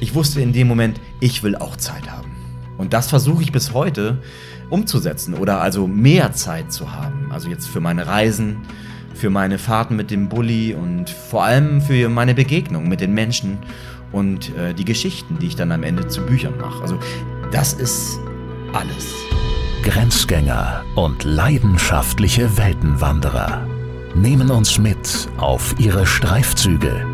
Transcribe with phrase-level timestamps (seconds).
[0.00, 2.30] Ich wusste in dem Moment, ich will auch Zeit haben.
[2.76, 4.18] Und das versuche ich bis heute
[4.70, 7.30] umzusetzen oder also mehr Zeit zu haben.
[7.30, 8.58] Also jetzt für meine Reisen,
[9.14, 13.58] für meine Fahrten mit dem Bulli und vor allem für meine Begegnung mit den Menschen
[14.10, 16.82] und äh, die Geschichten, die ich dann am Ende zu Büchern mache.
[16.82, 16.98] Also
[17.52, 18.18] das ist
[18.72, 19.14] alles.
[19.84, 23.66] Grenzgänger und leidenschaftliche Weltenwanderer
[24.14, 27.13] nehmen uns mit auf ihre Streifzüge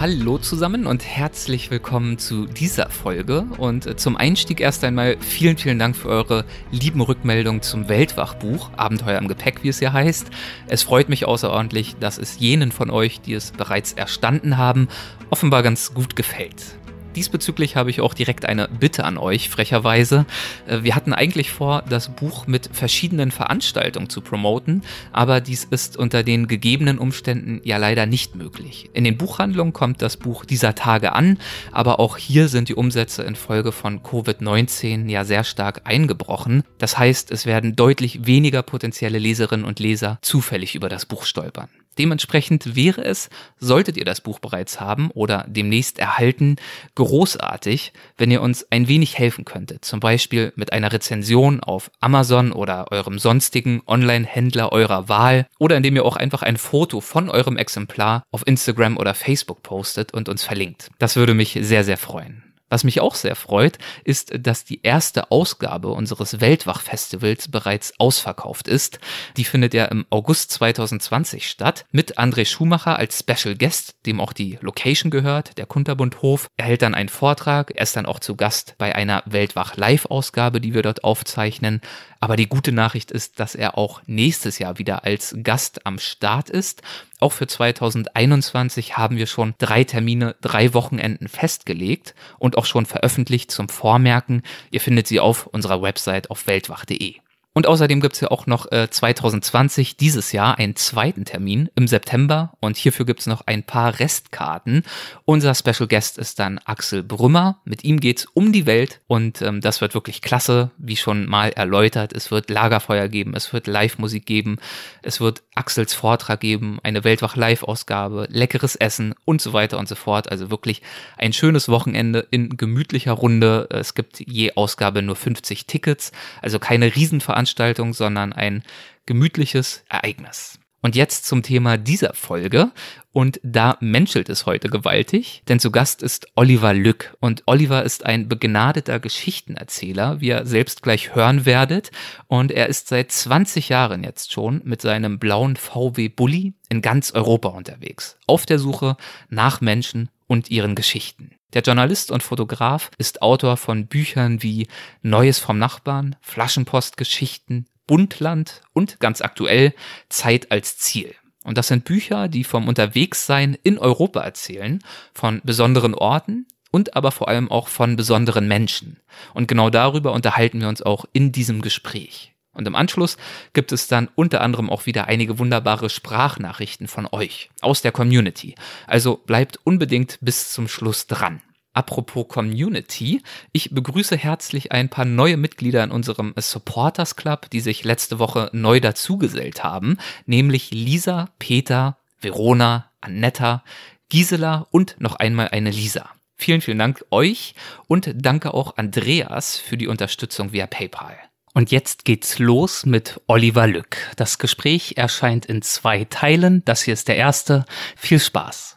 [0.00, 3.44] Hallo zusammen und herzlich willkommen zu dieser Folge.
[3.58, 8.70] Und äh, zum Einstieg erst einmal vielen, vielen Dank für eure lieben Rückmeldungen zum Weltwachbuch,
[8.78, 10.28] Abenteuer im Gepäck, wie es ja heißt.
[10.68, 14.88] Es freut mich außerordentlich, dass es jenen von euch, die es bereits erstanden haben,
[15.28, 16.79] offenbar ganz gut gefällt.
[17.20, 20.24] Diesbezüglich habe ich auch direkt eine Bitte an euch, frecherweise.
[20.66, 24.80] Äh, wir hatten eigentlich vor, das Buch mit verschiedenen Veranstaltungen zu promoten,
[25.12, 28.88] aber dies ist unter den gegebenen Umständen ja leider nicht möglich.
[28.94, 31.36] In den Buchhandlungen kommt das Buch dieser Tage an,
[31.72, 36.62] aber auch hier sind die Umsätze infolge von Covid-19 ja sehr stark eingebrochen.
[36.78, 41.68] Das heißt, es werden deutlich weniger potenzielle Leserinnen und Leser zufällig über das Buch stolpern.
[42.00, 46.56] Dementsprechend wäre es, solltet ihr das Buch bereits haben oder demnächst erhalten,
[46.94, 49.84] großartig, wenn ihr uns ein wenig helfen könntet.
[49.84, 55.96] Zum Beispiel mit einer Rezension auf Amazon oder eurem sonstigen Online-Händler eurer Wahl oder indem
[55.96, 60.42] ihr auch einfach ein Foto von eurem Exemplar auf Instagram oder Facebook postet und uns
[60.42, 60.88] verlinkt.
[60.98, 62.49] Das würde mich sehr, sehr freuen.
[62.70, 69.00] Was mich auch sehr freut, ist, dass die erste Ausgabe unseres Weltwach-Festivals bereits ausverkauft ist.
[69.36, 74.32] Die findet ja im August 2020 statt, mit André Schumacher als Special Guest, dem auch
[74.32, 76.46] die Location gehört, der Kunterbundhof.
[76.56, 80.72] Er hält dann einen Vortrag, er ist dann auch zu Gast bei einer Weltwach-Live-Ausgabe, die
[80.72, 81.80] wir dort aufzeichnen.
[82.20, 86.50] Aber die gute Nachricht ist, dass er auch nächstes Jahr wieder als Gast am Start
[86.50, 86.82] ist.
[87.18, 93.50] Auch für 2021 haben wir schon drei Termine, drei Wochenenden festgelegt und auch schon veröffentlicht
[93.50, 94.42] zum Vormerken.
[94.70, 97.16] Ihr findet sie auf unserer Website auf weltwach.de.
[97.52, 102.52] Und außerdem gibt's ja auch noch äh, 2020 dieses Jahr einen zweiten Termin im September
[102.60, 104.84] und hierfür gibt's noch ein paar Restkarten.
[105.24, 107.60] Unser Special Guest ist dann Axel Brümmer.
[107.64, 111.48] Mit ihm geht's um die Welt und ähm, das wird wirklich klasse, wie schon mal
[111.48, 112.12] erläutert.
[112.12, 114.58] Es wird Lagerfeuer geben, es wird Live-Musik geben,
[115.02, 120.30] es wird Axels Vortrag geben, eine Weltwach-Live-Ausgabe, leckeres Essen und so weiter und so fort.
[120.30, 120.82] Also wirklich
[121.18, 123.66] ein schönes Wochenende in gemütlicher Runde.
[123.70, 126.12] Es gibt je Ausgabe nur 50 Tickets,
[126.42, 128.62] also keine Riesenveranstaltung Veranstaltung, sondern ein
[129.06, 130.58] gemütliches Ereignis.
[130.82, 132.70] Und jetzt zum Thema dieser Folge.
[133.12, 137.14] Und da menschelt es heute gewaltig, denn zu Gast ist Oliver Lück.
[137.20, 141.90] Und Oliver ist ein begnadeter Geschichtenerzähler, wie ihr selbst gleich hören werdet.
[142.28, 147.10] Und er ist seit 20 Jahren jetzt schon mit seinem blauen VW Bulli in ganz
[147.12, 148.18] Europa unterwegs.
[148.26, 148.96] Auf der Suche
[149.28, 151.32] nach Menschen und ihren Geschichten.
[151.52, 154.68] Der Journalist und Fotograf ist Autor von Büchern wie
[155.02, 159.74] Neues vom Nachbarn, Flaschenpostgeschichten, Buntland und ganz aktuell
[160.08, 161.14] Zeit als Ziel.
[161.42, 164.80] Und das sind Bücher, die vom Unterwegssein in Europa erzählen,
[165.12, 169.00] von besonderen Orten und aber vor allem auch von besonderen Menschen.
[169.34, 172.32] Und genau darüber unterhalten wir uns auch in diesem Gespräch.
[172.52, 173.16] Und im Anschluss
[173.52, 178.54] gibt es dann unter anderem auch wieder einige wunderbare Sprachnachrichten von euch aus der Community.
[178.86, 181.42] Also bleibt unbedingt bis zum Schluss dran.
[181.72, 183.22] Apropos Community,
[183.52, 188.50] ich begrüße herzlich ein paar neue Mitglieder in unserem Supporters Club, die sich letzte Woche
[188.52, 189.96] neu dazugesellt haben,
[190.26, 193.62] nämlich Lisa, Peter, Verona, Annetta,
[194.08, 196.10] Gisela und noch einmal eine Lisa.
[196.36, 197.54] Vielen, vielen Dank euch
[197.86, 201.16] und danke auch Andreas für die Unterstützung via PayPal.
[201.52, 203.96] Und jetzt geht's los mit Oliver Lück.
[204.16, 206.62] Das Gespräch erscheint in zwei Teilen.
[206.64, 207.64] Das hier ist der erste.
[207.96, 208.76] Viel Spaß.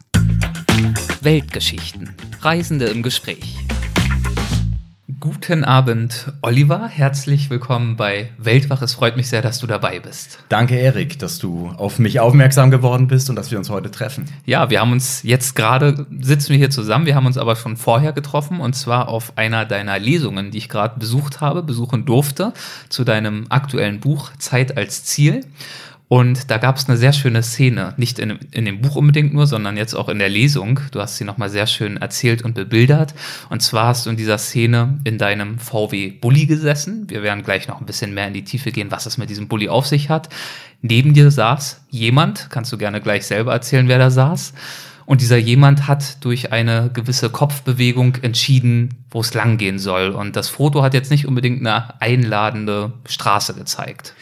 [1.21, 2.15] Weltgeschichten.
[2.41, 3.57] Reisende im Gespräch.
[5.23, 6.89] Guten Abend, Oliver.
[6.89, 8.81] Herzlich willkommen bei Weltwach.
[8.81, 10.39] Es freut mich sehr, dass du dabei bist.
[10.49, 14.25] Danke, Erik, dass du auf mich aufmerksam geworden bist und dass wir uns heute treffen.
[14.45, 17.77] Ja, wir haben uns jetzt gerade, sitzen wir hier zusammen, wir haben uns aber schon
[17.77, 22.51] vorher getroffen und zwar auf einer deiner Lesungen, die ich gerade besucht habe, besuchen durfte,
[22.89, 25.45] zu deinem aktuellen Buch Zeit als Ziel.
[26.09, 29.47] Und da gab es eine sehr schöne Szene, nicht in, in dem Buch unbedingt nur,
[29.47, 30.79] sondern jetzt auch in der Lesung.
[30.91, 33.15] Du hast sie nochmal sehr schön erzählt und bebildert.
[33.49, 37.09] Und zwar hast du in dieser Szene in deinem VW Bulli gesessen.
[37.09, 39.47] Wir werden gleich noch ein bisschen mehr in die Tiefe gehen, was es mit diesem
[39.47, 40.29] Bulli auf sich hat.
[40.81, 44.53] Neben dir saß jemand, kannst du gerne gleich selber erzählen, wer da saß.
[45.05, 50.11] Und dieser jemand hat durch eine gewisse Kopfbewegung entschieden, wo es langgehen soll.
[50.11, 54.13] Und das Foto hat jetzt nicht unbedingt eine einladende Straße gezeigt.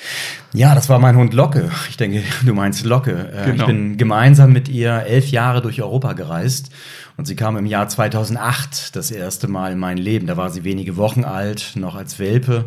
[0.53, 1.71] Ja, das war mein Hund Locke.
[1.89, 3.31] Ich denke, du meinst Locke.
[3.33, 3.63] Äh, genau.
[3.63, 6.71] Ich bin gemeinsam mit ihr elf Jahre durch Europa gereist
[7.15, 10.27] und sie kam im Jahr 2008 das erste Mal in mein Leben.
[10.27, 12.65] Da war sie wenige Wochen alt, noch als Welpe.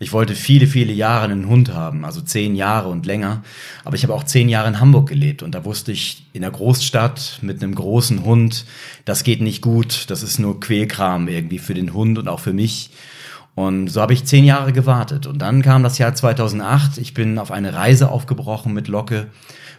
[0.00, 3.42] Ich wollte viele, viele Jahre einen Hund haben, also zehn Jahre und länger.
[3.84, 6.50] Aber ich habe auch zehn Jahre in Hamburg gelebt und da wusste ich, in der
[6.50, 8.64] Großstadt mit einem großen Hund,
[9.04, 10.06] das geht nicht gut.
[10.08, 12.90] Das ist nur Quälkram irgendwie für den Hund und auch für mich.
[13.60, 15.26] Und so habe ich zehn Jahre gewartet.
[15.26, 16.96] Und dann kam das Jahr 2008.
[16.96, 19.26] Ich bin auf eine Reise aufgebrochen mit Locke,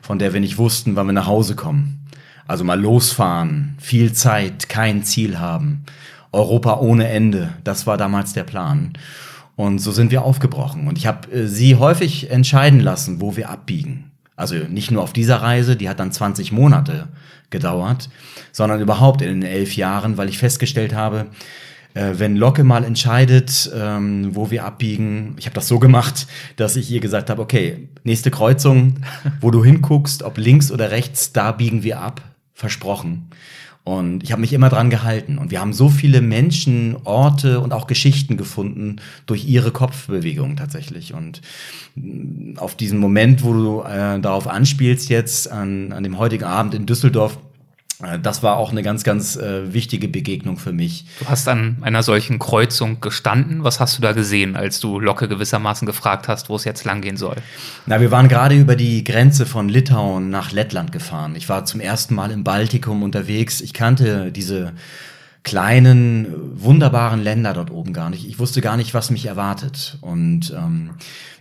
[0.04, 2.06] von der wir nicht wussten, wann wir nach Hause kommen.
[2.48, 5.84] Also mal losfahren, viel Zeit, kein Ziel haben.
[6.32, 8.94] Europa ohne Ende, das war damals der Plan.
[9.56, 10.88] Und so sind wir aufgebrochen.
[10.88, 14.12] Und ich habe äh, sie häufig entscheiden lassen, wo wir abbiegen.
[14.36, 17.08] Also nicht nur auf dieser Reise, die hat dann 20 Monate
[17.50, 18.10] gedauert,
[18.52, 21.28] sondern überhaupt in den elf Jahren, weil ich festgestellt habe,
[21.94, 26.76] äh, wenn Locke mal entscheidet, ähm, wo wir abbiegen, ich habe das so gemacht, dass
[26.76, 28.96] ich ihr gesagt habe, okay, nächste Kreuzung,
[29.42, 32.22] wo du hinguckst, ob links oder rechts, da biegen wir ab
[32.54, 33.30] versprochen.
[33.84, 35.40] Und ich habe mich immer dran gehalten.
[35.40, 41.16] Und wir haben so viele Menschen, Orte und auch Geschichten gefunden durch ihre Kopfbewegung tatsächlich.
[41.16, 41.42] Und
[41.96, 46.76] mm, auf diesen Moment, wo du äh, darauf anspielst jetzt, an, an dem heutigen Abend
[46.76, 47.40] in Düsseldorf,
[48.22, 51.06] das war auch eine ganz, ganz äh, wichtige Begegnung für mich.
[51.20, 53.64] Du hast an einer solchen Kreuzung gestanden.
[53.64, 57.18] Was hast du da gesehen, als du Locke gewissermaßen gefragt hast, wo es jetzt langgehen
[57.18, 57.36] soll?
[57.86, 61.36] Na, wir waren gerade über die Grenze von Litauen nach Lettland gefahren.
[61.36, 63.62] Ich war zum ersten Mal im Baltikum unterwegs.
[63.62, 64.74] Ich kannte diese
[65.44, 68.28] kleinen, wunderbaren Länder dort oben gar nicht.
[68.28, 69.98] Ich wusste gar nicht, was mich erwartet.
[70.02, 70.92] Und ähm,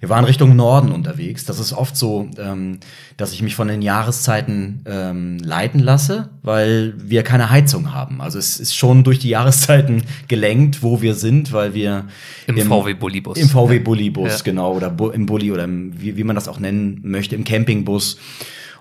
[0.00, 1.44] wir waren Richtung Norden unterwegs.
[1.44, 2.79] Das ist oft so, ähm,
[3.19, 8.23] dass ich mich von den Jahreszeiten ähm, leiten lasse, weil wir keine Heizung haben.
[8.23, 12.06] Also es ist schon durch die Jahreszeiten gelenkt, wo wir sind, weil wir
[12.47, 13.37] im, im VW Bullibus.
[13.37, 14.43] Im VW Bullibus, ja.
[14.44, 18.17] genau, oder im Bulli oder im, wie, wie man das auch nennen möchte, im Campingbus.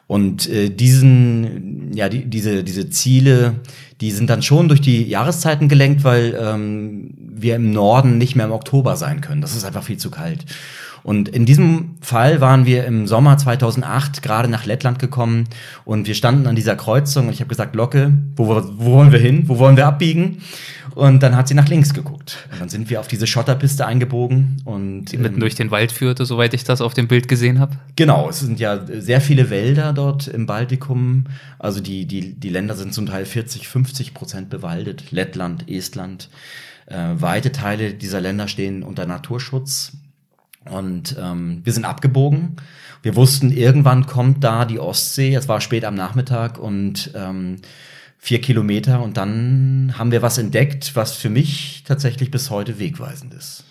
[0.09, 3.57] Und äh, diesen, ja, die, diese, diese Ziele,
[4.01, 8.47] die sind dann schon durch die Jahreszeiten gelenkt, weil ähm, wir im Norden nicht mehr
[8.47, 9.39] im Oktober sein können.
[9.39, 10.45] Das ist einfach viel zu kalt.
[11.03, 15.45] Und in diesem Fall waren wir im Sommer 2008 gerade nach Lettland gekommen
[15.85, 19.19] und wir standen an dieser Kreuzung und ich habe gesagt, Locke, wo, wo wollen wir
[19.19, 19.43] hin?
[19.47, 20.41] Wo wollen wir abbiegen?
[20.95, 22.37] Und dann hat sie nach links geguckt.
[22.51, 25.91] Und dann sind wir auf diese Schotterpiste eingebogen und die mitten ähm, durch den Wald
[25.91, 27.77] führte, soweit ich das auf dem Bild gesehen habe.
[27.95, 31.25] Genau, es sind ja sehr viele Wälder dort im Baltikum.
[31.57, 35.11] Also die die die Länder sind zum Teil 40, 50 Prozent bewaldet.
[35.11, 36.29] Lettland, Estland.
[36.87, 39.93] Äh, weite Teile dieser Länder stehen unter Naturschutz.
[40.65, 42.57] Und ähm, wir sind abgebogen.
[43.01, 45.33] Wir wussten, irgendwann kommt da die Ostsee.
[45.33, 47.57] Es war spät am Nachmittag und ähm,
[48.17, 53.33] vier Kilometer und dann haben wir was entdeckt, was für mich tatsächlich bis heute wegweisend
[53.33, 53.63] ist.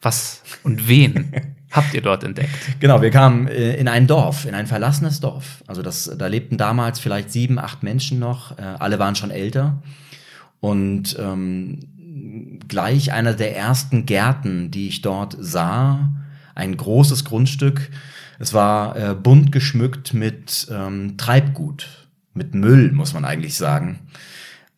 [0.00, 1.32] Was und wen
[1.72, 2.50] habt ihr dort entdeckt?
[2.78, 5.64] Genau, wir kamen äh, in ein Dorf, in ein verlassenes Dorf.
[5.66, 8.56] Also das, da lebten damals vielleicht sieben, acht Menschen noch.
[8.56, 9.82] Äh, alle waren schon älter.
[10.60, 11.80] Und ähm,
[12.68, 16.12] gleich einer der ersten Gärten, die ich dort sah,
[16.58, 17.90] ein großes Grundstück.
[18.38, 21.88] Es war äh, bunt geschmückt mit ähm, Treibgut
[22.34, 23.98] mit Müll, muss man eigentlich sagen.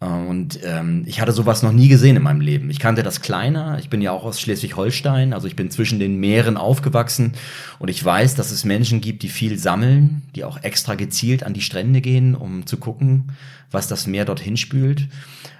[0.00, 2.70] Äh, und ähm, ich hatte sowas noch nie gesehen in meinem Leben.
[2.70, 3.78] Ich kannte das kleiner.
[3.78, 7.34] Ich bin ja auch aus Schleswig-Holstein, also ich bin zwischen den Meeren aufgewachsen
[7.78, 11.54] und ich weiß, dass es Menschen gibt, die viel sammeln, die auch extra gezielt an
[11.54, 13.32] die Strände gehen, um zu gucken,
[13.70, 15.06] was das Meer dorthin spült.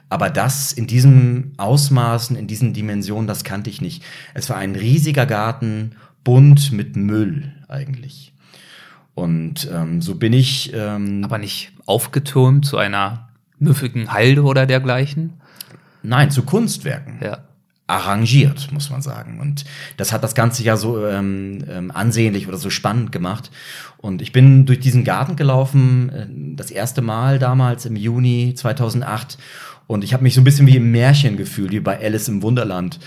[0.09, 4.03] Aber das in diesem Ausmaßen, in diesen Dimensionen, das kannte ich nicht.
[4.35, 5.93] Es war ein riesiger Garten,
[6.25, 8.33] bunt mit Müll eigentlich.
[9.15, 10.73] Und ähm, so bin ich.
[10.75, 15.35] Ähm, Aber nicht aufgetürmt zu einer müffigen Halde oder dergleichen?
[16.03, 17.19] Nein, zu Kunstwerken.
[17.23, 17.39] Ja.
[17.87, 19.41] Arrangiert, muss man sagen.
[19.41, 19.65] Und
[19.97, 23.51] das hat das Ganze ja so ähm, ähm, ansehnlich oder so spannend gemacht.
[23.99, 29.39] Und ich bin durch diesen Garten gelaufen, äh, das erste Mal damals im Juni 2008.
[29.89, 32.43] Und ich habe mich so ein bisschen wie im Märchen gefühlt, wie bei Alice im
[32.43, 33.01] Wunderland.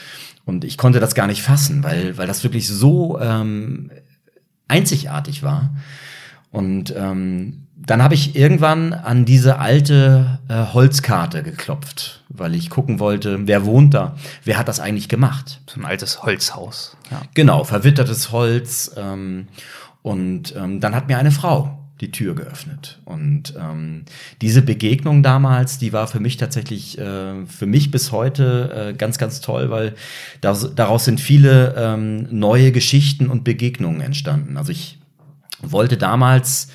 [0.46, 3.92] Und ich konnte das gar nicht fassen, weil, weil das wirklich so ähm,
[4.68, 5.74] einzigartig war.
[6.52, 13.00] Und ähm, dann habe ich irgendwann an diese alte äh, Holzkarte geklopft, weil ich gucken
[13.00, 15.62] wollte, wer wohnt da, wer hat das eigentlich gemacht.
[15.68, 16.96] So ein altes Holzhaus.
[17.12, 17.22] Ja.
[17.34, 18.92] Genau, verwittertes Holz.
[18.98, 19.48] Ähm,
[20.02, 23.00] Und ähm, dann hat mir eine Frau die Tür geöffnet.
[23.06, 24.04] Und ähm,
[24.42, 29.18] diese Begegnung damals, die war für mich tatsächlich, äh, für mich bis heute äh, ganz,
[29.18, 29.96] ganz toll, weil
[30.42, 34.58] das, daraus sind viele ähm, neue Geschichten und Begegnungen entstanden.
[34.58, 35.00] Also ich
[35.62, 36.68] wollte damals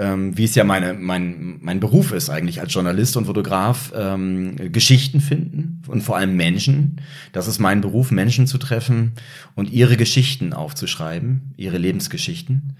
[0.00, 4.54] ähm, wie es ja meine, mein, mein Beruf ist eigentlich als Journalist und Fotograf, ähm,
[4.70, 7.00] Geschichten finden und vor allem Menschen.
[7.32, 9.14] Das ist mein Beruf, Menschen zu treffen
[9.56, 12.76] und ihre Geschichten aufzuschreiben, ihre Lebensgeschichten.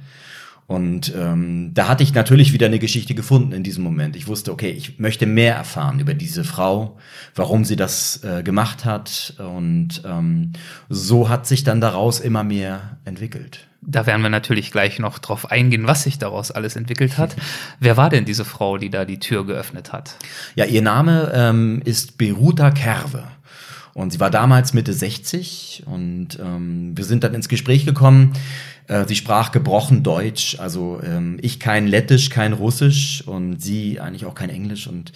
[0.68, 4.14] Und ähm, da hatte ich natürlich wieder eine Geschichte gefunden in diesem Moment.
[4.16, 6.98] Ich wusste, okay, ich möchte mehr erfahren über diese Frau,
[7.34, 9.32] warum sie das äh, gemacht hat.
[9.38, 10.52] Und ähm,
[10.90, 13.66] so hat sich dann daraus immer mehr entwickelt.
[13.80, 17.34] Da werden wir natürlich gleich noch drauf eingehen, was sich daraus alles entwickelt hat.
[17.80, 20.16] Wer war denn diese Frau, die da die Tür geöffnet hat?
[20.54, 23.24] Ja, ihr Name ähm, ist Beruta Kerve.
[23.98, 28.32] Und sie war damals Mitte 60 und ähm, wir sind dann ins Gespräch gekommen.
[28.86, 34.24] Äh, sie sprach gebrochen Deutsch, also ähm, ich kein Lettisch, kein Russisch und sie eigentlich
[34.24, 34.86] auch kein Englisch.
[34.86, 35.10] Und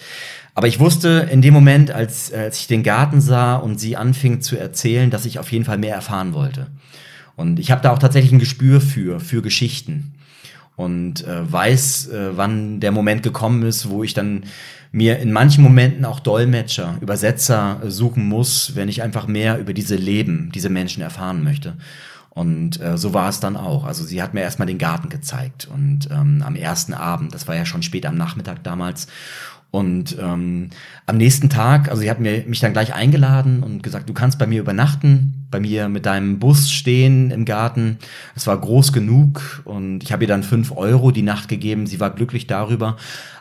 [0.53, 4.41] aber ich wusste in dem Moment, als, als ich den Garten sah und sie anfing
[4.41, 6.67] zu erzählen, dass ich auf jeden Fall mehr erfahren wollte.
[7.37, 10.13] Und ich habe da auch tatsächlich ein Gespür für, für Geschichten
[10.75, 14.43] und äh, weiß, äh, wann der Moment gekommen ist, wo ich dann
[14.93, 19.95] mir in manchen Momenten auch Dolmetscher, Übersetzer suchen muss, wenn ich einfach mehr über diese
[19.95, 21.73] Leben, diese Menschen erfahren möchte.
[22.29, 23.85] Und äh, so war es dann auch.
[23.85, 27.55] Also sie hat mir erstmal den Garten gezeigt und ähm, am ersten Abend, das war
[27.55, 29.07] ja schon spät am Nachmittag damals,
[29.73, 30.69] und ähm,
[31.07, 34.37] am nächsten Tag, also sie hat mir, mich dann gleich eingeladen und gesagt, du kannst
[34.37, 37.97] bei mir übernachten, bei mir mit deinem Bus stehen im Garten.
[38.35, 41.87] Es war groß genug und ich habe ihr dann fünf Euro die Nacht gegeben.
[41.87, 42.97] Sie war glücklich darüber.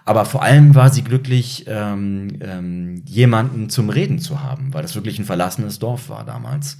[0.07, 4.95] Aber vor allem war sie glücklich, ähm, ähm, jemanden zum Reden zu haben, weil das
[4.95, 6.79] wirklich ein verlassenes Dorf war damals.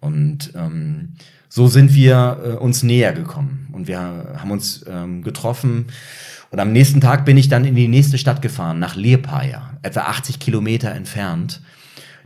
[0.00, 1.14] Und ähm,
[1.48, 3.98] so sind wir äh, uns näher gekommen und wir
[4.36, 5.86] haben uns ähm, getroffen
[6.52, 10.00] und am nächsten Tag bin ich dann in die nächste Stadt gefahren, nach Liepaja, etwa
[10.02, 11.62] 80 Kilometer entfernt.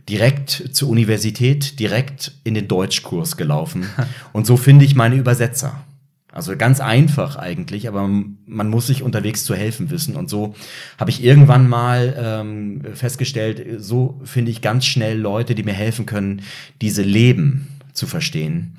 [0.09, 3.85] Direkt zur Universität, direkt in den Deutschkurs gelaufen.
[4.33, 5.81] Und so finde ich meine Übersetzer.
[6.33, 10.17] Also ganz einfach eigentlich, aber man muss sich unterwegs zu helfen wissen.
[10.17, 10.55] Und so
[10.97, 16.05] habe ich irgendwann mal ähm, festgestellt, so finde ich ganz schnell Leute, die mir helfen
[16.05, 16.41] können,
[16.81, 18.75] diese Leben zu verstehen.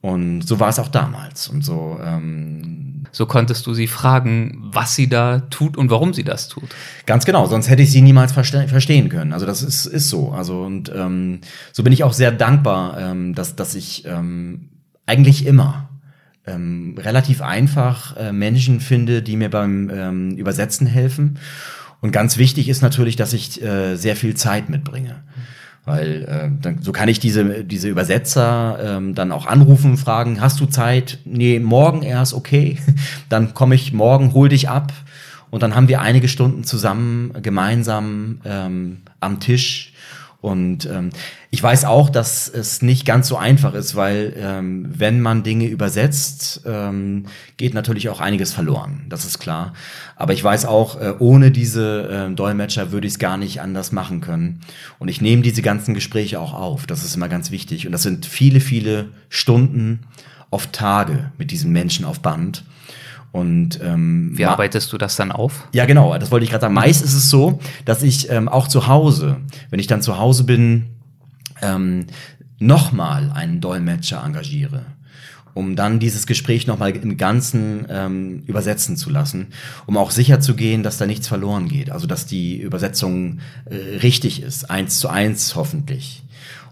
[0.00, 1.48] Und so war es auch damals.
[1.48, 6.24] Und so ähm, so konntest du sie fragen, was sie da tut und warum sie
[6.24, 6.68] das tut.
[7.06, 9.32] Ganz genau, sonst hätte ich sie niemals verste verstehen können.
[9.32, 10.30] Also das ist, ist so.
[10.32, 11.40] Also und ähm,
[11.72, 14.70] so bin ich auch sehr dankbar, ähm, dass, dass ich ähm,
[15.06, 15.88] eigentlich immer
[16.46, 21.38] ähm, relativ einfach äh, Menschen finde, die mir beim ähm, Übersetzen helfen.
[22.00, 25.22] Und ganz wichtig ist natürlich, dass ich äh, sehr viel Zeit mitbringe.
[25.84, 30.60] Weil äh, dann, so kann ich diese, diese Übersetzer ähm, dann auch anrufen, fragen, hast
[30.60, 31.18] du Zeit?
[31.24, 32.78] Nee, morgen erst, okay.
[33.28, 34.92] Dann komme ich morgen, hol dich ab.
[35.50, 39.89] Und dann haben wir einige Stunden zusammen, gemeinsam ähm, am Tisch
[40.40, 41.10] und ähm,
[41.50, 45.66] ich weiß auch, dass es nicht ganz so einfach ist, weil ähm, wenn man Dinge
[45.66, 47.26] übersetzt, ähm,
[47.58, 49.04] geht natürlich auch einiges verloren.
[49.10, 49.74] Das ist klar.
[50.16, 53.92] Aber ich weiß auch, äh, ohne diese äh, Dolmetscher würde ich es gar nicht anders
[53.92, 54.60] machen können.
[54.98, 56.86] Und ich nehme diese ganzen Gespräche auch auf.
[56.86, 57.84] Das ist immer ganz wichtig.
[57.84, 60.00] Und das sind viele, viele Stunden,
[60.50, 62.64] oft Tage mit diesen Menschen auf Band.
[63.32, 65.68] Und ähm, wie arbeitest du das dann auf?
[65.72, 66.16] Ja, genau.
[66.18, 66.74] Das wollte ich gerade sagen.
[66.74, 69.36] Meist ist es so, dass ich ähm, auch zu Hause,
[69.70, 70.86] wenn ich dann zu Hause bin,
[71.62, 72.06] ähm,
[72.58, 74.84] nochmal einen Dolmetscher engagiere
[75.54, 79.48] um dann dieses Gespräch nochmal im Ganzen ähm, übersetzen zu lassen,
[79.86, 83.98] um auch sicher zu gehen, dass da nichts verloren geht, also dass die Übersetzung äh,
[83.98, 86.22] richtig ist, eins zu eins hoffentlich.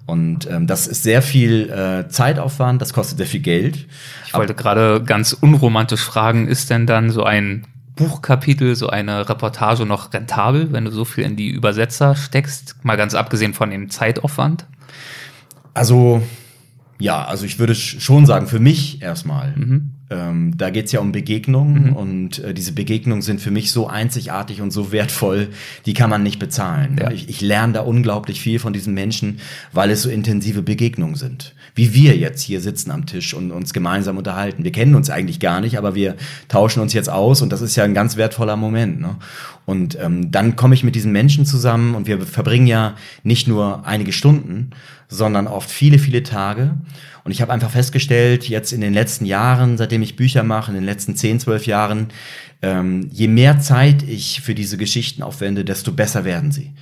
[0.09, 3.87] Und ähm, das ist sehr viel äh, Zeitaufwand, das kostet sehr viel Geld.
[4.27, 9.85] Ich wollte gerade ganz unromantisch fragen, ist denn dann so ein Buchkapitel, so eine Reportage
[9.85, 13.91] noch rentabel, wenn du so viel in die Übersetzer steckst, mal ganz abgesehen von dem
[13.91, 14.65] Zeitaufwand?
[15.75, 16.23] Also
[16.99, 19.53] ja, also ich würde schon sagen, für mich erstmal.
[19.57, 19.91] Mhm.
[20.11, 21.93] Ähm, da geht's ja um Begegnungen mhm.
[21.93, 25.49] und äh, diese Begegnungen sind für mich so einzigartig und so wertvoll,
[25.85, 26.97] die kann man nicht bezahlen.
[26.99, 27.11] Ja.
[27.11, 29.41] Ich, ich lerne da unglaublich viel von diesen Menschen,
[29.73, 31.55] weil es so intensive Begegnungen sind.
[31.75, 34.65] Wie wir jetzt hier sitzen am Tisch und uns gemeinsam unterhalten.
[34.65, 36.17] Wir kennen uns eigentlich gar nicht, aber wir
[36.49, 39.01] tauschen uns jetzt aus und das ist ja ein ganz wertvoller Moment.
[39.03, 39.17] Ne?
[39.67, 43.87] Und ähm, dann komme ich mit diesen Menschen zusammen und wir verbringen ja nicht nur
[43.87, 44.71] einige Stunden,
[45.09, 46.77] sondern oft viele, viele Tage.
[47.25, 50.77] Und ich habe einfach festgestellt, jetzt in den letzten Jahren, seitdem ich Bücher mache, in
[50.77, 52.09] den letzten 10, 12 Jahren,
[52.63, 56.73] ähm, je mehr Zeit ich für diese Geschichten aufwende, desto besser werden sie.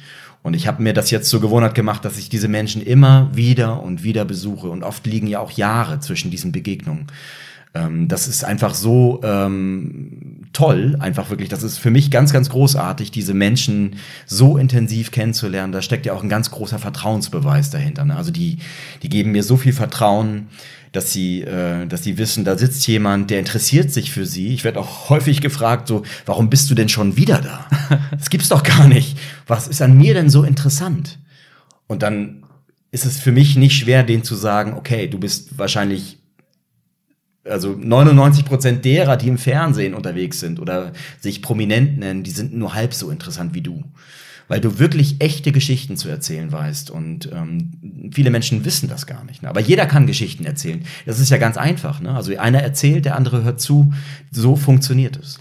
[0.42, 3.82] Und ich habe mir das jetzt zur Gewohnheit gemacht, dass ich diese Menschen immer wieder
[3.82, 4.68] und wieder besuche.
[4.68, 7.06] Und oft liegen ja auch Jahre zwischen diesen Begegnungen.
[7.74, 11.48] Ähm, das ist einfach so ähm, toll, einfach wirklich.
[11.48, 15.72] Das ist für mich ganz, ganz großartig, diese Menschen so intensiv kennenzulernen.
[15.72, 18.04] Da steckt ja auch ein ganz großer Vertrauensbeweis dahinter.
[18.04, 18.16] Ne?
[18.16, 18.58] Also die,
[19.02, 20.48] die geben mir so viel Vertrauen
[20.96, 24.54] dass sie, äh, dass sie wissen, da sitzt jemand, der interessiert sich für sie.
[24.54, 27.66] Ich werde auch häufig gefragt, so, warum bist du denn schon wieder da?
[28.10, 29.18] Das gibt's doch gar nicht.
[29.46, 31.18] Was ist an mir denn so interessant?
[31.86, 32.44] Und dann
[32.90, 36.18] ist es für mich nicht schwer, denen zu sagen, okay, du bist wahrscheinlich
[37.48, 42.54] also 99 Prozent derer, die im Fernsehen unterwegs sind oder sich prominent nennen, die sind
[42.54, 43.84] nur halb so interessant wie du
[44.48, 46.90] weil du wirklich echte Geschichten zu erzählen weißt.
[46.90, 49.42] Und ähm, viele Menschen wissen das gar nicht.
[49.42, 49.48] Ne?
[49.48, 50.84] Aber jeder kann Geschichten erzählen.
[51.04, 52.00] Das ist ja ganz einfach.
[52.00, 52.14] Ne?
[52.14, 53.92] Also einer erzählt, der andere hört zu.
[54.30, 55.40] So funktioniert es.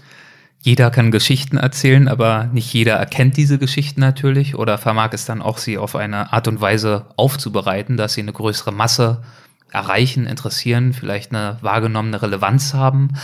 [0.60, 5.40] Jeder kann Geschichten erzählen, aber nicht jeder erkennt diese Geschichten natürlich oder vermag es dann
[5.40, 9.22] auch, sie auf eine Art und Weise aufzubereiten, dass sie eine größere Masse
[9.70, 13.14] erreichen, interessieren, vielleicht eine wahrgenommene Relevanz haben.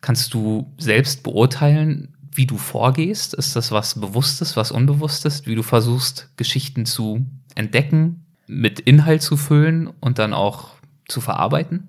[0.00, 3.34] Kannst du selbst beurteilen, wie du vorgehst?
[3.34, 9.36] Ist das was Bewusstes, was Unbewusstes, wie du versuchst, Geschichten zu entdecken, mit Inhalt zu
[9.36, 10.70] füllen und dann auch
[11.08, 11.88] zu verarbeiten?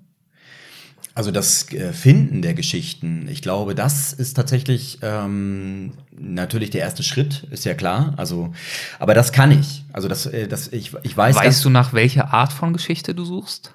[1.20, 7.02] Also das äh, Finden der Geschichten, ich glaube, das ist tatsächlich ähm, natürlich der erste
[7.02, 8.14] Schritt, ist ja klar.
[8.16, 8.54] Also,
[8.98, 9.84] aber das kann ich.
[9.92, 11.36] Also das, äh, das ich, ich weiß.
[11.36, 13.74] Weißt du nach welcher Art von Geschichte du suchst?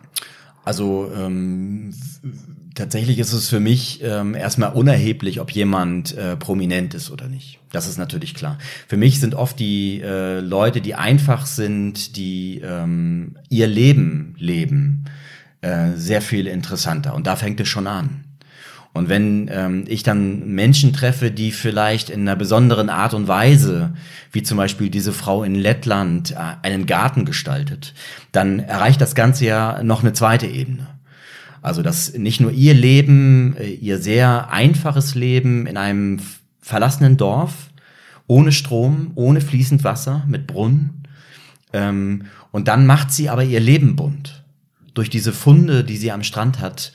[0.63, 1.93] Also ähm,
[2.73, 7.59] tatsächlich ist es für mich ähm, erstmal unerheblich, ob jemand äh, prominent ist oder nicht.
[7.71, 8.57] Das ist natürlich klar.
[8.87, 15.05] Für mich sind oft die äh, Leute, die einfach sind, die ähm, ihr Leben leben,
[15.65, 17.15] äh, sehr viel interessanter.
[17.15, 18.23] Und da fängt es schon an.
[18.93, 23.95] Und wenn ähm, ich dann Menschen treffe, die vielleicht in einer besonderen Art und Weise,
[24.31, 27.95] wie zum Beispiel diese Frau in Lettland, äh, einen Garten gestaltet,
[28.31, 30.85] dann erreicht das Ganze ja noch eine zweite Ebene.
[31.63, 36.19] Also dass nicht nur ihr Leben, äh, ihr sehr einfaches Leben in einem
[36.61, 37.71] verlassenen Dorf,
[38.27, 41.01] ohne Strom, ohne fließend Wasser, mit Brunnen,
[41.73, 44.44] ähm, und dann macht sie aber ihr Leben bunt
[44.95, 46.91] durch diese Funde, die sie am Strand hat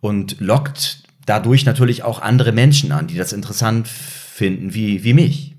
[0.00, 5.54] und lockt dadurch natürlich auch andere Menschen an, die das interessant finden, wie, wie mich.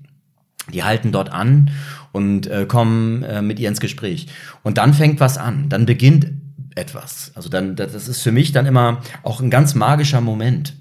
[0.72, 1.70] Die halten dort an
[2.12, 4.26] und äh, kommen äh, mit ihr ins Gespräch.
[4.62, 6.26] Und dann fängt was an, dann beginnt
[6.74, 7.32] etwas.
[7.34, 10.74] Also dann, das ist für mich dann immer auch ein ganz magischer Moment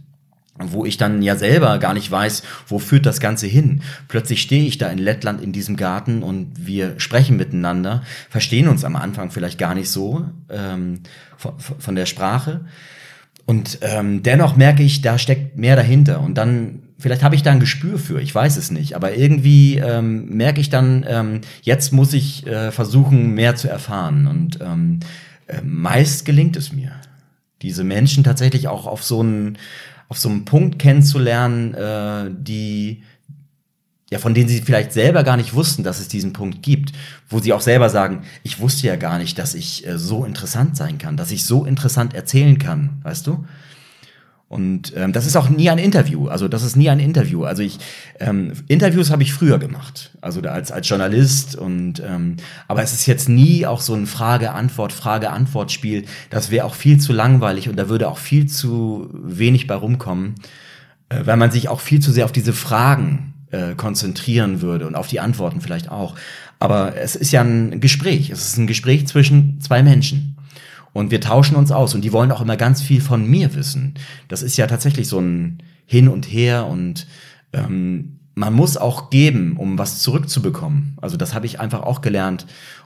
[0.59, 3.81] wo ich dann ja selber gar nicht weiß, wo führt das Ganze hin.
[4.07, 8.83] Plötzlich stehe ich da in Lettland in diesem Garten und wir sprechen miteinander, verstehen uns
[8.83, 10.99] am Anfang vielleicht gar nicht so ähm,
[11.37, 12.61] von, von der Sprache,
[13.45, 16.21] und ähm, dennoch merke ich, da steckt mehr dahinter.
[16.21, 18.95] Und dann, vielleicht habe ich da ein Gespür für, ich weiß es nicht.
[18.95, 24.27] Aber irgendwie ähm, merke ich dann, ähm, jetzt muss ich äh, versuchen, mehr zu erfahren.
[24.27, 24.99] Und ähm,
[25.47, 26.93] äh, meist gelingt es mir,
[27.61, 29.57] diese Menschen tatsächlich auch auf so einen,
[30.13, 33.01] auf so einen Punkt kennenzulernen, äh, die
[34.11, 36.91] ja, von denen sie vielleicht selber gar nicht wussten, dass es diesen Punkt gibt,
[37.29, 40.77] wo sie auch selber sagen, ich wusste ja gar nicht, dass ich äh, so interessant
[40.77, 43.43] sein kann, dass ich so interessant erzählen kann, weißt du?
[44.47, 46.27] Und ähm, das ist auch nie ein Interview.
[46.27, 47.43] Also das ist nie ein Interview.
[47.43, 47.79] Also ich
[48.19, 53.07] ähm, Interviews habe ich früher gemacht, also als als Journalist und ähm, aber es ist
[53.07, 56.05] jetzt nie auch so ein Frage-Antwort, Frage-Antwort-Spiel.
[56.29, 60.35] Das wäre auch viel zu langweilig und da würde auch viel zu wenig bei rumkommen,
[61.09, 64.93] äh, weil man sich auch viel zu sehr auf diese Fragen äh, konzentrieren würde und
[64.93, 66.15] auf die Antworten vielleicht auch.
[66.59, 68.29] Aber es ist ja ein Gespräch.
[68.29, 70.37] Es ist ein Gespräch zwischen zwei Menschen.
[70.93, 73.95] Und wir tauschen uns aus und die wollen auch immer ganz viel von mir wissen.
[74.27, 77.07] Das ist ja tatsächlich so ein Hin und Her und
[77.51, 80.97] ähm, man muss auch geben, um was zurückzubekommen.
[81.01, 82.45] Also das habe ich einfach auch gelernt.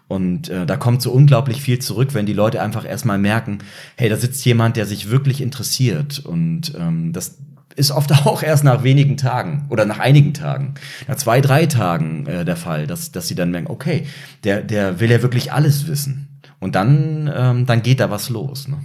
[0.10, 3.60] Und äh, da kommt so unglaublich viel zurück, wenn die Leute einfach erstmal merken,
[3.98, 6.20] hey, da sitzt jemand, der sich wirklich interessiert.
[6.20, 7.38] Und ähm, das,
[7.78, 10.74] ist oft auch erst nach wenigen Tagen oder nach einigen Tagen,
[11.08, 14.06] nach zwei, drei Tagen äh, der Fall, dass, dass sie dann merken, okay,
[14.44, 16.27] der, der will ja wirklich alles wissen.
[16.60, 18.68] Und dann, ähm, dann geht da was los.
[18.68, 18.78] Ne?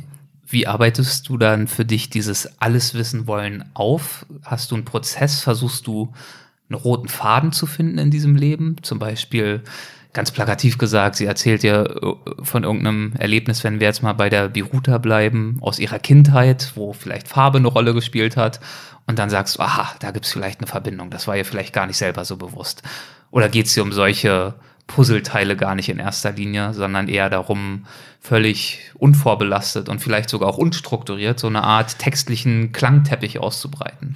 [0.46, 4.26] Wie arbeitest du dann für dich dieses alles wissen wollen auf?
[4.44, 5.40] Hast du einen Prozess?
[5.40, 6.12] Versuchst du
[6.68, 8.76] einen roten Faden zu finden in diesem Leben?
[8.82, 9.62] Zum Beispiel,
[10.12, 14.28] ganz plakativ gesagt, sie erzählt ja äh, von irgendeinem Erlebnis, wenn wir jetzt mal bei
[14.28, 18.61] der Biruta bleiben, aus ihrer Kindheit, wo vielleicht Farbe eine Rolle gespielt hat.
[19.06, 21.11] Und dann sagst du, aha, da gibt's vielleicht eine Verbindung.
[21.11, 22.82] Das war ihr vielleicht gar nicht selber so bewusst.
[23.30, 24.54] Oder geht's dir um solche
[24.94, 27.87] Puzzleteile gar nicht in erster Linie, sondern eher darum,
[28.20, 34.14] völlig unvorbelastet und vielleicht sogar auch unstrukturiert so eine Art textlichen Klangteppich auszubreiten?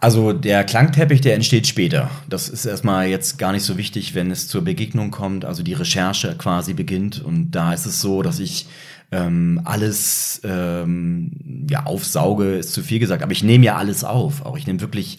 [0.00, 2.10] Also der Klangteppich, der entsteht später.
[2.28, 5.74] Das ist erstmal jetzt gar nicht so wichtig, wenn es zur Begegnung kommt, also die
[5.74, 7.22] Recherche quasi beginnt.
[7.22, 8.66] Und da ist es so, dass ich
[9.12, 14.44] ähm, alles ähm, ja, aufsauge, ist zu viel gesagt, aber ich nehme ja alles auf.
[14.44, 15.18] Auch ich nehme wirklich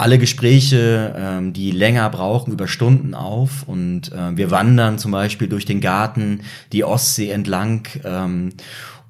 [0.00, 3.64] alle Gespräche, ähm, die länger brauchen, über Stunden auf.
[3.66, 6.40] Und äh, wir wandern zum Beispiel durch den Garten,
[6.72, 7.86] die Ostsee entlang.
[8.04, 8.50] Ähm,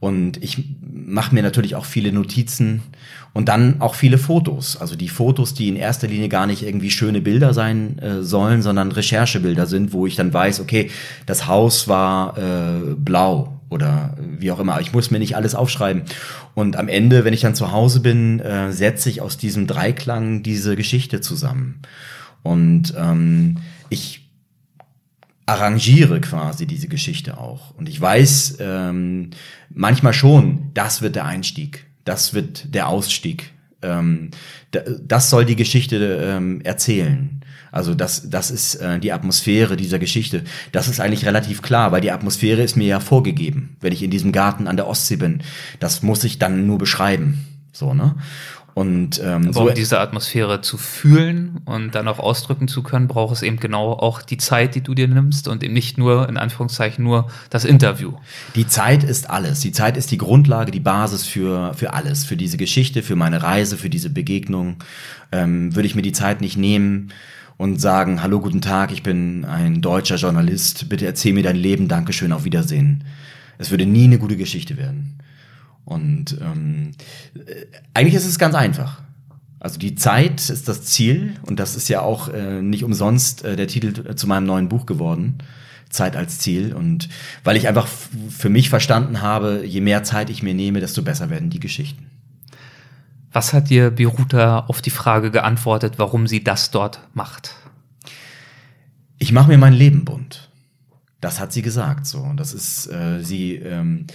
[0.00, 2.82] und ich mache mir natürlich auch viele Notizen
[3.34, 4.76] und dann auch viele Fotos.
[4.78, 8.62] Also die Fotos, die in erster Linie gar nicht irgendwie schöne Bilder sein äh, sollen,
[8.62, 10.90] sondern Recherchebilder sind, wo ich dann weiß, okay,
[11.26, 14.80] das Haus war äh, blau oder wie auch immer.
[14.80, 16.02] Ich muss mir nicht alles aufschreiben.
[16.54, 20.42] Und am Ende, wenn ich dann zu Hause bin, äh, setze ich aus diesem Dreiklang
[20.42, 21.80] diese Geschichte zusammen.
[22.42, 24.28] Und ähm, ich
[25.46, 27.74] arrangiere quasi diese Geschichte auch.
[27.76, 29.30] Und ich weiß ähm,
[29.68, 33.52] manchmal schon, das wird der Einstieg, das wird der Ausstieg.
[33.82, 34.30] Ähm,
[34.70, 37.39] das soll die Geschichte ähm, erzählen.
[37.72, 40.44] Also das, das ist äh, die Atmosphäre dieser Geschichte.
[40.72, 44.10] Das ist eigentlich relativ klar, weil die Atmosphäre ist mir ja vorgegeben, wenn ich in
[44.10, 45.42] diesem Garten an der Ostsee bin.
[45.78, 47.46] Das muss ich dann nur beschreiben.
[47.72, 48.16] So, ne?
[48.74, 53.08] Und ähm, Aber so um diese Atmosphäre zu fühlen und dann auch ausdrücken zu können,
[53.08, 56.28] braucht es eben genau auch die Zeit, die du dir nimmst und eben nicht nur,
[56.28, 58.14] in Anführungszeichen, nur das Interview.
[58.54, 59.60] Die Zeit ist alles.
[59.60, 62.24] Die Zeit ist die Grundlage, die Basis für, für alles.
[62.24, 64.76] Für diese Geschichte, für meine Reise, für diese Begegnung.
[65.32, 67.12] Ähm, würde ich mir die Zeit nicht nehmen,
[67.60, 71.88] und sagen, hallo, guten Tag, ich bin ein deutscher Journalist, bitte erzähl mir dein Leben,
[71.88, 73.04] Dankeschön, auf Wiedersehen.
[73.58, 75.18] Es würde nie eine gute Geschichte werden.
[75.84, 76.92] Und ähm,
[77.34, 79.02] äh, eigentlich ist es ganz einfach.
[79.58, 83.56] Also die Zeit ist das Ziel und das ist ja auch äh, nicht umsonst äh,
[83.56, 85.36] der Titel zu meinem neuen Buch geworden.
[85.90, 87.10] Zeit als Ziel und
[87.44, 87.88] weil ich einfach
[88.30, 92.06] für mich verstanden habe, je mehr Zeit ich mir nehme, desto besser werden die Geschichten.
[93.32, 97.54] Was hat dir Biruta auf die Frage geantwortet, warum sie das dort macht?
[99.18, 100.50] Ich mache mir mein Leben bunt.
[101.20, 102.18] Das hat sie gesagt so.
[102.18, 104.06] Und das ist äh, sie ähm,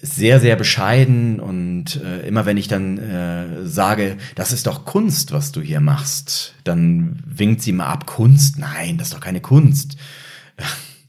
[0.00, 5.32] sehr, sehr bescheiden und äh, immer wenn ich dann äh, sage, das ist doch Kunst,
[5.32, 8.58] was du hier machst, dann winkt sie mal ab, Kunst?
[8.58, 9.96] Nein, das ist doch keine Kunst.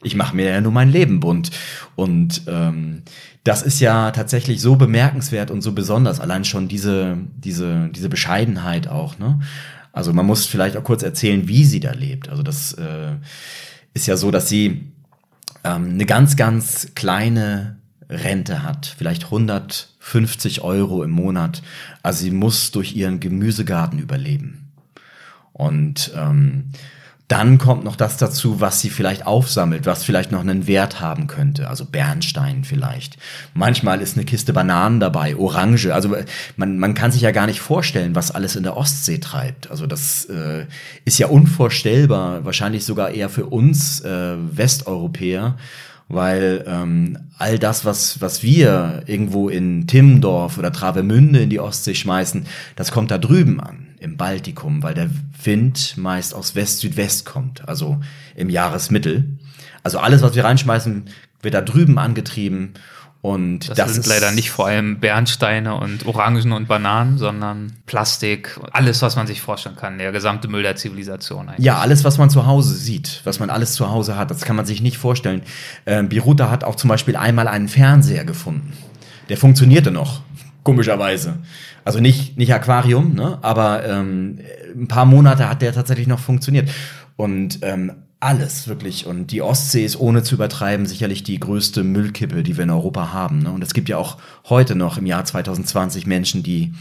[0.07, 1.51] Ich mache mir ja nur mein Leben bunt.
[1.95, 3.03] Und ähm,
[3.43, 8.87] das ist ja tatsächlich so bemerkenswert und so besonders, allein schon diese, diese, diese Bescheidenheit
[8.87, 9.39] auch, ne?
[9.93, 12.29] Also man muss vielleicht auch kurz erzählen, wie sie da lebt.
[12.29, 13.15] Also das äh,
[13.95, 14.91] ist ja so, dass sie
[15.63, 17.77] ähm, eine ganz, ganz kleine
[18.09, 21.63] Rente hat, vielleicht 150 Euro im Monat.
[22.03, 24.71] Also sie muss durch ihren Gemüsegarten überleben.
[25.51, 26.65] Und ähm,
[27.27, 31.27] dann kommt noch das dazu, was sie vielleicht aufsammelt, was vielleicht noch einen Wert haben
[31.27, 31.67] könnte.
[31.67, 33.17] Also Bernstein vielleicht.
[33.53, 35.93] Manchmal ist eine Kiste Bananen dabei, Orange.
[35.93, 36.15] Also
[36.55, 39.69] man, man kann sich ja gar nicht vorstellen, was alles in der Ostsee treibt.
[39.69, 40.67] Also das äh,
[41.03, 45.57] ist ja unvorstellbar, wahrscheinlich sogar eher für uns äh, Westeuropäer
[46.09, 51.95] weil ähm, all das, was, was wir irgendwo in Timmendorf oder Travemünde in die Ostsee
[51.95, 55.09] schmeißen, das kommt da drüben an, im Baltikum, weil der
[55.43, 57.99] Wind meist aus West-Südwest kommt, also
[58.35, 59.37] im Jahresmittel.
[59.83, 61.05] Also alles, was wir reinschmeißen,
[61.41, 62.73] wird da drüben angetrieben
[63.21, 68.59] und das, das sind leider nicht vor allem Bernsteine und Orangen und Bananen, sondern Plastik,
[68.71, 71.49] alles, was man sich vorstellen kann, der gesamte Müll der Zivilisation.
[71.49, 71.65] Eigentlich.
[71.65, 74.55] Ja, alles, was man zu Hause sieht, was man alles zu Hause hat, das kann
[74.55, 75.41] man sich nicht vorstellen.
[75.85, 78.73] Ähm, Biruta hat auch zum Beispiel einmal einen Fernseher gefunden.
[79.29, 80.21] Der funktionierte noch,
[80.67, 81.37] komischerweise.
[81.85, 83.39] Also nicht, nicht Aquarium, ne?
[83.41, 84.39] aber ähm,
[84.75, 86.69] ein paar Monate hat der tatsächlich noch funktioniert.
[87.15, 89.05] Und ähm, alles wirklich.
[89.05, 93.13] Und die Ostsee ist ohne zu übertreiben sicherlich die größte Müllkippe, die wir in Europa
[93.13, 93.39] haben.
[93.43, 93.51] Ne?
[93.51, 94.17] Und es gibt ja auch
[94.49, 96.73] heute noch im Jahr 2020 Menschen, die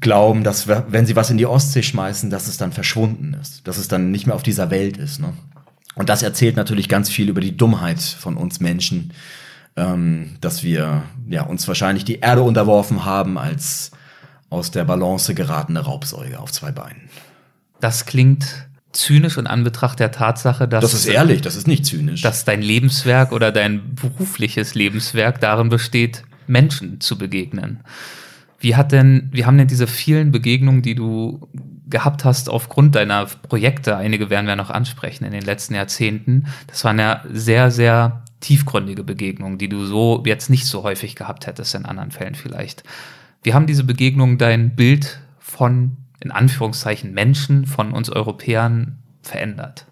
[0.00, 3.78] glauben, dass wenn sie was in die Ostsee schmeißen, dass es dann verschwunden ist, dass
[3.78, 5.20] es dann nicht mehr auf dieser Welt ist.
[5.20, 5.32] Ne?
[5.94, 9.12] Und das erzählt natürlich ganz viel über die Dummheit von uns Menschen,
[9.76, 13.92] ähm, dass wir ja uns wahrscheinlich die Erde unterworfen haben als
[14.48, 17.08] aus der Balance geratene Raubsäuge auf zwei Beinen.
[17.80, 20.82] Das klingt zynisch in Anbetracht der Tatsache, dass.
[20.82, 22.22] Das ist ehrlich, das ist nicht zynisch.
[22.22, 27.80] Dass dein Lebenswerk oder dein berufliches Lebenswerk darin besteht, Menschen zu begegnen.
[28.58, 31.48] Wie hat denn, wie haben denn diese vielen Begegnungen, die du
[31.88, 36.84] gehabt hast aufgrund deiner Projekte, einige werden wir noch ansprechen in den letzten Jahrzehnten, das
[36.84, 41.74] waren ja sehr, sehr tiefgründige Begegnungen, die du so jetzt nicht so häufig gehabt hättest
[41.74, 42.82] in anderen Fällen vielleicht.
[43.42, 49.86] Wie haben diese Begegnungen dein Bild von in Anführungszeichen Menschen von uns Europäern verändert?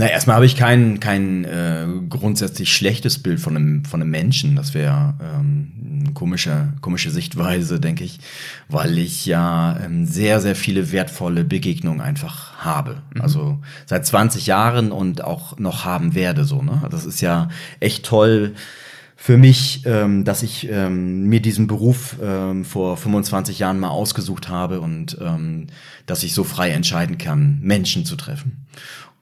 [0.00, 4.56] Na, erstmal habe ich kein, kein äh, grundsätzlich schlechtes Bild von einem, von einem Menschen.
[4.56, 8.18] Das wäre ähm, eine komische, komische Sichtweise, denke ich,
[8.70, 13.02] weil ich ja ähm, sehr, sehr viele wertvolle Begegnungen einfach habe.
[13.12, 13.20] Mhm.
[13.20, 16.44] Also seit 20 Jahren und auch noch haben werde.
[16.44, 16.62] so.
[16.62, 16.80] Ne?
[16.90, 18.54] Das ist ja echt toll
[19.16, 24.48] für mich, ähm, dass ich ähm, mir diesen Beruf ähm, vor 25 Jahren mal ausgesucht
[24.48, 25.66] habe und ähm,
[26.06, 28.66] dass ich so frei entscheiden kann, Menschen zu treffen.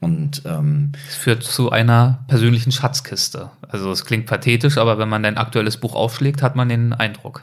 [0.01, 3.51] Und ähm, es führt zu einer persönlichen Schatzkiste.
[3.69, 7.43] Also es klingt pathetisch, aber wenn man dein aktuelles Buch aufschlägt, hat man den Eindruck.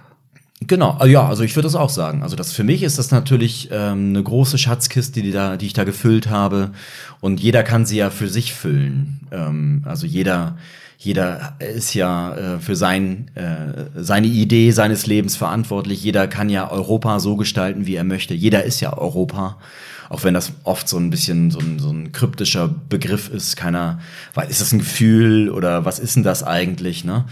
[0.61, 2.23] Genau, äh, ja, also ich würde das auch sagen.
[2.23, 5.73] Also das für mich ist das natürlich ähm, eine große Schatzkiste, die da, die ich
[5.73, 6.71] da gefüllt habe.
[7.19, 9.27] Und jeder kann sie ja für sich füllen.
[9.31, 10.57] Ähm, also jeder,
[10.97, 16.01] jeder ist ja äh, für sein, äh, seine Idee seines Lebens verantwortlich.
[16.01, 18.33] Jeder kann ja Europa so gestalten, wie er möchte.
[18.33, 19.57] Jeder ist ja Europa.
[20.09, 23.55] Auch wenn das oft so ein bisschen so ein, so ein kryptischer Begriff ist.
[23.55, 23.99] Keiner,
[24.33, 27.25] weil ist das ein Gefühl oder was ist denn das eigentlich, ne?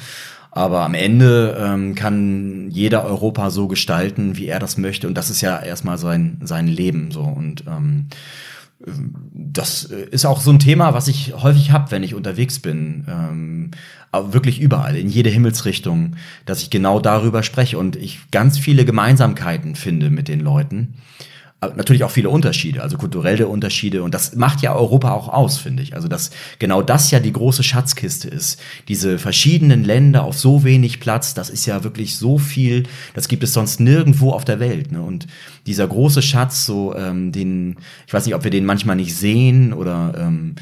[0.55, 5.07] Aber am Ende ähm, kann jeder Europa so gestalten, wie er das möchte.
[5.07, 7.23] Und das ist ja erstmal sein, sein Leben so.
[7.23, 8.05] Und ähm,
[9.33, 13.05] das ist auch so ein Thema, was ich häufig habe, wenn ich unterwegs bin.
[13.09, 13.71] Ähm,
[14.31, 19.75] wirklich überall, in jede Himmelsrichtung, dass ich genau darüber spreche und ich ganz viele Gemeinsamkeiten
[19.75, 20.95] finde mit den Leuten
[21.76, 24.04] natürlich auch viele Unterschiede, also kulturelle Unterschiede.
[24.04, 25.95] Und das macht ja Europa auch aus, finde ich.
[25.95, 28.60] Also, dass genau das ja die große Schatzkiste ist.
[28.88, 33.43] Diese verschiedenen Länder auf so wenig Platz, das ist ja wirklich so viel, das gibt
[33.43, 34.91] es sonst nirgendwo auf der Welt.
[34.91, 35.02] Ne?
[35.02, 35.28] Und
[35.65, 39.73] dieser große Schatz, so ähm, den, ich weiß nicht, ob wir den manchmal nicht sehen
[39.73, 40.56] oder ähm,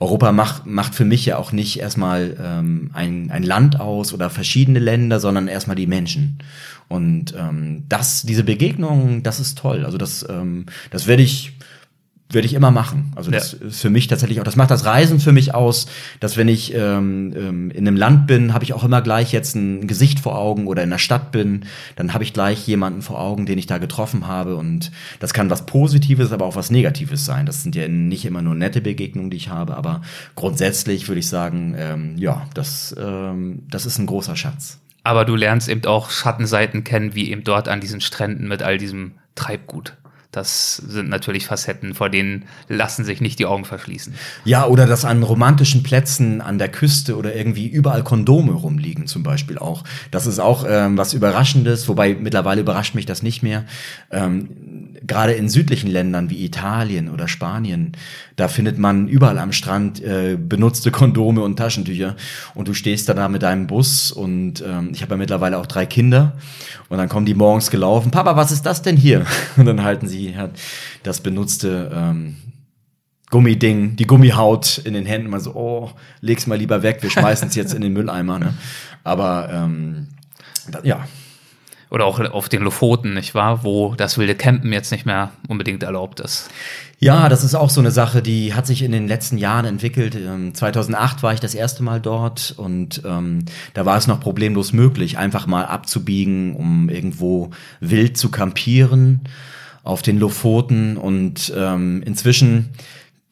[0.00, 4.30] Europa macht, macht für mich ja auch nicht erstmal ähm, ein, ein Land aus oder
[4.30, 6.38] verschiedene Länder, sondern erstmal die Menschen.
[6.88, 9.84] Und ähm, das, diese Begegnung, das ist toll.
[9.84, 11.52] Also das, ähm, das werde ich
[12.30, 13.12] werde ich immer machen.
[13.14, 13.68] Also das ja.
[13.68, 15.86] ist für mich tatsächlich auch, das macht das Reisen für mich aus,
[16.18, 19.54] dass wenn ich ähm, ähm, in einem Land bin, habe ich auch immer gleich jetzt
[19.54, 23.20] ein Gesicht vor Augen oder in der Stadt bin, dann habe ich gleich jemanden vor
[23.20, 27.24] Augen, den ich da getroffen habe und das kann was Positives, aber auch was Negatives
[27.24, 27.46] sein.
[27.46, 30.02] Das sind ja nicht immer nur nette Begegnungen, die ich habe, aber
[30.34, 34.80] grundsätzlich würde ich sagen, ähm, ja, das, ähm, das ist ein großer Schatz.
[35.04, 38.78] Aber du lernst eben auch Schattenseiten kennen, wie eben dort an diesen Stränden mit all
[38.78, 39.96] diesem Treibgut.
[40.36, 44.14] Das sind natürlich Facetten, vor denen lassen sich nicht die Augen verschließen.
[44.44, 49.22] Ja, oder dass an romantischen Plätzen an der Küste oder irgendwie überall Kondome rumliegen, zum
[49.22, 49.82] Beispiel auch.
[50.10, 53.64] Das ist auch ähm, was Überraschendes, wobei mittlerweile überrascht mich das nicht mehr.
[54.10, 54.50] Ähm,
[55.06, 57.92] Gerade in südlichen Ländern wie Italien oder Spanien,
[58.36, 62.16] da findet man überall am Strand äh, benutzte Kondome und Taschentücher.
[62.54, 65.86] Und du stehst da mit deinem Bus und ähm, ich habe ja mittlerweile auch drei
[65.86, 66.36] Kinder.
[66.88, 68.10] Und dann kommen die morgens gelaufen.
[68.10, 69.24] Papa, was ist das denn hier?
[69.56, 70.50] Und dann halten sie hat
[71.02, 72.36] das benutzte ähm,
[73.30, 77.48] Gummiding, die Gummihaut in den Händen, mal so, oh, leg's mal lieber weg, wir schmeißen
[77.48, 78.38] es jetzt in den Mülleimer.
[78.38, 78.54] Ne?
[79.02, 80.08] Aber ähm,
[80.84, 81.06] ja.
[81.88, 83.62] Oder auch auf den Lofoten, nicht wahr?
[83.62, 86.50] Wo das wilde Campen jetzt nicht mehr unbedingt erlaubt ist.
[86.98, 90.16] Ja, das ist auch so eine Sache, die hat sich in den letzten Jahren entwickelt.
[90.54, 93.44] 2008 ähm, war ich das erste Mal dort und ähm,
[93.74, 99.20] da war es noch problemlos möglich, einfach mal abzubiegen, um irgendwo wild zu kampieren
[99.84, 102.70] auf den Lofoten und ähm, inzwischen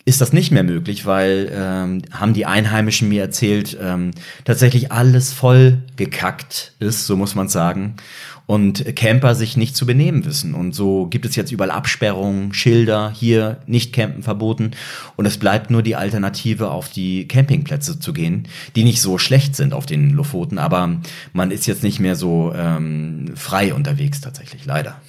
[0.05, 4.11] ist das nicht mehr möglich, weil ähm, haben die Einheimischen mir erzählt, ähm,
[4.45, 7.97] tatsächlich alles voll gekackt ist, so muss man sagen,
[8.46, 10.54] und Camper sich nicht zu benehmen wissen.
[10.54, 14.72] Und so gibt es jetzt überall Absperrungen, Schilder, hier nicht campen verboten.
[15.16, 19.57] Und es bleibt nur die Alternative, auf die Campingplätze zu gehen, die nicht so schlecht
[19.57, 21.00] sind auf den Lofoten, aber
[21.33, 25.00] man ist jetzt nicht mehr so ähm, frei unterwegs tatsächlich, leider.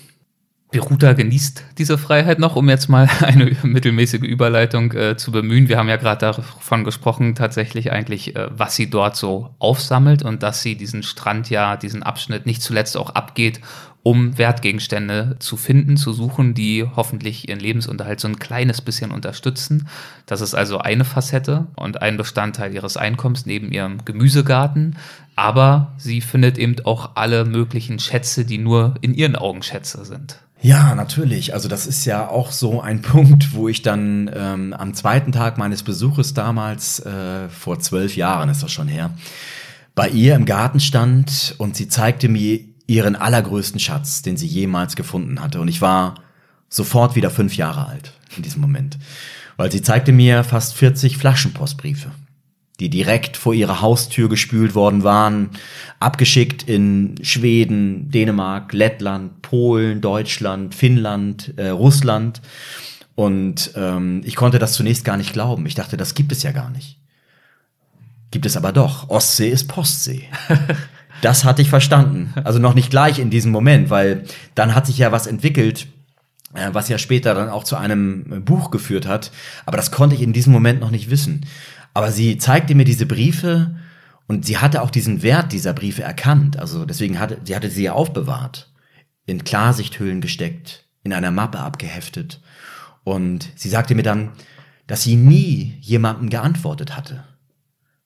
[0.79, 5.69] Beruta genießt diese Freiheit noch, um jetzt mal eine mittelmäßige Überleitung äh, zu bemühen.
[5.69, 10.43] Wir haben ja gerade davon gesprochen, tatsächlich eigentlich, äh, was sie dort so aufsammelt und
[10.43, 13.61] dass sie diesen Strand ja, diesen Abschnitt nicht zuletzt auch abgeht,
[14.05, 19.87] um Wertgegenstände zu finden, zu suchen, die hoffentlich ihren Lebensunterhalt so ein kleines bisschen unterstützen.
[20.27, 24.97] Das ist also eine Facette und ein Bestandteil ihres Einkommens neben ihrem Gemüsegarten.
[25.35, 30.37] Aber sie findet eben auch alle möglichen Schätze, die nur in ihren Augen Schätze sind.
[30.65, 31.53] Ja, natürlich.
[31.53, 35.59] Also das ist ja auch so ein Punkt, wo ich dann ähm, am zweiten Tag
[35.59, 39.11] meines Besuches damals, äh, vor zwölf Jahren ist das schon her,
[39.93, 44.95] bei ihr im Garten stand und sie zeigte mir ihren allergrößten Schatz, den sie jemals
[44.95, 45.61] gefunden hatte.
[45.61, 46.15] Und ich war
[46.67, 48.97] sofort wieder fünf Jahre alt in diesem Moment,
[49.57, 52.09] weil sie zeigte mir fast 40 Flaschenpostbriefe
[52.79, 55.51] die direkt vor ihrer Haustür gespült worden waren,
[55.99, 62.41] abgeschickt in Schweden, Dänemark, Lettland, Polen, Deutschland, Finnland, äh, Russland.
[63.15, 65.65] Und ähm, ich konnte das zunächst gar nicht glauben.
[65.65, 66.99] Ich dachte, das gibt es ja gar nicht.
[68.31, 69.09] Gibt es aber doch.
[69.09, 70.23] Ostsee ist Postsee.
[71.21, 72.33] Das hatte ich verstanden.
[72.43, 75.87] Also noch nicht gleich in diesem Moment, weil dann hat sich ja was entwickelt,
[76.53, 79.31] äh, was ja später dann auch zu einem Buch geführt hat.
[79.65, 81.45] Aber das konnte ich in diesem Moment noch nicht wissen.
[81.95, 83.73] Aber sie zeigte mir diese Briefe
[84.27, 86.57] Und sie hatte auch diesen Wert dieser Briefe erkannt.
[86.57, 88.71] Also deswegen hatte sie hatte sie ja aufbewahrt,
[89.25, 92.41] in Klarsichthüllen gesteckt, in einer Mappe abgeheftet.
[93.03, 94.31] Und sie sagte mir dann,
[94.87, 97.23] dass sie nie jemandem geantwortet hatte,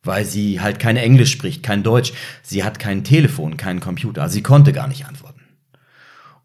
[0.04, 2.13] weil sie halt kein Englisch spricht, kein Deutsch.
[2.43, 4.21] Sie hat kein Telefon, keinen Computer.
[4.21, 5.41] Also sie konnte gar nicht antworten.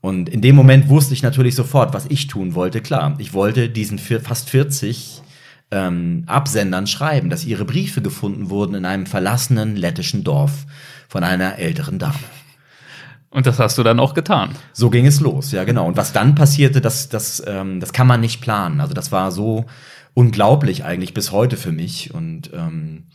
[0.01, 2.81] Und in dem Moment wusste ich natürlich sofort, was ich tun wollte.
[2.81, 5.23] Klar, ich wollte diesen fast 40
[5.71, 10.67] ähm, Absendern schreiben, dass ihre Briefe gefunden wurden in einem verlassenen lettischen Dorf
[11.09, 12.15] von einer älteren Dame.
[13.31, 14.51] Und das hast du dann auch getan.
[14.73, 15.89] So ging es los, ja genau.
[15.89, 18.81] Und was dann passierte, das, das, ähm, das kann man nicht planen.
[18.81, 19.67] Also das war so
[20.15, 22.15] unglaublich eigentlich bis heute für mich.
[22.15, 23.09] Und ähm,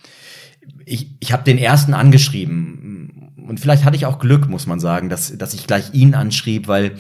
[0.85, 3.31] ich, ich habe den ersten angeschrieben.
[3.47, 6.67] Und vielleicht hatte ich auch Glück, muss man sagen, dass, dass ich gleich ihn anschrieb,
[6.67, 6.95] weil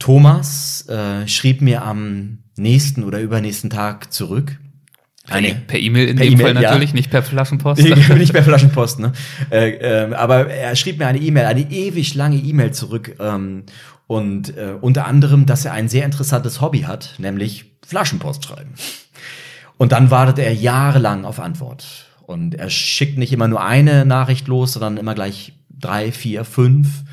[0.00, 4.58] Thomas äh, schrieb mir am nächsten oder übernächsten Tag zurück
[5.30, 6.96] eine, per E-Mail in per dem e Fall natürlich, ja.
[6.96, 7.82] nicht per Flaschenpost.
[8.16, 9.12] nicht per Flaschenpost, ne?
[9.50, 9.70] Äh,
[10.06, 13.16] äh, aber er schrieb mir eine E-Mail, eine ewig lange E-Mail zurück.
[13.20, 13.64] Ähm,
[14.06, 18.74] und äh, unter anderem, dass er ein sehr interessantes Hobby hat, nämlich Flaschenpost schreiben.
[19.76, 22.06] Und dann wartet er jahrelang auf Antwort.
[22.26, 27.04] Und er schickt nicht immer nur eine Nachricht los, sondern immer gleich drei, vier, fünf.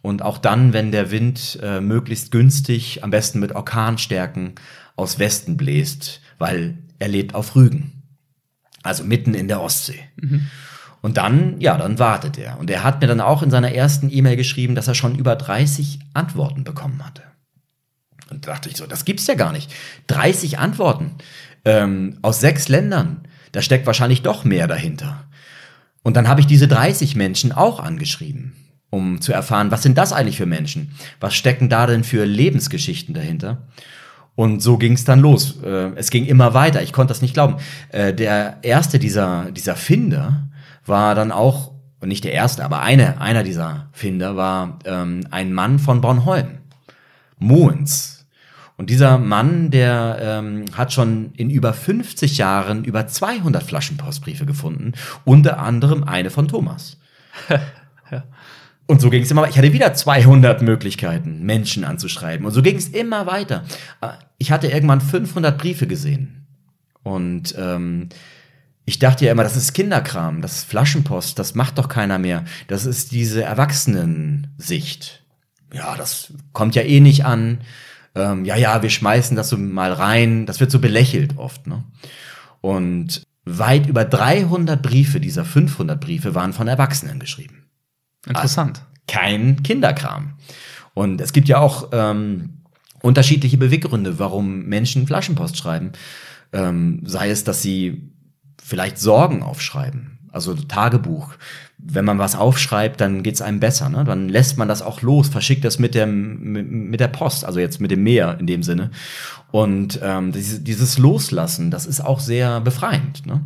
[0.00, 4.54] Und auch dann, wenn der Wind äh, möglichst günstig, am besten mit Orkanstärken
[4.96, 8.02] aus Westen bläst, weil er lebt auf Rügen.
[8.82, 10.00] Also mitten in der Ostsee.
[10.16, 10.48] Mhm.
[11.00, 12.58] Und dann, ja, dann wartet er.
[12.58, 15.36] Und er hat mir dann auch in seiner ersten E-Mail geschrieben, dass er schon über
[15.36, 17.22] 30 Antworten bekommen hatte.
[18.30, 19.72] Und da dachte ich so, das gibt's ja gar nicht.
[20.08, 21.12] 30 Antworten
[21.64, 23.22] ähm, aus sechs Ländern.
[23.52, 25.24] Da steckt wahrscheinlich doch mehr dahinter.
[26.02, 28.54] Und dann habe ich diese 30 Menschen auch angeschrieben,
[28.90, 30.92] um zu erfahren, was sind das eigentlich für Menschen?
[31.20, 33.68] Was stecken da denn für Lebensgeschichten dahinter?
[34.38, 35.60] Und so ging es dann los.
[35.64, 36.80] Äh, es ging immer weiter.
[36.80, 37.56] Ich konnte das nicht glauben.
[37.88, 40.48] Äh, der erste dieser, dieser Finder
[40.86, 41.72] war dann auch,
[42.06, 46.58] nicht der erste, aber eine, einer dieser Finder war ähm, ein Mann von Bornholm.
[47.40, 48.28] Moens.
[48.76, 54.92] Und dieser Mann, der ähm, hat schon in über 50 Jahren über 200 Flaschenpostbriefe gefunden,
[55.24, 56.96] unter anderem eine von Thomas.
[58.88, 59.50] Und so ging es immer weiter.
[59.50, 62.46] Ich hatte wieder 200 Möglichkeiten, Menschen anzuschreiben.
[62.46, 63.64] Und so ging es immer weiter.
[64.00, 66.46] Äh, ich hatte irgendwann 500 Briefe gesehen.
[67.02, 68.08] Und ähm,
[68.86, 72.46] ich dachte ja immer, das ist Kinderkram, das ist Flaschenpost, das macht doch keiner mehr.
[72.66, 75.22] Das ist diese Erwachsenensicht.
[75.70, 77.60] Ja, das kommt ja eh nicht an.
[78.14, 80.46] Ähm, ja, ja, wir schmeißen das so mal rein.
[80.46, 81.66] Das wird so belächelt oft.
[81.66, 81.84] Ne?
[82.62, 87.67] Und weit über 300 Briefe dieser 500 Briefe waren von Erwachsenen geschrieben.
[88.28, 88.82] Interessant.
[89.06, 90.34] Kein Kinderkram.
[90.94, 92.58] Und es gibt ja auch ähm,
[93.02, 95.92] unterschiedliche Beweggründe, warum Menschen Flaschenpost schreiben.
[96.52, 98.10] Ähm, sei es, dass sie
[98.62, 101.34] vielleicht Sorgen aufschreiben, also Tagebuch.
[101.78, 103.88] Wenn man was aufschreibt, dann geht's einem besser.
[103.88, 104.04] Ne?
[104.04, 107.60] Dann lässt man das auch los, verschickt das mit, dem, mit, mit der Post, also
[107.60, 108.90] jetzt mit dem Meer in dem Sinne.
[109.50, 113.24] Und ähm, dieses, dieses Loslassen, das ist auch sehr befreiend.
[113.26, 113.40] Ne?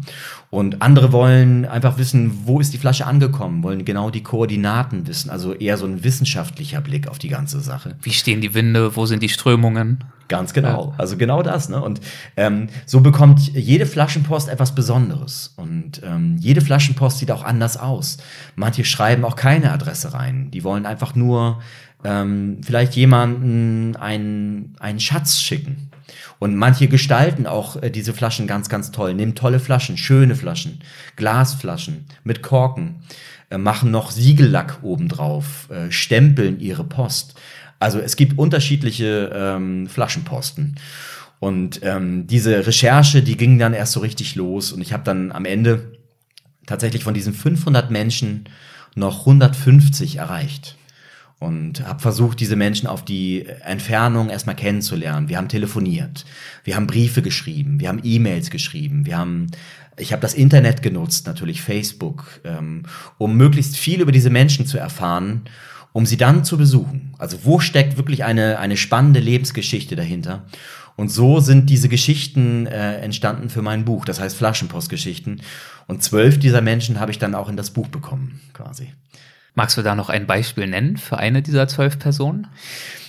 [0.50, 5.30] Und andere wollen einfach wissen, wo ist die Flasche angekommen, wollen genau die Koordinaten wissen,
[5.30, 7.94] also eher so ein wissenschaftlicher Blick auf die ganze Sache.
[8.02, 10.02] Wie stehen die Winde, wo sind die Strömungen?
[10.28, 10.94] Ganz genau, ja.
[10.98, 11.68] also genau das.
[11.68, 11.80] Ne?
[11.80, 12.00] Und
[12.36, 15.52] ähm, so bekommt jede Flaschenpost etwas Besonderes.
[15.56, 18.16] Und ähm, jede Flaschenpost sieht auch anders aus.
[18.56, 21.62] Manche schreiben auch keine Adresse rein, die wollen einfach nur
[22.04, 25.90] ähm, vielleicht jemanden einen, einen Schatz schicken
[26.42, 30.80] und manche gestalten auch äh, diese Flaschen ganz, ganz toll, nehmen tolle Flaschen, schöne Flaschen,
[31.14, 32.96] Glasflaschen mit Korken,
[33.50, 37.34] äh, machen noch Siegellack obendrauf, äh, stempeln ihre Post.
[37.78, 40.74] Also es gibt unterschiedliche ähm, Flaschenposten.
[41.38, 44.72] Und ähm, diese Recherche, die ging dann erst so richtig los.
[44.72, 45.92] Und ich habe dann am Ende
[46.66, 48.44] tatsächlich von diesen 500 Menschen
[48.94, 50.76] noch 150 erreicht
[51.42, 55.28] und habe versucht, diese Menschen auf die Entfernung erstmal kennenzulernen.
[55.28, 56.24] Wir haben telefoniert,
[56.64, 59.48] wir haben Briefe geschrieben, wir haben E-Mails geschrieben, wir haben,
[59.96, 62.84] ich habe das Internet genutzt, natürlich Facebook, ähm,
[63.18, 65.42] um möglichst viel über diese Menschen zu erfahren,
[65.92, 67.14] um sie dann zu besuchen.
[67.18, 70.44] Also wo steckt wirklich eine, eine spannende Lebensgeschichte dahinter?
[71.02, 75.42] Und so sind diese Geschichten äh, entstanden für mein Buch, das heißt Flaschenpostgeschichten.
[75.88, 78.92] Und zwölf dieser Menschen habe ich dann auch in das Buch bekommen, quasi.
[79.56, 82.46] Magst du da noch ein Beispiel nennen für eine dieser zwölf Personen?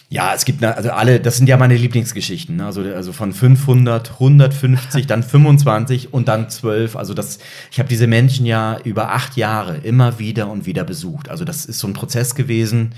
[0.10, 2.56] Ja, es gibt also alle, das sind ja meine Lieblingsgeschichten.
[2.56, 2.66] Ne?
[2.66, 6.96] Also, also von 500, 150, dann 25 und dann 12.
[6.96, 7.38] Also das,
[7.72, 11.30] ich habe diese Menschen ja über acht Jahre immer wieder und wieder besucht.
[11.30, 12.96] Also das ist so ein Prozess gewesen.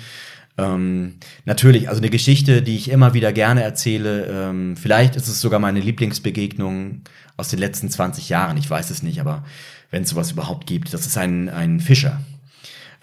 [0.57, 4.25] Ähm, natürlich, also eine Geschichte, die ich immer wieder gerne erzähle.
[4.25, 7.01] Ähm, vielleicht ist es sogar meine Lieblingsbegegnung
[7.37, 8.57] aus den letzten 20 Jahren.
[8.57, 9.43] Ich weiß es nicht, aber
[9.91, 12.21] wenn es sowas überhaupt gibt, das ist ein, ein Fischer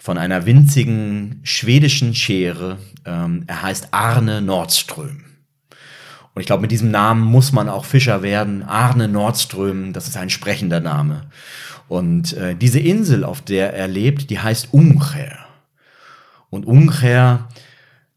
[0.03, 2.77] von einer winzigen schwedischen Schere.
[3.05, 5.23] Ähm, er heißt Arne Nordström.
[6.33, 8.63] Und ich glaube, mit diesem Namen muss man auch Fischer werden.
[8.63, 11.27] Arne Nordström, das ist ein sprechender Name.
[11.87, 15.37] Und äh, diese Insel, auf der er lebt, die heißt Ungher.
[16.53, 17.49] Und Ungher,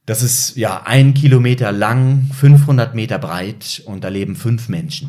[0.05, 5.09] das ist ja ein Kilometer lang, 500 Meter breit und da leben fünf Menschen.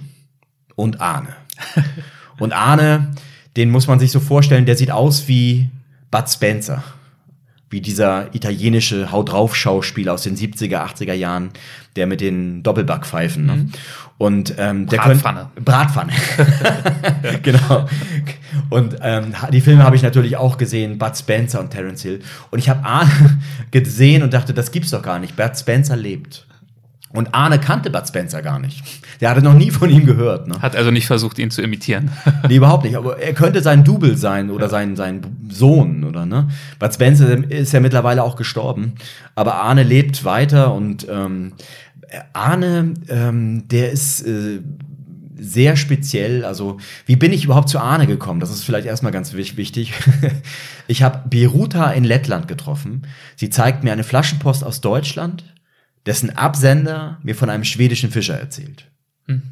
[0.76, 1.36] Und Arne.
[2.40, 3.16] Und Arne,
[3.56, 5.72] den muss man sich so vorstellen, der sieht aus wie
[6.12, 6.84] Bud Spencer
[7.70, 11.50] wie dieser italienische Haut drauf Schauspieler aus den 70er, 80er Jahren,
[11.96, 13.46] der mit den Doppelbackpfeifen.
[13.46, 13.56] Ne?
[13.56, 13.72] Mhm.
[14.18, 15.50] Und ähm, der Bratpfanne.
[15.54, 16.14] Könnt, Bratpfanne.
[17.44, 17.88] genau.
[18.70, 22.20] Und ähm, die Filme habe ich natürlich auch gesehen, Bud Spencer und Terence Hill.
[22.52, 23.40] Und ich habe Arne
[23.72, 25.36] gesehen und dachte, das gibt's doch gar nicht.
[25.36, 26.46] Bud Spencer lebt.
[27.14, 28.84] Und Arne kannte Bud Spencer gar nicht.
[29.22, 30.48] Der hatte noch nie von ihm gehört.
[30.48, 30.62] Ne?
[30.62, 32.12] Hat also nicht versucht, ihn zu imitieren.
[32.48, 32.96] nee, überhaupt nicht.
[32.98, 36.50] Aber er könnte sein Double sein oder sein, sein Sohn, oder ne?
[36.80, 38.96] Bud Spencer ist ja mittlerweile auch gestorben.
[39.36, 41.54] Aber Arne lebt weiter und ähm,
[42.34, 44.60] Arne, ähm, der ist äh,
[45.40, 46.46] sehr speziell.
[46.46, 48.40] Also, wie bin ich überhaupt zu Arne gekommen?
[48.40, 49.94] Das ist vielleicht erstmal ganz wichtig.
[50.88, 53.08] ich habe Beruta in Lettland getroffen.
[53.36, 55.44] Sie zeigt mir eine Flaschenpost aus Deutschland
[56.08, 58.90] dessen Absender mir von einem schwedischen Fischer erzählt.
[59.26, 59.44] Hm.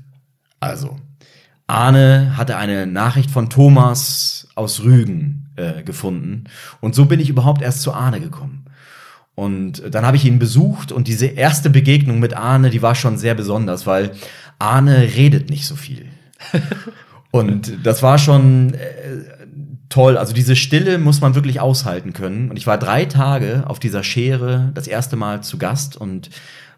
[0.59, 0.97] Also,
[1.67, 6.45] Arne hatte eine Nachricht von Thomas aus Rügen äh, gefunden.
[6.79, 8.64] Und so bin ich überhaupt erst zu Arne gekommen.
[9.35, 13.17] Und dann habe ich ihn besucht und diese erste Begegnung mit Arne, die war schon
[13.17, 14.11] sehr besonders, weil
[14.59, 16.05] Arne redet nicht so viel.
[17.31, 18.77] und das war schon äh,
[19.89, 20.17] toll.
[20.17, 22.49] Also diese Stille muss man wirklich aushalten können.
[22.49, 26.29] Und ich war drei Tage auf dieser Schere das erste Mal zu Gast und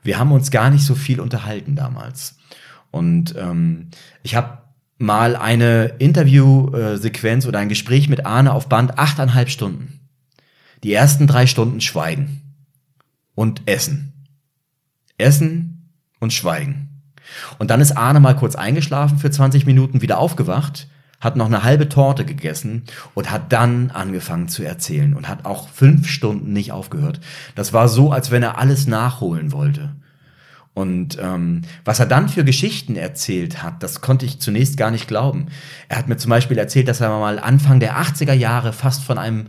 [0.02, 2.38] wir haben uns gar nicht so viel unterhalten damals.
[2.90, 3.90] Und ähm,
[4.24, 4.60] ich habe
[4.98, 10.00] mal eine Interviewsequenz oder ein Gespräch mit Arne auf Band achteinhalb Stunden.
[10.84, 12.47] Die ersten drei Stunden Schweigen
[13.38, 14.28] und Essen.
[15.18, 16.90] Essen und Schweigen.
[17.60, 20.88] Und dann ist Arne mal kurz eingeschlafen für 20 Minuten, wieder aufgewacht
[21.20, 22.84] hat noch eine halbe Torte gegessen
[23.16, 27.20] und hat dann angefangen zu erzählen und hat auch fünf Stunden nicht aufgehört.
[27.56, 29.96] Das war so, als wenn er alles nachholen wollte.
[30.76, 35.08] Und ähm, was er dann für Geschichten erzählt hat, das konnte ich zunächst gar nicht
[35.08, 35.48] glauben.
[35.90, 39.18] Er hat mir zum Beispiel erzählt, dass er mal Anfang der 80er Jahre fast von
[39.18, 39.48] einem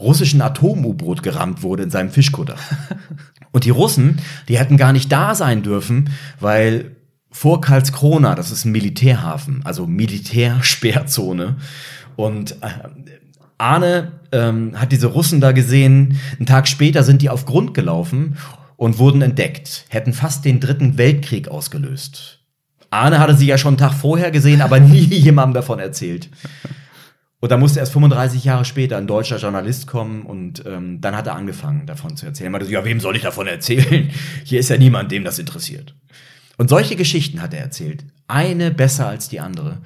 [0.00, 2.56] russischen Atom-U-Boot gerammt wurde in seinem Fischkutter.
[3.52, 6.96] Und die Russen, die hätten gar nicht da sein dürfen, weil
[7.30, 11.56] vor Karlskrona, das ist ein Militärhafen, also Militärsperrzone.
[12.16, 12.68] Und äh,
[13.58, 16.18] Arne ähm, hat diese Russen da gesehen.
[16.36, 18.36] Einen Tag später sind die auf Grund gelaufen
[18.76, 22.40] und wurden entdeckt, hätten fast den dritten Weltkrieg ausgelöst.
[22.90, 26.30] Arne hatte sie ja schon einen Tag vorher gesehen, aber nie jemandem davon erzählt.
[27.40, 31.28] Und da musste erst 35 Jahre später ein deutscher Journalist kommen und ähm, dann hat
[31.28, 32.48] er angefangen, davon zu erzählen.
[32.48, 34.10] Er meinte, ja, wem soll ich davon erzählen?
[34.44, 35.94] Hier ist ja niemand, dem das interessiert.
[36.56, 38.04] Und solche Geschichten hat er erzählt.
[38.26, 39.78] Eine besser als die andere.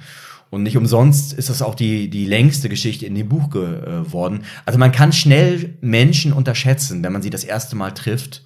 [0.49, 4.45] Und nicht umsonst ist das auch die, die längste Geschichte in dem Buch geworden.
[4.65, 8.43] Also man kann schnell Menschen unterschätzen, wenn man sie das erste Mal trifft.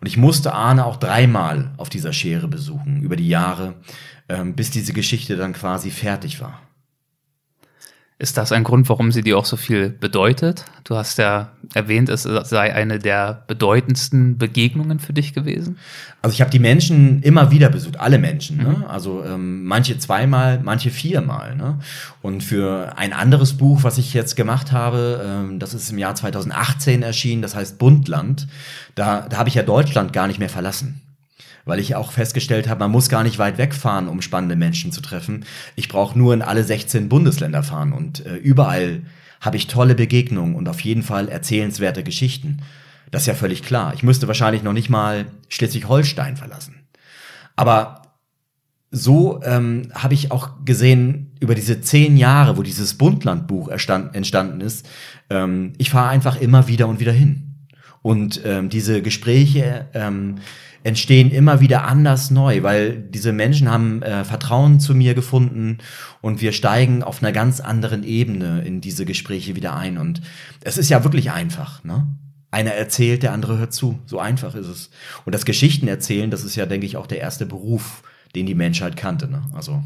[0.00, 3.74] Und ich musste Arne auch dreimal auf dieser Schere besuchen, über die Jahre,
[4.28, 6.60] ähm, bis diese Geschichte dann quasi fertig war.
[8.22, 10.64] Ist das ein Grund, warum sie dir auch so viel bedeutet?
[10.84, 15.76] Du hast ja erwähnt, es sei eine der bedeutendsten Begegnungen für dich gewesen.
[16.22, 18.58] Also ich habe die Menschen immer wieder besucht, alle Menschen.
[18.58, 18.76] Ne?
[18.78, 18.84] Mhm.
[18.84, 21.56] Also ähm, manche zweimal, manche viermal.
[21.56, 21.80] Ne?
[22.20, 26.14] Und für ein anderes Buch, was ich jetzt gemacht habe, ähm, das ist im Jahr
[26.14, 28.46] 2018 erschienen, das heißt Bundland,
[28.94, 31.02] da, da habe ich ja Deutschland gar nicht mehr verlassen
[31.64, 35.00] weil ich auch festgestellt habe, man muss gar nicht weit wegfahren, um spannende Menschen zu
[35.00, 35.44] treffen.
[35.76, 39.02] Ich brauche nur in alle 16 Bundesländer fahren und äh, überall
[39.40, 42.62] habe ich tolle Begegnungen und auf jeden Fall erzählenswerte Geschichten.
[43.10, 43.92] Das ist ja völlig klar.
[43.94, 46.86] Ich müsste wahrscheinlich noch nicht mal Schleswig-Holstein verlassen.
[47.56, 48.02] Aber
[48.90, 54.88] so ähm, habe ich auch gesehen, über diese zehn Jahre, wo dieses Bundlandbuch entstanden ist,
[55.30, 57.66] ähm, ich fahre einfach immer wieder und wieder hin.
[58.02, 60.36] Und ähm, diese Gespräche, ähm,
[60.84, 65.78] entstehen immer wieder anders neu, weil diese Menschen haben äh, Vertrauen zu mir gefunden
[66.20, 69.98] und wir steigen auf einer ganz anderen Ebene in diese Gespräche wieder ein.
[69.98, 70.22] Und
[70.62, 72.06] es ist ja wirklich einfach, ne?
[72.50, 73.98] Einer erzählt, der andere hört zu.
[74.04, 74.90] So einfach ist es.
[75.24, 78.02] Und das Geschichten erzählen, das ist ja, denke ich, auch der erste Beruf,
[78.34, 79.26] den die Menschheit kannte.
[79.26, 79.40] Ne?
[79.54, 79.82] Also.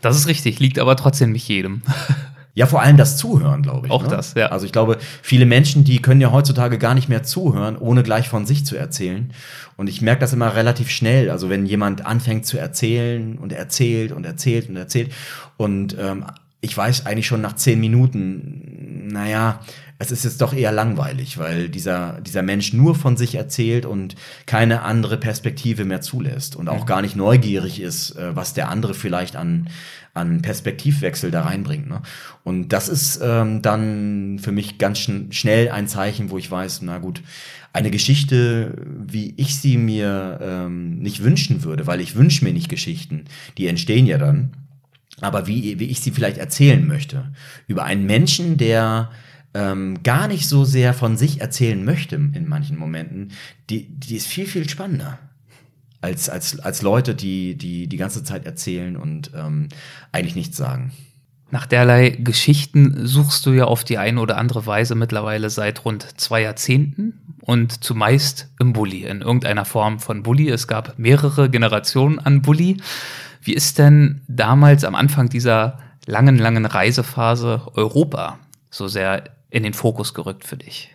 [0.00, 1.82] Das ist richtig, liegt aber trotzdem nicht jedem.
[2.56, 3.92] Ja, vor allem das Zuhören, glaube ich.
[3.92, 4.08] Auch ne?
[4.08, 4.46] das, ja.
[4.46, 8.30] Also ich glaube, viele Menschen, die können ja heutzutage gar nicht mehr zuhören, ohne gleich
[8.30, 9.30] von sich zu erzählen.
[9.76, 11.28] Und ich merke das immer relativ schnell.
[11.28, 15.12] Also wenn jemand anfängt zu erzählen und erzählt und erzählt und erzählt
[15.58, 16.24] und ähm,
[16.62, 19.60] ich weiß eigentlich schon nach zehn Minuten, naja,
[19.98, 24.14] es ist jetzt doch eher langweilig, weil dieser, dieser Mensch nur von sich erzählt und
[24.44, 28.92] keine andere Perspektive mehr zulässt und auch gar nicht neugierig ist, äh, was der andere
[28.92, 29.68] vielleicht an,
[30.12, 31.88] an Perspektivwechsel da reinbringt.
[31.88, 32.02] Ne?
[32.44, 36.82] Und das ist ähm, dann für mich ganz schn schnell ein Zeichen, wo ich weiß,
[36.82, 37.22] na gut,
[37.72, 38.74] eine Geschichte,
[39.06, 43.24] wie ich sie mir ähm, nicht wünschen würde, weil ich wünsche mir nicht Geschichten,
[43.58, 44.52] die entstehen ja dann,
[45.20, 47.32] aber wie, wie ich sie vielleicht erzählen möchte.
[47.66, 49.10] Über einen Menschen, der
[49.56, 53.32] ähm, gar nicht so sehr von sich erzählen möchte in manchen Momenten,
[53.70, 55.18] die, die ist viel, viel spannender.
[56.02, 59.70] Als, als, als Leute, die, die die ganze Zeit erzählen und ähm,
[60.12, 60.92] eigentlich nichts sagen.
[61.50, 66.20] Nach derlei Geschichten suchst du ja auf die eine oder andere Weise mittlerweile seit rund
[66.20, 70.50] zwei Jahrzehnten und zumeist im Bulli, in irgendeiner Form von Bulli.
[70.50, 72.76] Es gab mehrere Generationen an Bulli.
[73.40, 78.38] Wie ist denn damals am Anfang dieser langen, langen Reisephase Europa
[78.70, 80.90] so sehr in den Fokus gerückt für dich?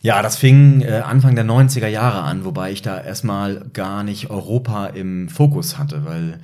[0.00, 4.30] Ja, das fing äh, Anfang der 90er Jahre an, wobei ich da erstmal gar nicht
[4.30, 6.38] Europa im Fokus hatte, weil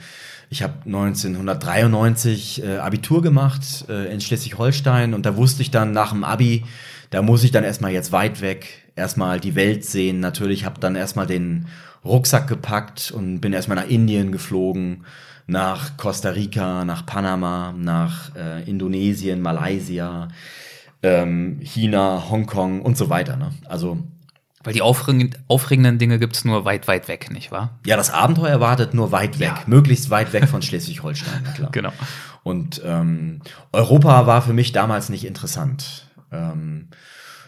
[0.51, 6.11] ich habe 1993 äh, Abitur gemacht äh, in Schleswig-Holstein und da wusste ich dann nach
[6.11, 6.64] dem Abi,
[7.11, 10.18] da muss ich dann erstmal jetzt weit weg, erstmal die Welt sehen.
[10.18, 11.66] Natürlich habe dann erstmal den
[12.05, 15.05] Rucksack gepackt und bin erstmal nach Indien geflogen,
[15.47, 20.28] nach Costa Rica, nach Panama, nach äh, Indonesien, Malaysia,
[21.05, 23.36] ähm, China, Hongkong und so weiter.
[23.36, 23.52] Ne?
[23.66, 23.98] Also
[24.62, 27.78] Weil die aufregend, aufregenden Dinge gibt's nur weit, weit weg, nicht wahr?
[27.86, 29.62] ja, das Abenteuer wartet nur weit weg, Ja.
[29.66, 31.70] möglichst weit weg von Schleswig-Holstein, klar.
[31.72, 31.92] Genau.
[32.42, 33.40] Und ähm,
[33.72, 36.09] Europa war für mich damals nicht interessant.
[36.32, 36.88] Ähm,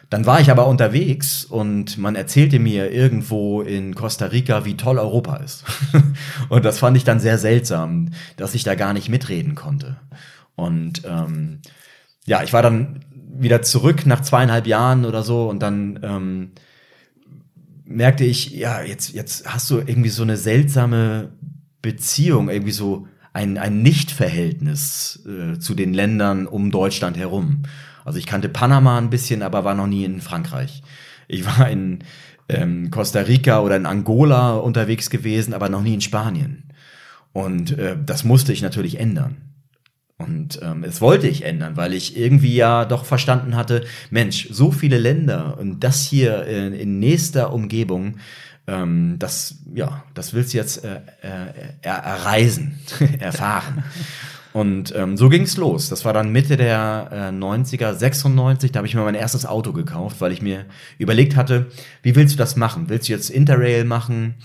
[0.09, 4.99] dann war ich aber unterwegs und man erzählte mir irgendwo in Costa Rica, wie toll
[4.99, 5.65] Europa ist.
[6.49, 9.97] und das fand ich dann sehr seltsam, dass ich da gar nicht mitreden konnte.
[10.55, 11.61] Und ähm,
[12.25, 13.01] ja, ich war dann
[13.39, 16.51] wieder zurück nach zweieinhalb Jahren oder so und dann ähm,
[17.85, 21.31] merkte ich, ja, jetzt, jetzt hast du irgendwie so eine seltsame
[21.83, 27.63] Beziehung, irgendwie so ein, ein Nicht-Verhältnis äh, zu den Ländern um Deutschland herum.
[28.05, 30.83] Also ich kannte Panama ein bisschen, aber war noch nie in Frankreich.
[31.29, 32.01] Ich war in
[32.49, 36.65] ähm, Costa Rica oder in Angola unterwegs gewesen, aber noch nie in Spanien.
[37.33, 39.37] Und äh, das musste ich natürlich ändern.
[40.19, 44.73] Und ähm, es wollte ich ändern, weil ich irgendwie ja doch verstanden hatte, Mensch, so
[44.73, 48.17] viele Länder und das hier in, in nächster Umgebung,
[48.67, 51.53] ähm, das, ja, das willst du jetzt äh, äh,
[51.83, 52.79] er, erreisen,
[53.19, 53.85] erfahren.
[54.55, 55.91] Und ähm, so ging's los.
[55.91, 59.75] Das war dann Mitte der äh, 90er, 96, da habe ich mir mein erstes Auto
[59.75, 60.65] gekauft, weil ich mir
[60.97, 61.67] überlegt hatte,
[62.03, 62.89] wie willst du das machen?
[62.89, 64.37] Willst du jetzt Interrail machen?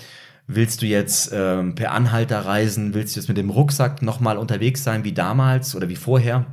[0.54, 2.94] Willst du jetzt ähm, per Anhalter reisen?
[2.94, 6.46] Willst du jetzt mit dem Rucksack nochmal unterwegs sein wie damals oder wie vorher?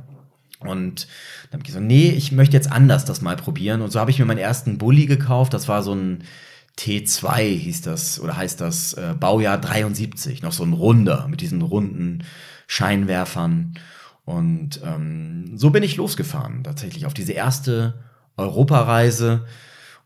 [0.61, 1.07] Und
[1.51, 3.81] dann habe ich gesagt, nee, ich möchte jetzt anders das mal probieren.
[3.81, 5.53] Und so habe ich mir meinen ersten Bulli gekauft.
[5.53, 6.23] Das war so ein
[6.77, 10.43] T2 hieß das oder heißt das äh, Baujahr 73.
[10.43, 12.23] Noch so ein runder mit diesen runden
[12.67, 13.73] Scheinwerfern.
[14.23, 17.95] Und ähm, so bin ich losgefahren tatsächlich auf diese erste
[18.37, 19.45] Europareise.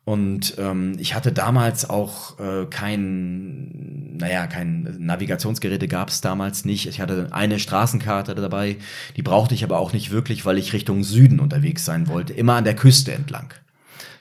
[0.06, 6.88] Und ähm, ich hatte damals auch äh, kein, naja, kein Navigationsgeräte gab es damals nicht.
[6.88, 8.78] Ich hatte eine Straßenkarte dabei,
[9.16, 12.56] die brauchte ich aber auch nicht wirklich, weil ich Richtung Süden unterwegs sein wollte, immer
[12.56, 13.54] an der Küste entlang.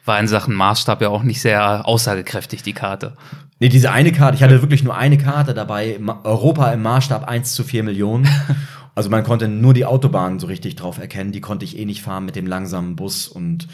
[0.05, 3.17] War in Sachen Maßstab ja auch nicht sehr aussagekräftig, die Karte.
[3.59, 7.55] Nee, diese eine Karte, ich hatte wirklich nur eine Karte dabei, Europa im Maßstab 1
[7.55, 8.29] zu 4 Millionen.
[8.95, 12.03] Also man konnte nur die Autobahn so richtig drauf erkennen, die konnte ich eh nicht
[12.03, 13.67] fahren mit dem langsamen Bus und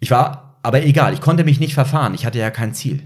[0.00, 3.02] ich war, aber egal, ich konnte mich nicht verfahren, ich hatte ja kein Ziel.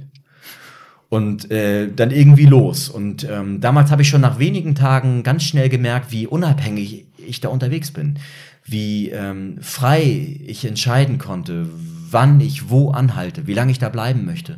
[1.09, 2.89] Und äh, dann irgendwie los.
[2.89, 7.41] Und ähm, damals habe ich schon nach wenigen Tagen ganz schnell gemerkt, wie unabhängig ich
[7.41, 8.19] da unterwegs bin.
[8.65, 11.69] Wie ähm, frei ich entscheiden konnte,
[12.11, 14.57] wann ich wo anhalte, wie lange ich da bleiben möchte.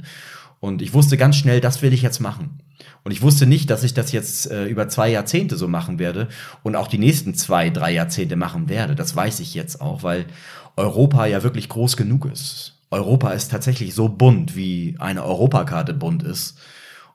[0.61, 2.61] Und ich wusste ganz schnell, das will ich jetzt machen.
[3.05, 6.29] Und ich wusste nicht, dass ich das jetzt äh, über zwei Jahrzehnte so machen werde
[6.63, 8.95] und auch die nächsten zwei, drei Jahrzehnte machen werde.
[8.95, 10.27] Das weiß ich jetzt auch, weil
[10.77, 12.76] Europa ja wirklich groß genug ist.
[12.91, 16.59] Europa ist tatsächlich so bunt, wie eine Europakarte bunt ist.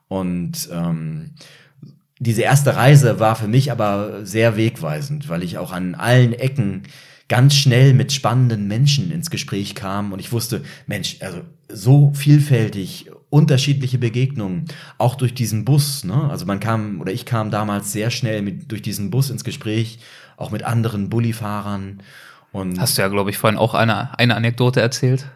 [0.08, 1.30] Und ähm,
[2.18, 6.82] diese erste Reise war für mich aber sehr wegweisend, weil ich auch an allen Ecken
[7.28, 13.10] ganz schnell mit spannenden Menschen ins Gespräch kam und ich wusste, Mensch, also so vielfältig
[13.30, 14.66] unterschiedliche Begegnungen,
[14.98, 16.04] auch durch diesen Bus.
[16.04, 16.28] Ne?
[16.30, 19.98] Also man kam oder ich kam damals sehr schnell mit, durch diesen Bus ins Gespräch,
[20.36, 22.02] auch mit anderen Bullifahrern.
[22.52, 25.26] Und Hast du ja, glaube ich, vorhin auch eine, eine Anekdote erzählt.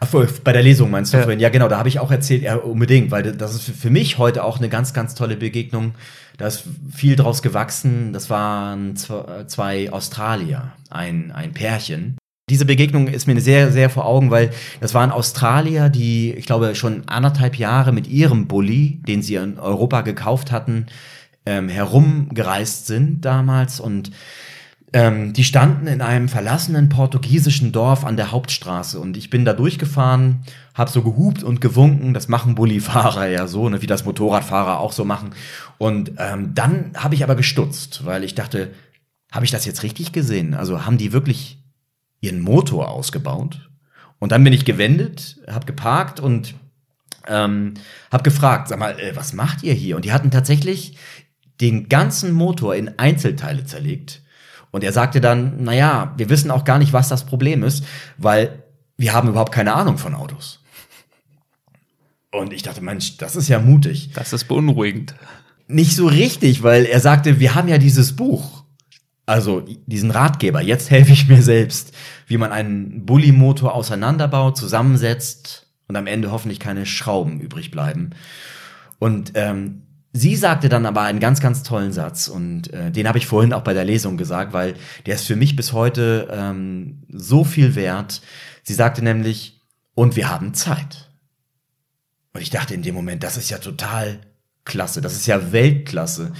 [0.00, 0.08] Ach,
[0.44, 1.22] bei der Lesung meinst du ja.
[1.22, 1.40] vorhin?
[1.40, 4.44] Ja, genau, da habe ich auch erzählt, ja, unbedingt, weil das ist für mich heute
[4.44, 5.94] auch eine ganz, ganz tolle Begegnung.
[6.38, 8.12] Da ist viel draus gewachsen.
[8.12, 12.16] Das waren zwei Australier, ein, ein Pärchen.
[12.48, 14.50] Diese Begegnung ist mir sehr, sehr vor Augen, weil
[14.80, 19.58] das waren Australier, die, ich glaube, schon anderthalb Jahre mit ihrem Bulli, den sie in
[19.58, 20.86] Europa gekauft hatten,
[21.46, 24.10] ähm, herumgereist sind damals und
[24.92, 29.52] ähm, die standen in einem verlassenen portugiesischen Dorf an der Hauptstraße und ich bin da
[29.52, 30.42] durchgefahren,
[30.74, 32.12] habe so gehupt und gewunken.
[32.12, 35.30] Das machen Bullifahrer ja so, ne, wie das Motorradfahrer auch so machen.
[35.78, 38.72] Und ähm, dann habe ich aber gestutzt, weil ich dachte,
[39.30, 40.54] habe ich das jetzt richtig gesehen?
[40.54, 41.62] Also haben die wirklich
[42.20, 43.70] ihren Motor ausgebaut?
[44.18, 46.54] Und dann bin ich gewendet, habe geparkt und
[47.28, 47.74] ähm,
[48.10, 49.94] habe gefragt, sag mal, äh, was macht ihr hier?
[49.94, 50.96] Und die hatten tatsächlich
[51.60, 54.22] den ganzen Motor in Einzelteile zerlegt
[54.70, 57.84] und er sagte dann, naja, wir wissen auch gar nicht, was das Problem ist,
[58.18, 58.62] weil
[58.96, 60.62] wir haben überhaupt keine Ahnung von Autos.
[62.32, 64.10] Und ich dachte, Mensch, das ist ja mutig.
[64.14, 65.14] Das ist beunruhigend.
[65.66, 68.64] Nicht so richtig, weil er sagte, wir haben ja dieses Buch.
[69.26, 71.92] Also diesen Ratgeber, jetzt helfe ich mir selbst,
[72.26, 78.10] wie man einen Bulli-Motor auseinanderbaut, zusammensetzt und am Ende hoffentlich keine Schrauben übrig bleiben.
[78.98, 79.82] Und ähm,
[80.12, 83.52] Sie sagte dann aber einen ganz, ganz tollen Satz und äh, den habe ich vorhin
[83.52, 84.74] auch bei der Lesung gesagt, weil
[85.06, 88.20] der ist für mich bis heute ähm, so viel wert.
[88.64, 89.60] Sie sagte nämlich,
[89.94, 91.10] und wir haben Zeit.
[92.32, 94.18] Und ich dachte in dem Moment, das ist ja total
[94.64, 96.32] klasse, das ist ja Weltklasse.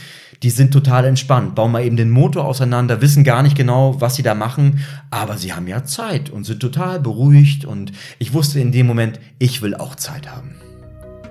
[0.43, 4.17] Die sind total entspannt, bauen mal eben den Motor auseinander, wissen gar nicht genau, was
[4.17, 8.59] sie da machen, aber sie haben ja Zeit und sind total beruhigt und ich wusste
[8.59, 10.57] in dem Moment, ich will auch Zeit haben.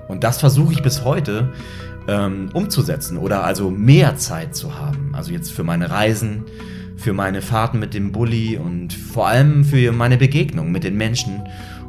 [0.08, 1.54] Und das versuche ich bis heute
[2.10, 5.14] ähm, umzusetzen oder also mehr Zeit zu haben.
[5.14, 6.46] Also jetzt für meine Reisen,
[6.98, 11.44] für meine Fahrten mit dem Bulli und vor allem für meine Begegnung mit den Menschen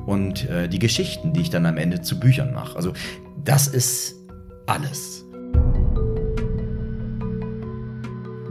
[0.06, 2.76] und äh, die Geschichten, die ich dann am Ende zu Büchern mache.
[2.76, 2.92] Also
[3.42, 4.14] das ist
[4.66, 5.24] alles.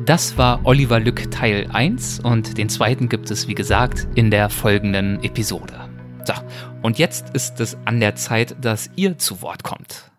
[0.06, 4.50] Das war Oliver Lück Teil 1 und den zweiten gibt es, wie gesagt, in der
[4.50, 5.76] folgenden Episode.
[6.26, 6.34] So,
[6.82, 10.10] und jetzt ist es an der Zeit, dass ihr zu Wort kommt.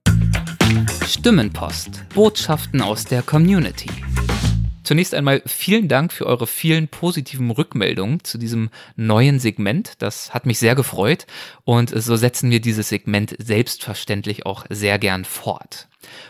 [1.07, 2.09] Stimmenpost.
[2.15, 3.91] Botschaften aus der Community.
[4.83, 9.93] Zunächst einmal vielen Dank für eure vielen positiven Rückmeldungen zu diesem neuen Segment.
[9.99, 11.27] Das hat mich sehr gefreut
[11.65, 15.89] und so setzen wir dieses Segment selbstverständlich auch sehr gern fort.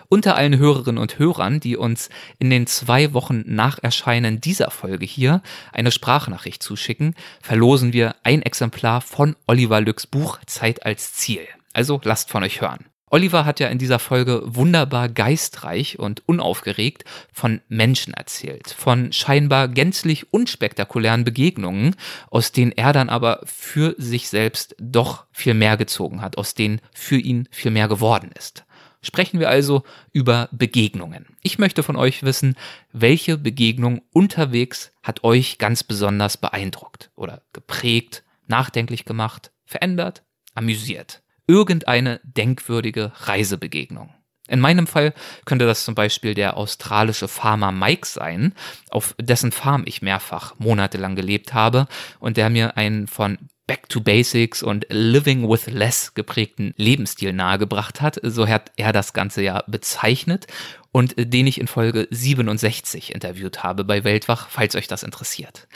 [0.08, 5.06] Unter allen Hörerinnen und Hörern, die uns in den zwei Wochen nach Erscheinen dieser Folge
[5.06, 11.46] hier eine Sprachnachricht zuschicken, verlosen wir ein Exemplar von Oliver Lücks Buch Zeit als Ziel.
[11.72, 12.89] Also lasst von euch hören.
[13.12, 19.66] Oliver hat ja in dieser Folge wunderbar geistreich und unaufgeregt von Menschen erzählt, von scheinbar
[19.66, 21.96] gänzlich unspektakulären Begegnungen,
[22.30, 26.80] aus denen er dann aber für sich selbst doch viel mehr gezogen hat, aus denen
[26.92, 28.64] für ihn viel mehr geworden ist.
[29.02, 29.82] Sprechen wir also
[30.12, 31.26] über Begegnungen.
[31.42, 32.54] Ich möchte von euch wissen,
[32.92, 40.22] welche Begegnung unterwegs hat euch ganz besonders beeindruckt oder geprägt, nachdenklich gemacht, verändert,
[40.54, 44.14] amüsiert irgendeine denkwürdige Reisebegegnung.
[44.48, 45.14] In meinem Fall
[45.44, 48.52] könnte das zum Beispiel der australische Farmer Mike sein,
[48.90, 51.86] auf dessen Farm ich mehrfach monatelang gelebt habe
[52.18, 53.38] und der mir einen von
[53.68, 58.18] Back to Basics und Living with Less geprägten Lebensstil nahegebracht hat.
[58.24, 60.48] So hat er das Ganze ja bezeichnet
[60.90, 65.68] und den ich in Folge 67 interviewt habe bei Weltwach, falls euch das interessiert.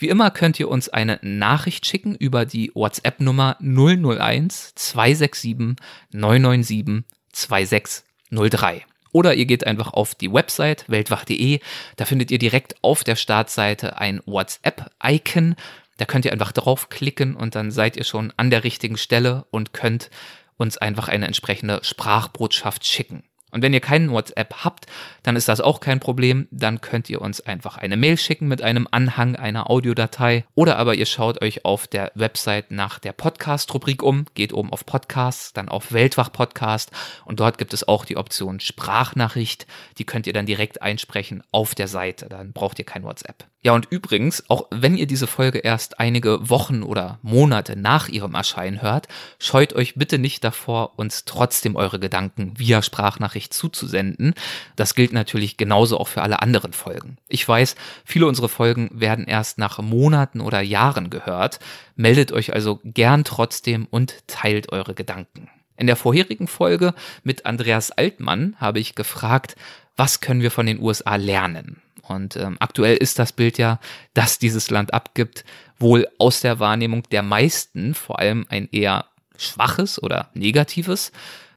[0.00, 5.76] Wie immer könnt ihr uns eine Nachricht schicken über die WhatsApp-Nummer 001 267
[6.12, 8.86] 997 2603.
[9.12, 11.60] Oder ihr geht einfach auf die Website weltwach.de.
[11.96, 15.54] Da findet ihr direkt auf der Startseite ein WhatsApp-Icon.
[15.98, 19.74] Da könnt ihr einfach draufklicken und dann seid ihr schon an der richtigen Stelle und
[19.74, 20.08] könnt
[20.56, 23.22] uns einfach eine entsprechende Sprachbotschaft schicken.
[23.50, 24.86] Und wenn ihr keinen WhatsApp habt,
[25.22, 26.48] dann ist das auch kein Problem.
[26.50, 30.44] Dann könnt ihr uns einfach eine Mail schicken mit einem Anhang einer Audiodatei.
[30.54, 34.86] Oder aber ihr schaut euch auf der Website nach der Podcast-Rubrik um, geht oben auf
[34.86, 36.90] Podcast, dann auf Weltwach-Podcast
[37.24, 39.66] und dort gibt es auch die Option Sprachnachricht.
[39.98, 42.28] Die könnt ihr dann direkt einsprechen auf der Seite.
[42.28, 43.44] Dann braucht ihr kein WhatsApp.
[43.62, 48.34] Ja, und übrigens, auch wenn ihr diese Folge erst einige Wochen oder Monate nach ihrem
[48.34, 49.06] Erscheinen hört,
[49.38, 54.32] scheut euch bitte nicht davor, uns trotzdem eure Gedanken via Sprachnachricht zuzusenden.
[54.76, 57.18] Das gilt natürlich genauso auch für alle anderen Folgen.
[57.28, 57.74] Ich weiß,
[58.06, 61.58] viele unserer Folgen werden erst nach Monaten oder Jahren gehört.
[61.96, 65.50] Meldet euch also gern trotzdem und teilt eure Gedanken.
[65.80, 69.56] In der vorherigen Folge mit Andreas Altmann habe ich gefragt,
[69.96, 71.80] was können wir von den USA lernen?
[72.02, 73.80] Und ähm, aktuell ist das Bild ja,
[74.12, 75.42] dass dieses Land abgibt,
[75.78, 79.06] wohl aus der Wahrnehmung der meisten vor allem ein eher
[79.38, 81.12] schwaches oder negatives.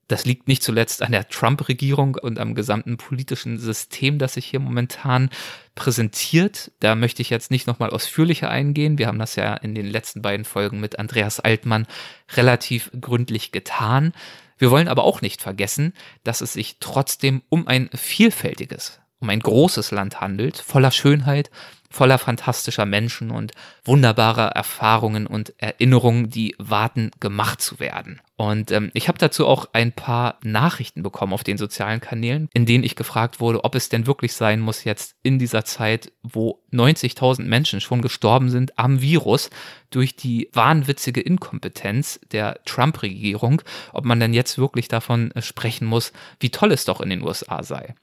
[0.08, 4.60] Das liegt nicht zuletzt an der Trump-Regierung und am gesamten politischen System, das sich hier
[4.60, 5.30] momentan
[5.76, 6.72] präsentiert.
[6.80, 8.98] Da möchte ich jetzt nicht nochmal ausführlicher eingehen.
[8.98, 11.88] Wir haben das ja in den letzten beiden Folgen mit Andreas Altmann
[12.36, 14.14] relativ gründlich getan.
[14.58, 15.94] Wir wollen aber auch nicht vergessen,
[16.24, 21.50] dass es sich trotzdem um ein vielfältiges, um ein großes Land handelt, voller Schönheit,
[21.90, 23.52] voller fantastischer Menschen und
[23.86, 28.20] wunderbarer Erfahrungen und Erinnerungen, die warten, gemacht zu werden.
[28.36, 32.66] Und ähm, ich habe dazu auch ein paar Nachrichten bekommen auf den sozialen Kanälen, in
[32.66, 36.64] denen ich gefragt wurde, ob es denn wirklich sein muss, jetzt in dieser Zeit, wo
[36.72, 39.52] 90.000 Menschen schon gestorben sind am Virus
[39.92, 43.62] durch die wahnwitzige Inkompetenz der Trump-Regierung,
[43.92, 47.62] ob man denn jetzt wirklich davon sprechen muss, wie toll es doch in den USA
[47.62, 47.94] sei.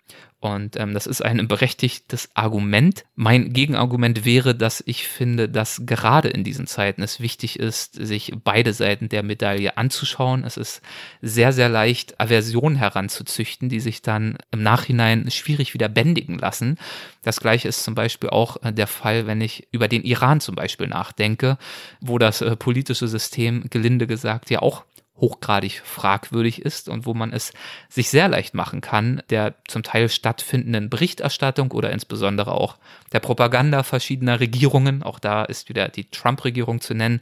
[0.40, 3.04] Und ähm, das ist ein berechtigtes Argument.
[3.14, 8.32] Mein Gegenargument wäre, dass ich finde, dass gerade in diesen Zeiten es wichtig ist, sich
[8.42, 10.19] beide Seiten der Medaille anzuschauen.
[10.20, 10.82] Es ist
[11.22, 16.78] sehr, sehr leicht, Aversionen heranzuzüchten, die sich dann im Nachhinein schwierig wieder bändigen lassen.
[17.22, 20.54] Das gleiche ist zum Beispiel auch äh, der Fall, wenn ich über den Iran zum
[20.54, 21.56] Beispiel nachdenke,
[22.00, 24.84] wo das äh, politische System gelinde gesagt ja auch
[25.20, 27.52] hochgradig fragwürdig ist und wo man es
[27.88, 32.76] sich sehr leicht machen kann, der zum Teil stattfindenden Berichterstattung oder insbesondere auch
[33.12, 37.20] der Propaganda verschiedener Regierungen, auch da ist wieder die Trump-Regierung zu nennen,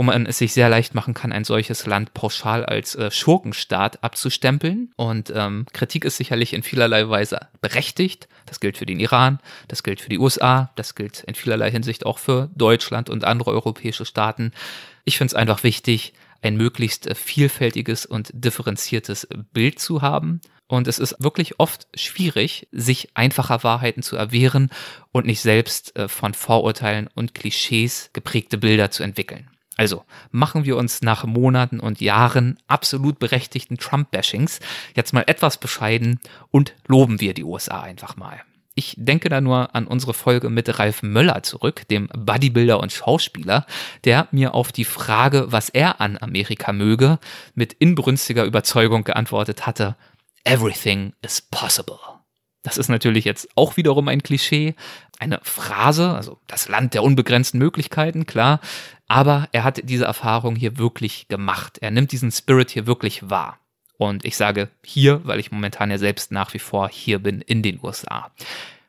[0.00, 4.02] wo man es sich sehr leicht machen kann, ein solches Land pauschal als äh, Schurkenstaat
[4.02, 4.92] abzustempeln.
[4.96, 8.26] Und ähm, Kritik ist sicherlich in vielerlei Weise berechtigt.
[8.46, 12.06] Das gilt für den Iran, das gilt für die USA, das gilt in vielerlei Hinsicht
[12.06, 14.52] auch für Deutschland und andere europäische Staaten.
[15.04, 20.40] Ich finde es einfach wichtig, ein möglichst äh, vielfältiges und differenziertes Bild zu haben.
[20.66, 24.70] Und es ist wirklich oft schwierig, sich einfacher Wahrheiten zu erwehren
[25.10, 29.50] und nicht selbst äh, von Vorurteilen und Klischees geprägte Bilder zu entwickeln.
[29.76, 34.60] Also machen wir uns nach Monaten und Jahren absolut berechtigten Trump-Bashings
[34.94, 36.20] jetzt mal etwas bescheiden
[36.50, 38.42] und loben wir die USA einfach mal.
[38.80, 43.66] Ich denke da nur an unsere Folge mit Ralf Möller zurück, dem Bodybuilder und Schauspieler,
[44.04, 47.18] der mir auf die Frage, was er an Amerika möge,
[47.54, 49.96] mit inbrünstiger Überzeugung geantwortet hatte,
[50.44, 51.98] Everything is possible.
[52.62, 54.74] Das ist natürlich jetzt auch wiederum ein Klischee,
[55.18, 58.60] eine Phrase, also das Land der unbegrenzten Möglichkeiten, klar,
[59.08, 61.76] aber er hat diese Erfahrung hier wirklich gemacht.
[61.82, 63.58] Er nimmt diesen Spirit hier wirklich wahr.
[64.00, 67.62] Und ich sage hier, weil ich momentan ja selbst nach wie vor hier bin in
[67.62, 68.30] den USA.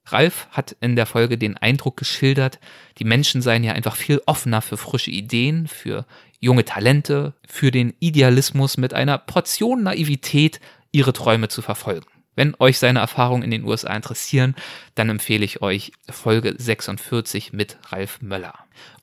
[0.05, 2.62] Ralf hat in der Folge den Eindruck geschildert,
[2.97, 6.05] die Menschen seien ja einfach viel offener für frische Ideen, für
[6.39, 10.62] junge Talente, für den Idealismus mit einer Portion Naivität,
[10.93, 12.07] ihre Träume zu verfolgen.
[12.38, 14.55] Wenn euch seine Erfahrungen in den USA interessieren,
[14.95, 18.53] dann empfehle ich euch Folge 46 mit Ralf Möller.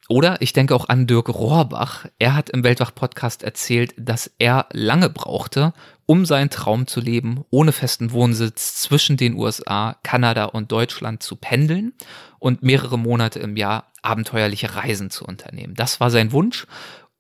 [0.09, 2.07] Oder ich denke auch an Dirk Rohrbach.
[2.19, 5.75] Er hat im Weltwach-Podcast erzählt, dass er lange brauchte,
[6.09, 11.37] um seinen Traum zu leben, ohne festen Wohnsitz zwischen den USA, Kanada und Deutschland zu
[11.37, 11.93] pendeln
[12.39, 15.75] und mehrere Monate im Jahr abenteuerliche Reisen zu unternehmen.
[15.75, 16.67] Das war sein Wunsch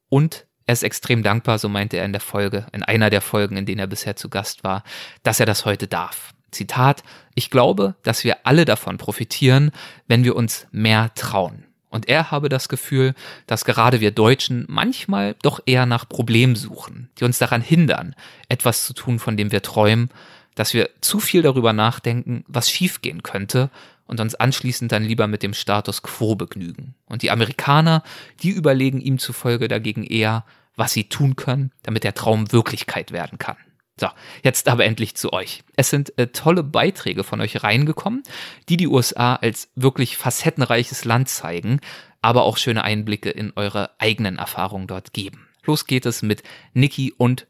[0.09, 3.59] und er ist extrem dankbar, so meinte er in der Folge, in einer der Folgen,
[3.59, 4.84] in denen er bisher zu Gast war,
[5.22, 6.32] dass er das heute darf.
[6.51, 7.03] Zitat,
[7.34, 9.70] ich glaube, dass wir alle davon profitieren,
[10.07, 11.68] wenn wir uns mehr trauen.
[11.91, 13.14] Und er habe das Gefühl,
[13.47, 18.14] dass gerade wir Deutschen manchmal doch eher nach Problemen suchen, die uns daran hindern,
[18.49, 20.11] etwas zu tun, von dem wir träumen,
[20.55, 23.70] dass wir zu viel darüber nachdenken, was schiefgehen könnte
[24.07, 26.95] und uns anschließend dann lieber mit dem Status quo begnügen.
[27.07, 28.03] Und die Amerikaner,
[28.43, 30.45] die überlegen ihm zufolge dagegen eher,
[30.76, 33.57] was sie tun können, damit der Traum Wirklichkeit werden kann.
[34.01, 34.09] So,
[34.44, 35.62] jetzt aber endlich zu euch.
[35.76, 38.22] Es sind äh, tolle Beiträge von euch reingekommen,
[38.68, 41.80] die die USA als wirklich facettenreiches Land zeigen,
[42.22, 45.49] aber auch schöne Einblicke in eure eigenen Erfahrungen dort geben.
[45.64, 46.42] Los geht es mit
[46.74, 47.46] Niki und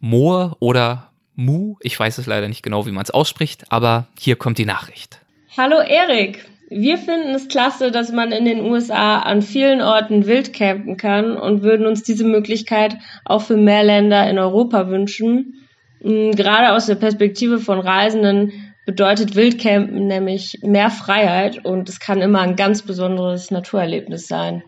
[0.00, 1.76] Moore oder Mu.
[1.80, 5.20] Ich weiß es leider nicht genau, wie man es ausspricht, aber hier kommt die Nachricht.
[5.56, 6.46] Hallo Erik.
[6.68, 11.36] Wir finden es klasse, dass man in den USA an vielen Orten wild campen kann
[11.36, 15.65] und würden uns diese Möglichkeit auch für mehr Länder in Europa wünschen.
[16.06, 18.52] Mm, gerade aus der Perspektive von Reisenden
[18.86, 24.62] bedeutet Wildcampen nämlich mehr Freiheit und es kann immer ein ganz besonderes Naturerlebnis sein.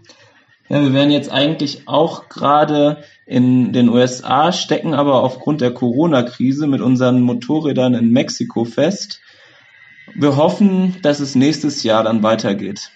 [0.68, 6.66] Ja, wir wären jetzt eigentlich auch gerade in den USA, stecken aber aufgrund der Corona-Krise
[6.66, 9.20] mit unseren Motorrädern in Mexiko fest.
[10.16, 12.90] Wir hoffen, dass es nächstes Jahr dann weitergeht.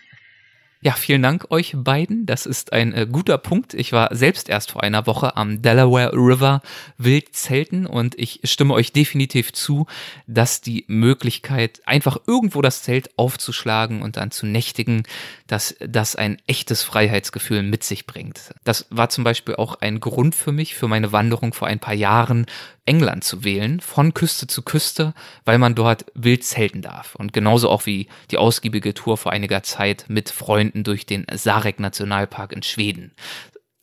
[0.84, 2.26] Ja, vielen Dank euch beiden.
[2.26, 3.72] Das ist ein äh, guter Punkt.
[3.72, 6.60] Ich war selbst erst vor einer Woche am Delaware River
[6.98, 9.86] wild zelten und ich stimme euch definitiv zu,
[10.26, 15.04] dass die Möglichkeit, einfach irgendwo das Zelt aufzuschlagen und dann zu nächtigen,
[15.46, 18.52] dass das ein echtes Freiheitsgefühl mit sich bringt.
[18.64, 21.94] Das war zum Beispiel auch ein Grund für mich, für meine Wanderung vor ein paar
[21.94, 22.46] Jahren
[22.84, 25.14] England zu wählen, von Küste zu Küste,
[25.44, 27.14] weil man dort wild zelten darf.
[27.14, 31.78] Und genauso auch wie die ausgiebige Tour vor einiger Zeit mit Freunden durch den Sarek
[31.78, 33.12] Nationalpark in Schweden.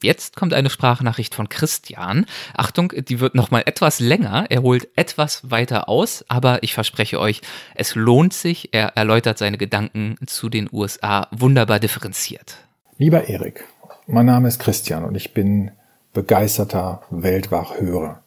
[0.02, 2.26] Jetzt kommt eine Sprachnachricht von Christian.
[2.54, 4.46] Achtung, die wird nochmal etwas länger.
[4.50, 7.42] Er holt etwas weiter aus, aber ich verspreche euch,
[7.76, 8.70] es lohnt sich.
[8.72, 12.58] Er erläutert seine Gedanken zu den USA wunderbar differenziert.
[12.98, 13.66] Lieber Erik,
[14.08, 15.72] mein Name ist Christian und ich bin
[16.14, 18.24] begeisterter Weltwachhörer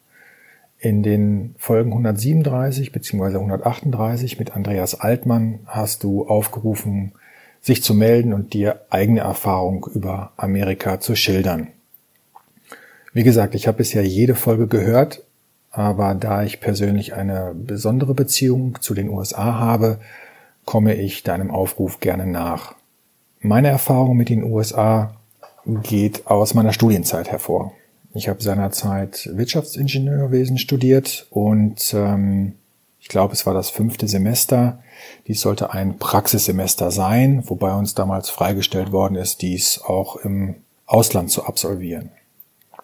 [0.83, 3.37] in den Folgen 137 bzw.
[3.37, 7.13] 138 mit Andreas Altmann hast du aufgerufen,
[7.61, 11.69] sich zu melden und dir eigene Erfahrung über Amerika zu schildern.
[13.13, 15.23] Wie gesagt, ich habe bisher jede Folge gehört,
[15.71, 19.99] aber da ich persönlich eine besondere Beziehung zu den USA habe,
[20.65, 22.75] komme ich deinem Aufruf gerne nach.
[23.39, 25.15] Meine Erfahrung mit den USA
[25.65, 27.71] geht aus meiner Studienzeit hervor.
[28.15, 32.53] Ich habe seinerzeit Wirtschaftsingenieurwesen studiert und ähm,
[32.99, 34.83] ich glaube, es war das fünfte Semester.
[35.27, 40.55] Dies sollte ein Praxissemester sein, wobei uns damals freigestellt worden ist, dies auch im
[40.85, 42.11] Ausland zu absolvieren.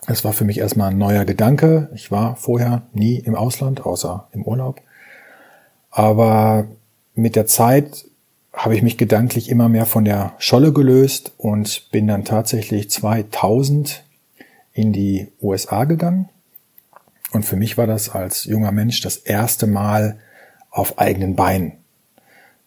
[0.07, 1.89] Es war für mich erstmal ein neuer Gedanke.
[1.93, 4.81] Ich war vorher nie im Ausland, außer im Urlaub.
[5.91, 6.65] Aber
[7.13, 8.05] mit der Zeit
[8.51, 14.03] habe ich mich gedanklich immer mehr von der Scholle gelöst und bin dann tatsächlich 2000
[14.73, 16.29] in die USA gegangen.
[17.31, 20.19] Und für mich war das als junger Mensch das erste Mal
[20.71, 21.73] auf eigenen Beinen.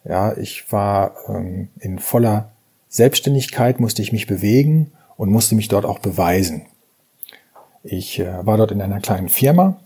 [0.05, 2.53] Ja, ich war ähm, in voller
[2.88, 6.66] Selbstständigkeit, musste ich mich bewegen und musste mich dort auch beweisen.
[7.84, 9.80] Ich äh, war dort in einer kleinen Firma,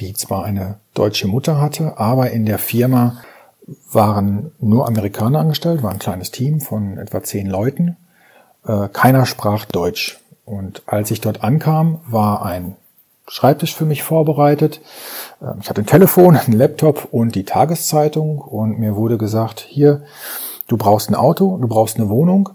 [0.00, 3.22] die zwar eine deutsche Mutter hatte, aber in der Firma
[3.90, 7.96] waren nur Amerikaner angestellt, war ein kleines Team von etwa zehn Leuten.
[8.66, 10.18] Äh, keiner sprach Deutsch.
[10.46, 12.76] Und als ich dort ankam, war ein
[13.28, 14.80] Schreibtisch für mich vorbereitet.
[15.42, 20.04] Ähm, ich hatte ein Telefon, ein Laptop und die Tageszeitung und mir wurde gesagt, hier,
[20.68, 22.50] du brauchst ein Auto, du brauchst eine Wohnung.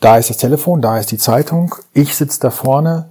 [0.00, 1.74] Da ist das Telefon, da ist die Zeitung.
[1.92, 3.10] Ich sitze da vorne.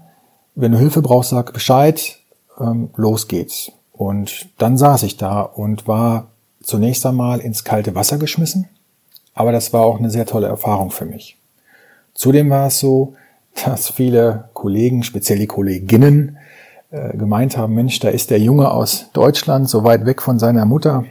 [0.56, 2.18] Wenn du Hilfe brauchst, sag Bescheid.
[2.60, 3.72] Ähm, los geht's.
[3.94, 6.28] Und dann saß ich da und war
[6.64, 8.68] zunächst einmal ins kalte Wasser geschmissen.
[9.36, 11.38] Aber das war auch eine sehr tolle Erfahrung für mich.
[12.16, 13.14] Zudem war es so,
[13.66, 16.38] dass viele Kollegen, speziell die Kolleginnen,
[16.92, 20.66] äh, gemeint haben, Mensch, da ist der Junge aus Deutschland so weit weg von seiner
[20.66, 21.06] Mutter,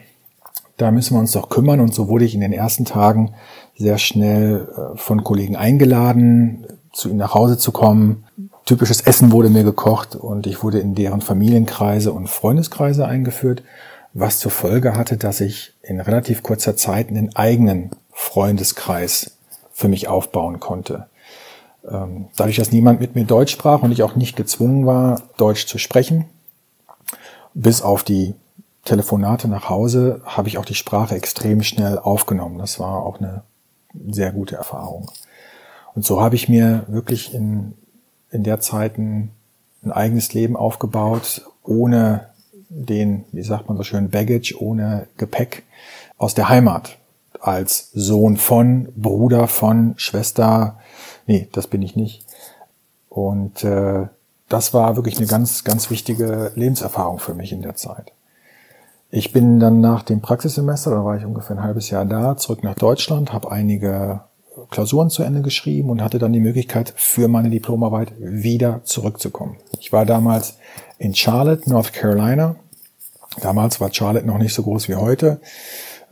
[0.78, 1.80] da müssen wir uns doch kümmern.
[1.80, 3.34] Und so wurde ich in den ersten Tagen
[3.76, 8.24] sehr schnell äh, von Kollegen eingeladen, zu ihnen nach Hause zu kommen.
[8.64, 13.62] Typisches Essen wurde mir gekocht und ich wurde in deren Familienkreise und Freundeskreise eingeführt,
[14.14, 19.38] was zur Folge hatte, dass ich in relativ kurzer Zeit einen eigenen Freundeskreis
[19.72, 21.06] für mich aufbauen konnte.
[21.86, 25.66] Ähm, dadurch, dass niemand mit mir Deutsch sprach und ich auch nicht gezwungen war, Deutsch
[25.66, 26.26] zu sprechen,
[27.54, 28.34] bis auf die
[28.84, 32.58] Telefonate nach Hause, habe ich auch die Sprache extrem schnell aufgenommen.
[32.58, 33.42] Das war auch eine
[34.08, 35.10] sehr gute Erfahrung.
[35.94, 37.74] Und so habe ich mir wirklich in,
[38.30, 39.30] in der Zeit ein,
[39.82, 42.28] ein eigenes Leben aufgebaut, ohne
[42.68, 45.64] den, wie sagt man so schön, Baggage, ohne Gepäck
[46.16, 46.96] aus der Heimat.
[47.40, 50.78] Als Sohn von, Bruder von, Schwester,
[51.28, 52.24] nee, das bin ich nicht.
[53.08, 54.06] Und äh,
[54.48, 58.12] das war wirklich eine ganz, ganz wichtige Lebenserfahrung für mich in der Zeit.
[59.10, 62.62] Ich bin dann nach dem Praxissemester, da war ich ungefähr ein halbes Jahr da, zurück
[62.62, 64.22] nach Deutschland, habe einige
[64.70, 69.56] Klausuren zu Ende geschrieben und hatte dann die Möglichkeit, für meine Diplomarbeit wieder zurückzukommen.
[69.80, 70.58] Ich war damals
[70.98, 72.56] in Charlotte, North Carolina.
[73.40, 75.40] Damals war Charlotte noch nicht so groß wie heute,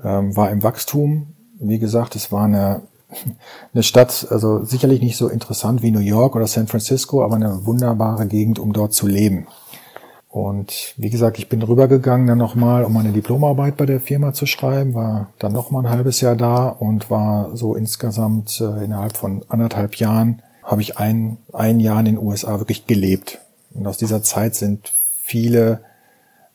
[0.03, 1.35] ähm, war im Wachstum.
[1.59, 2.83] Wie gesagt, es war eine
[3.73, 7.65] eine Stadt, also sicherlich nicht so interessant wie New York oder San Francisco, aber eine
[7.67, 9.47] wunderbare Gegend, um dort zu leben.
[10.29, 14.45] Und wie gesagt, ich bin rübergegangen dann nochmal, um meine Diplomarbeit bei der Firma zu
[14.45, 19.45] schreiben, war dann nochmal ein halbes Jahr da und war so insgesamt äh, innerhalb von
[19.49, 23.39] anderthalb Jahren habe ich ein, ein Jahr in den USA wirklich gelebt.
[23.73, 24.93] Und aus dieser Zeit sind
[25.23, 25.81] viele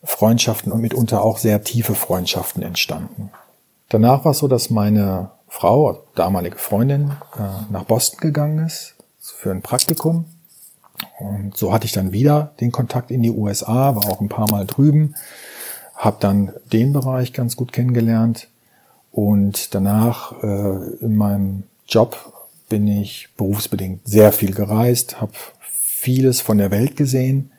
[0.03, 3.31] Freundschaften und mitunter auch sehr tiefe Freundschaften entstanden.
[3.89, 9.51] Danach war es so, dass meine Frau, damalige Freundin, äh, nach Boston gegangen ist für
[9.51, 10.25] ein Praktikum.
[11.19, 14.49] Und so hatte ich dann wieder den Kontakt in die USA, war auch ein paar
[14.49, 15.13] Mal drüben,
[15.93, 18.47] habe dann den Bereich ganz gut kennengelernt
[19.11, 22.17] und danach äh, in meinem Job
[22.69, 25.33] bin ich berufsbedingt sehr viel gereist, habe
[25.69, 27.51] vieles von der Welt gesehen.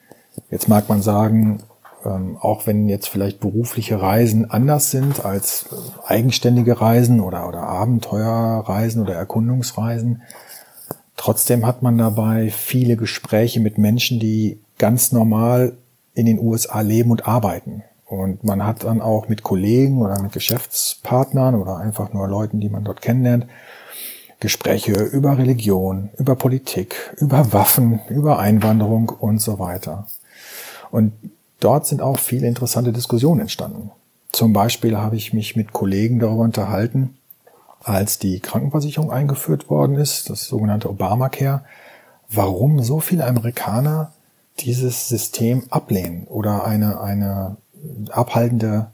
[0.51, 1.63] Jetzt mag man sagen,
[2.05, 5.67] ähm, auch wenn jetzt vielleicht berufliche Reisen anders sind als
[6.07, 10.23] eigenständige Reisen oder, oder Abenteuerreisen oder Erkundungsreisen,
[11.17, 15.75] trotzdem hat man dabei viele Gespräche mit Menschen, die ganz normal
[16.15, 17.83] in den USA leben und arbeiten.
[18.07, 22.69] Und man hat dann auch mit Kollegen oder mit Geschäftspartnern oder einfach nur Leuten, die
[22.69, 23.47] man dort kennenlernt,
[24.39, 30.09] Gespräche über Religion, über Politik, über Waffen, über Einwanderung und so weiter.
[30.91, 31.13] Und
[31.65, 33.91] dort sind auch viele interessante Diskussionen entstanden.
[34.31, 37.17] Zum Beispiel habe ich mich mit Kollegen darüber unterhalten,
[37.83, 41.63] als die Krankenversicherung eingeführt worden ist, das sogenannte Obamacare,
[42.31, 44.13] warum so viele Amerikaner
[44.61, 47.57] dieses System ablehnen oder eine, eine
[48.11, 48.91] abhaltende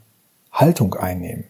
[0.51, 1.45] Haltung einnehmen.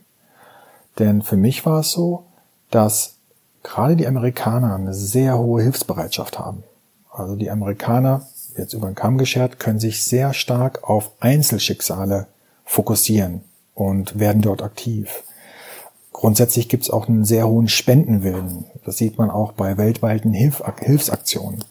[1.00, 2.26] Denn für mich war es so,
[2.70, 3.16] dass
[3.64, 6.64] gerade die Amerikaner eine sehr hohe Hilfsbereitschaft haben.
[7.12, 8.28] Also die Amerikaner,
[8.60, 12.28] jetzt über den Kamm geschert, können sich sehr stark auf Einzelschicksale
[12.66, 13.42] fokussieren
[13.74, 15.24] und werden dort aktiv.
[16.12, 18.66] Grundsätzlich gibt es auch einen sehr hohen Spendenwillen.
[18.86, 21.64] Das sieht man auch bei weltweiten Hilf Hilfsaktionen.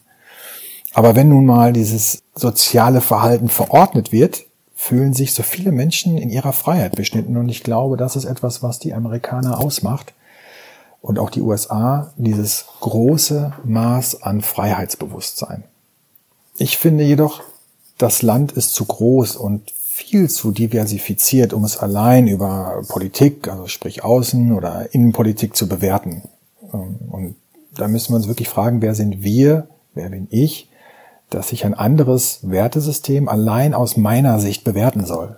[0.93, 6.29] Aber wenn nun mal dieses soziale Verhalten verordnet wird, fühlen sich so viele Menschen in
[6.29, 7.37] ihrer Freiheit beschnitten.
[7.37, 10.13] Und ich glaube, das ist etwas, was die Amerikaner ausmacht
[11.01, 15.63] und auch die USA, dieses große Maß an Freiheitsbewusstsein.
[16.59, 17.41] Ich finde jedoch,
[17.97, 23.67] das Land ist zu groß und viel zu diversifiziert, um es allein über Politik, also
[23.67, 26.23] sprich Außen- oder Innenpolitik zu bewerten.
[26.71, 27.35] Und
[27.75, 30.69] da müssen wir uns wirklich fragen, wer sind wir, wer bin ich,
[31.29, 35.37] dass ich ein anderes Wertesystem allein aus meiner Sicht bewerten soll.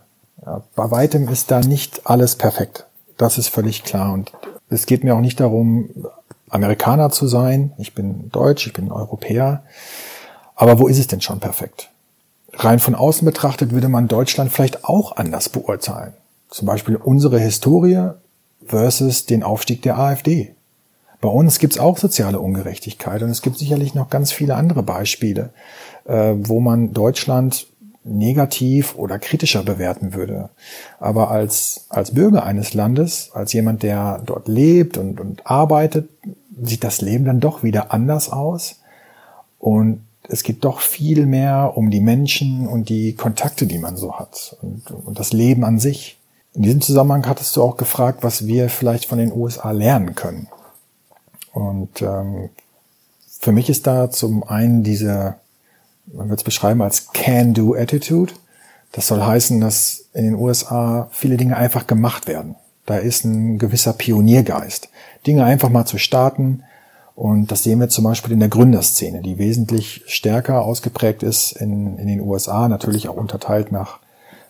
[0.76, 2.88] Bei weitem ist da nicht alles perfekt.
[3.18, 4.12] Das ist völlig klar.
[4.12, 4.32] Und
[4.70, 5.90] es geht mir auch nicht darum,
[6.50, 7.74] Amerikaner zu sein.
[7.78, 9.64] Ich bin Deutsch, ich bin Europäer.
[10.62, 11.90] Aber wo ist es denn schon perfekt?
[12.54, 16.14] Rein von außen betrachtet würde man Deutschland vielleicht auch anders beurteilen.
[16.50, 18.12] Zum Beispiel unsere Historie
[18.64, 20.54] versus den Aufstieg der AfD.
[21.20, 24.84] Bei uns gibt es auch soziale Ungerechtigkeit und es gibt sicherlich noch ganz viele andere
[24.84, 25.50] Beispiele,
[26.06, 27.66] äh, wo man Deutschland
[28.04, 30.52] negativ oder kritischer bewerten würde.
[31.00, 36.08] Aber als, als Bürger eines Landes, als jemand, der dort lebt und, und arbeitet,
[36.62, 38.80] sieht das Leben dann doch wieder anders aus.
[39.58, 44.18] Und es geht doch viel mehr um die Menschen und die Kontakte, die man so
[44.18, 46.18] hat und, und das Leben an sich.
[46.54, 50.48] In diesem Zusammenhang hattest du auch gefragt, was wir vielleicht von den USA lernen können.
[51.52, 52.50] Und ähm,
[53.40, 55.36] für mich ist da zum einen diese,
[56.06, 58.34] man wird es beschreiben als Can-Do-Attitude.
[58.94, 62.56] Das soll heißen, dass in den USA viele Dinge einfach gemacht werden.
[62.86, 64.90] Da ist ein gewisser Pioniergeist.
[65.28, 66.64] Dinge einfach mal zu starten.
[67.16, 71.98] Und das sehen wir zum Beispiel in der Gründerszene, die wesentlich stärker ausgeprägt ist in,
[71.98, 74.00] in den USA, natürlich auch unterteilt nach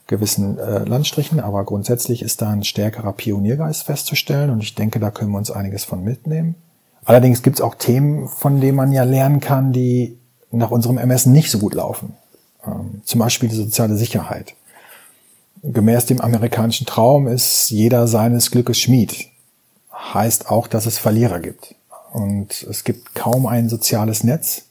[0.08, 5.10] gewissen äh, Landstrichen, aber grundsätzlich ist da ein stärkerer Pioniergeist festzustellen und ich denke, da
[5.10, 6.56] können wir uns einiges von mitnehmen.
[7.06, 10.18] Allerdings gibt es auch Themen, von denen man ja lernen kann, die
[10.52, 12.14] nach unserem Ermessen nicht so gut laufen.
[12.66, 14.54] Ähm, zum Beispiel die soziale Sicherheit.
[15.64, 19.28] Gemäß dem amerikanischen Traum ist jeder seines Glückes Schmied.
[19.94, 21.76] Heißt auch, dass es Verlierer gibt.
[22.12, 24.66] Und es gibt kaum ein soziales Netz.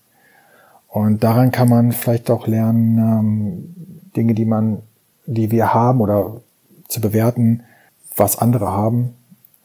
[0.89, 3.75] Und daran kann man vielleicht auch lernen, ähm,
[4.17, 4.83] Dinge, die man,
[5.27, 6.41] die wir haben oder
[6.89, 7.63] zu bewerten,
[8.17, 9.15] was andere haben,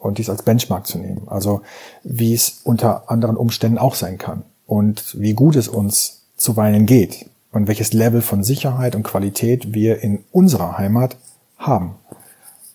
[0.06, 1.24] und dies als Benchmark zu nehmen.
[1.28, 1.62] Also
[2.04, 7.30] wie es unter anderen Umständen auch sein kann und wie gut es uns zuweilen geht
[7.52, 11.18] und welches Level von Sicherheit und Qualität wir in unserer Heimat
[11.58, 11.96] haben.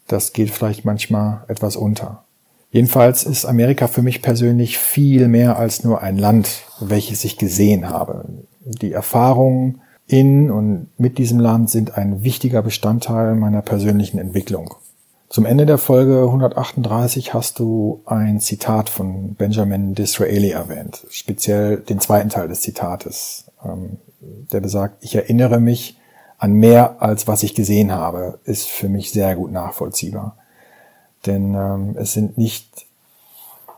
[0.09, 2.25] Das geht vielleicht manchmal etwas unter.
[2.71, 7.89] Jedenfalls ist Amerika für mich persönlich viel mehr als nur ein Land, welches ich gesehen
[7.89, 8.27] habe.
[8.61, 14.75] Die Erfahrungen in und mit diesem Land sind ein wichtiger Bestandteil meiner persönlichen Entwicklung.
[15.29, 22.01] Zum Ende der Folge 138 hast du ein Zitat von Benjamin Disraeli erwähnt, speziell den
[22.01, 25.97] zweiten Teil des Zitates, ähm, der besagt, ich erinnere mich
[26.39, 30.37] an mehr als was ich gesehen habe, ist für mich sehr gut nachvollziehbar.
[31.27, 32.87] Denn ähm, es sind nicht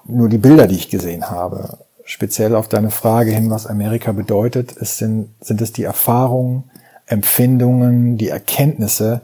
[0.04, 1.78] nur die Bilder, die ich gesehen habe.
[2.04, 6.64] Speziell auf deine Frage hin, was Amerika bedeutet, es sind, sind es die Erfahrungen,
[7.06, 9.20] Empfindungen, die Erkenntnisse,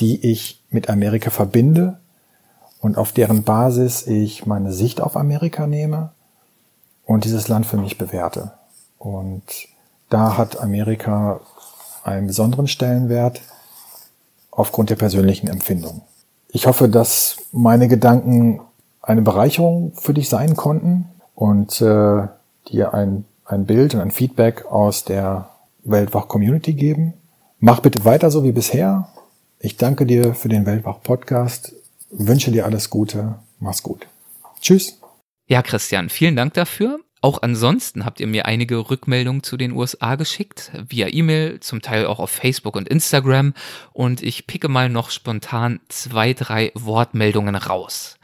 [0.00, 1.98] die ich mit Amerika verbinde
[2.80, 6.10] und auf deren Basis ich meine Sicht auf Amerika nehme
[7.04, 8.52] und dieses Land für mich bewerte.
[8.98, 9.42] Und
[10.10, 11.40] da hat Amerika
[12.04, 13.40] einen besonderen Stellenwert
[14.50, 16.02] aufgrund der persönlichen Empfindung.
[16.50, 18.60] Ich hoffe, dass meine Gedanken
[19.02, 22.26] eine Bereicherung für dich sein konnten und äh,
[22.68, 25.50] dir ein, ein Bild und ein Feedback aus der
[25.84, 27.14] Weltwach-Community geben.
[27.58, 29.08] Mach bitte weiter so wie bisher.
[29.60, 31.74] Ich danke dir für den Weltwach-Podcast,
[32.10, 34.06] wünsche dir alles Gute, mach's gut.
[34.60, 35.00] Tschüss.
[35.46, 37.00] Ja, Christian, vielen Dank dafür.
[37.20, 42.06] Auch ansonsten habt ihr mir einige Rückmeldungen zu den USA geschickt, via E-Mail, zum Teil
[42.06, 43.54] auch auf Facebook und Instagram.
[43.92, 48.18] Und ich picke mal noch spontan zwei, drei Wortmeldungen raus.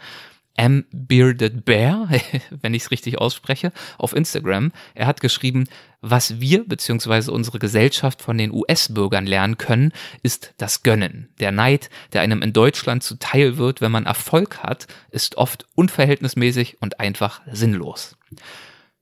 [0.56, 0.84] M.
[0.92, 2.08] Bearded Bear,
[2.50, 4.70] wenn ich es richtig ausspreche, auf Instagram.
[4.94, 5.64] Er hat geschrieben,
[6.00, 7.32] was wir bzw.
[7.32, 9.92] unsere Gesellschaft von den US-Bürgern lernen können,
[10.22, 11.28] ist das Gönnen.
[11.40, 16.76] Der Neid, der einem in Deutschland zuteil wird, wenn man Erfolg hat, ist oft unverhältnismäßig
[16.80, 18.16] und einfach sinnlos.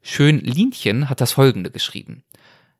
[0.05, 2.25] Schön Linchen hat das folgende geschrieben.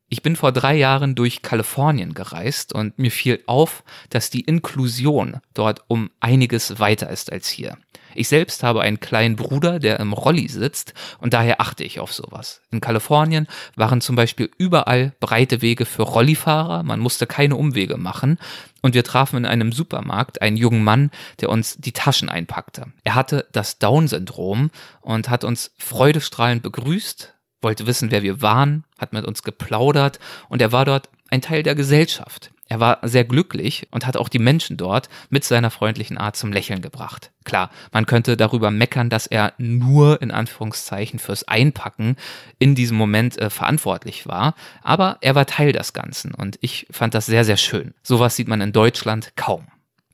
[0.09, 5.41] Ich bin vor drei Jahren durch Kalifornien gereist und mir fiel auf, dass die Inklusion
[5.55, 7.79] dort um einiges weiter ist als hier.
[8.15, 12.13] Ich selbst habe einen kleinen Bruder, der im Rolli sitzt und daher achte ich auf
[12.13, 12.61] sowas.
[12.71, 13.47] In Kalifornien
[13.77, 18.39] waren zum Beispiel überall breite Wege für Rollifahrer, man musste keine Umwege machen
[18.83, 21.11] und wir trafen in einem Supermarkt einen jungen Mann,
[21.41, 22.87] der uns die Taschen einpackte.
[23.05, 29.13] Er hatte das Down-Syndrom und hat uns freudestrahlend begrüßt, wollte wissen, wer wir waren, hat
[29.13, 32.52] mit uns geplaudert und er war dort ein Teil der Gesellschaft.
[32.69, 36.53] Er war sehr glücklich und hat auch die Menschen dort mit seiner freundlichen Art zum
[36.53, 37.31] Lächeln gebracht.
[37.45, 42.17] Klar, man könnte darüber meckern, dass er nur in Anführungszeichen fürs Einpacken
[42.59, 47.15] in diesem Moment äh, verantwortlich war, aber er war Teil des Ganzen und ich fand
[47.15, 47.95] das sehr, sehr schön.
[48.03, 49.67] Sowas sieht man in Deutschland kaum.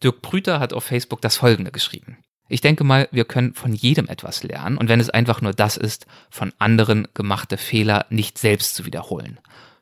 [0.02, 2.18] Dirk Brüter hat auf Facebook das folgende geschrieben.
[2.48, 5.76] Ich denke mal, wir können von jedem etwas lernen und wenn es einfach nur das
[5.76, 9.38] ist, von anderen gemachte Fehler nicht selbst zu wiederholen.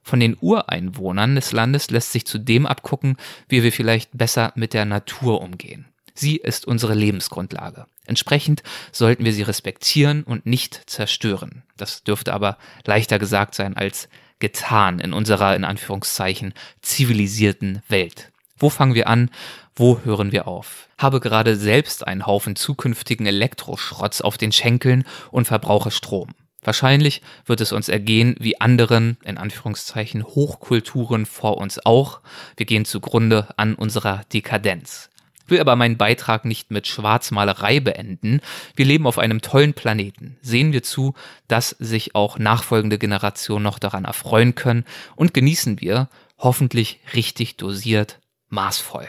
[0.06, 3.16] Von den Ureinwohnern des Landes lässt sich zudem abgucken,
[3.48, 5.86] wie wir vielleicht besser mit der Natur umgehen.
[6.14, 7.86] Sie ist unsere Lebensgrundlage.
[8.06, 11.64] Entsprechend sollten wir sie respektieren und nicht zerstören.
[11.76, 18.30] Das dürfte aber leichter gesagt sein als getan in unserer, in Anführungszeichen, zivilisierten Welt.
[18.56, 19.28] Wo fangen wir an?
[19.74, 20.88] Wo hören wir auf?
[20.98, 25.02] Habe gerade selbst einen Haufen zukünftigen Elektroschrotts auf den Schenkeln
[25.32, 26.28] und verbrauche Strom.
[26.66, 32.20] Wahrscheinlich wird es uns ergehen wie anderen, in Anführungszeichen, Hochkulturen vor uns auch.
[32.56, 35.08] Wir gehen zugrunde an unserer Dekadenz.
[35.44, 38.40] Ich will aber meinen Beitrag nicht mit Schwarzmalerei beenden.
[38.74, 40.38] Wir leben auf einem tollen Planeten.
[40.42, 41.14] Sehen wir zu,
[41.46, 48.18] dass sich auch nachfolgende Generationen noch daran erfreuen können und genießen wir, hoffentlich richtig dosiert,
[48.48, 49.06] maßvoll.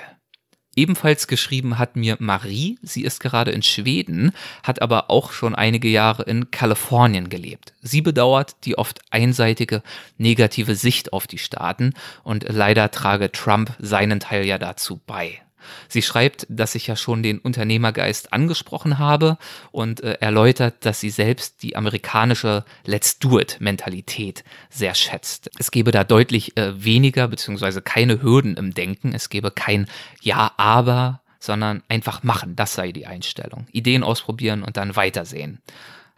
[0.78, 5.88] Ebenfalls geschrieben hat mir Marie, sie ist gerade in Schweden, hat aber auch schon einige
[5.88, 7.74] Jahre in Kalifornien gelebt.
[7.82, 9.82] Sie bedauert die oft einseitige
[10.20, 15.42] negative Sicht auf die Staaten und leider trage Trump seinen Teil ja dazu bei.
[15.90, 19.38] Sie schreibt, dass ich ja schon den Unternehmergeist angesprochen habe
[19.72, 25.50] und äh, erläutert, dass sie selbst die amerikanische Let's Do It Mentalität sehr schätzt.
[25.60, 29.14] Es gebe da deutlich äh, weniger beziehungsweise keine Hürden im Denken.
[29.14, 29.88] Es gebe kein
[30.22, 32.56] Ja, aber, sondern einfach machen.
[32.56, 33.68] Das sei die Einstellung.
[33.72, 35.62] Ideen ausprobieren und dann weitersehen.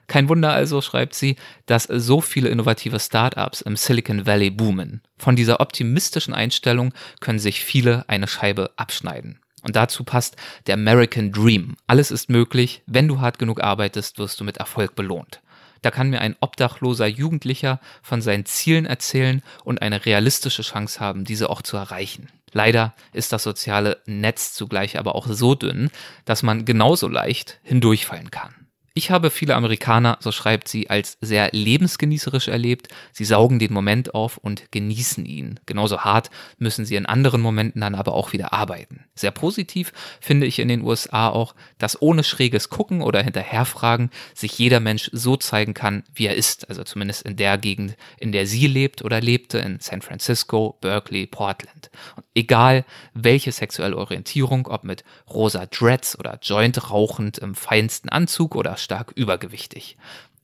[0.09, 1.35] Kein Wunder also, schreibt sie,
[1.67, 5.01] dass so viele innovative Startups im Silicon Valley boomen.
[5.19, 9.39] Von dieser optimistischen Einstellung können sich viele eine Scheibe abschneiden.
[9.61, 10.35] Und dazu passt
[10.65, 11.75] der American Dream.
[11.85, 15.41] Alles ist möglich, wenn du hart genug arbeitest, wirst du mit Erfolg belohnt.
[15.83, 21.23] Da kann mir ein obdachloser Jugendlicher von seinen Zielen erzählen und eine realistische Chance haben,
[21.23, 22.29] diese auch zu erreichen.
[22.51, 25.91] Leider ist das soziale Netz zugleich aber auch so dünn,
[26.25, 28.58] dass man genauso leicht hindurchfallen kann.
[28.93, 32.87] Ich habe viele Amerikaner, so schreibt sie, als sehr lebensgenießerisch erlebt.
[33.11, 35.59] Sie saugen den Moment auf und genießen ihn.
[35.65, 39.05] Genauso hart müssen sie in anderen Momenten dann aber auch wieder arbeiten.
[39.15, 44.57] Sehr positiv finde ich in den USA auch, dass ohne schräges Gucken oder Hinterherfragen sich
[44.57, 46.67] jeder Mensch so zeigen kann, wie er ist.
[46.69, 51.27] Also zumindest in der Gegend, in der sie lebt oder lebte, in San Francisco, Berkeley,
[51.27, 51.91] Portland.
[52.15, 58.55] Und egal welche sexuelle Orientierung, ob mit rosa Dreads oder Joint rauchend im feinsten Anzug
[58.55, 59.97] oder stark übergewichtig.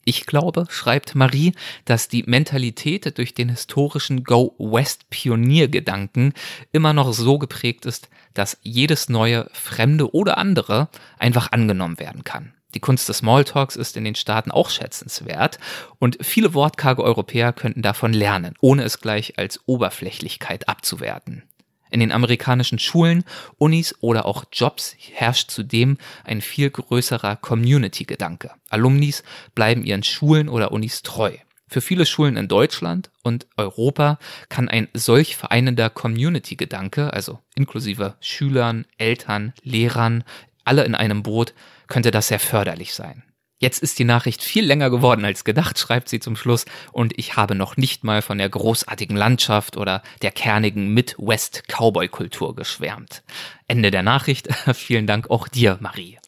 [0.04, 1.52] Ich glaube, schreibt Marie,
[1.84, 6.32] dass die Mentalität durch den historischen Go-West-Pioniergedanken
[6.70, 12.52] immer noch so geprägt ist, dass jedes neue, fremde oder andere einfach angenommen werden kann.
[12.74, 15.58] Die Kunst des Smalltalks ist in den Staaten auch schätzenswert
[15.98, 21.42] und viele wortkarge Europäer könnten davon lernen, ohne es gleich als Oberflächlichkeit abzuwerten.
[21.90, 23.24] In den amerikanischen Schulen,
[23.58, 28.50] Unis oder auch Jobs herrscht zudem ein viel größerer Community-Gedanke.
[28.70, 29.22] Alumnis
[29.54, 31.32] bleiben ihren Schulen oder Unis treu.
[31.68, 34.18] Für viele Schulen in Deutschland und Europa
[34.48, 40.22] kann ein solch vereinender Community-Gedanke, also inklusive Schülern, Eltern, Lehrern,
[40.64, 41.54] alle in einem Boot,
[41.88, 43.22] könnte das sehr förderlich sein.
[43.58, 47.36] Jetzt ist die Nachricht viel länger geworden als gedacht, schreibt sie zum Schluss, und ich
[47.36, 53.22] habe noch nicht mal von der großartigen Landschaft oder der kernigen Midwest-Cowboy-Kultur geschwärmt.
[53.66, 54.48] Ende der Nachricht.
[54.74, 56.18] Vielen Dank auch dir, Marie.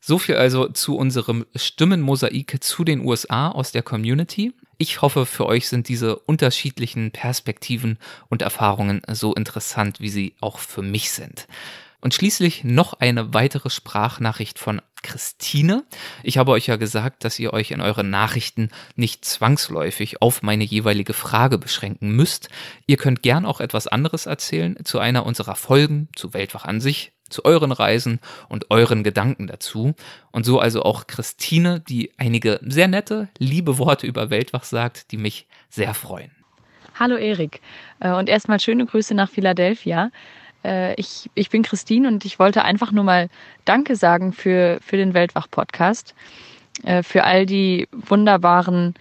[0.00, 4.52] So viel also zu unserem Stimmenmosaik zu den USA aus der Community.
[4.78, 7.98] Ich hoffe, für euch sind diese unterschiedlichen Perspektiven
[8.28, 11.46] und Erfahrungen so interessant, wie sie auch für mich sind.
[12.00, 15.84] Und schließlich noch eine weitere Sprachnachricht von Christine.
[16.22, 20.64] Ich habe euch ja gesagt, dass ihr euch in euren Nachrichten nicht zwangsläufig auf meine
[20.64, 22.48] jeweilige Frage beschränken müsst.
[22.86, 27.12] Ihr könnt gern auch etwas anderes erzählen zu einer unserer Folgen, zu Weltwach an sich,
[27.28, 29.94] zu euren Reisen und euren Gedanken dazu.
[30.30, 35.18] Und so also auch Christine, die einige sehr nette, liebe Worte über Weltwach sagt, die
[35.18, 36.30] mich sehr freuen.
[36.98, 37.60] Hallo Erik
[38.00, 40.10] äh, und erstmal schöne Grüße nach Philadelphia.
[40.64, 43.28] Äh, ich, ich bin Christine und ich wollte einfach nur mal
[43.64, 46.14] Danke sagen für, für den Weltwach-Podcast,
[46.84, 48.94] äh, für all die wunderbaren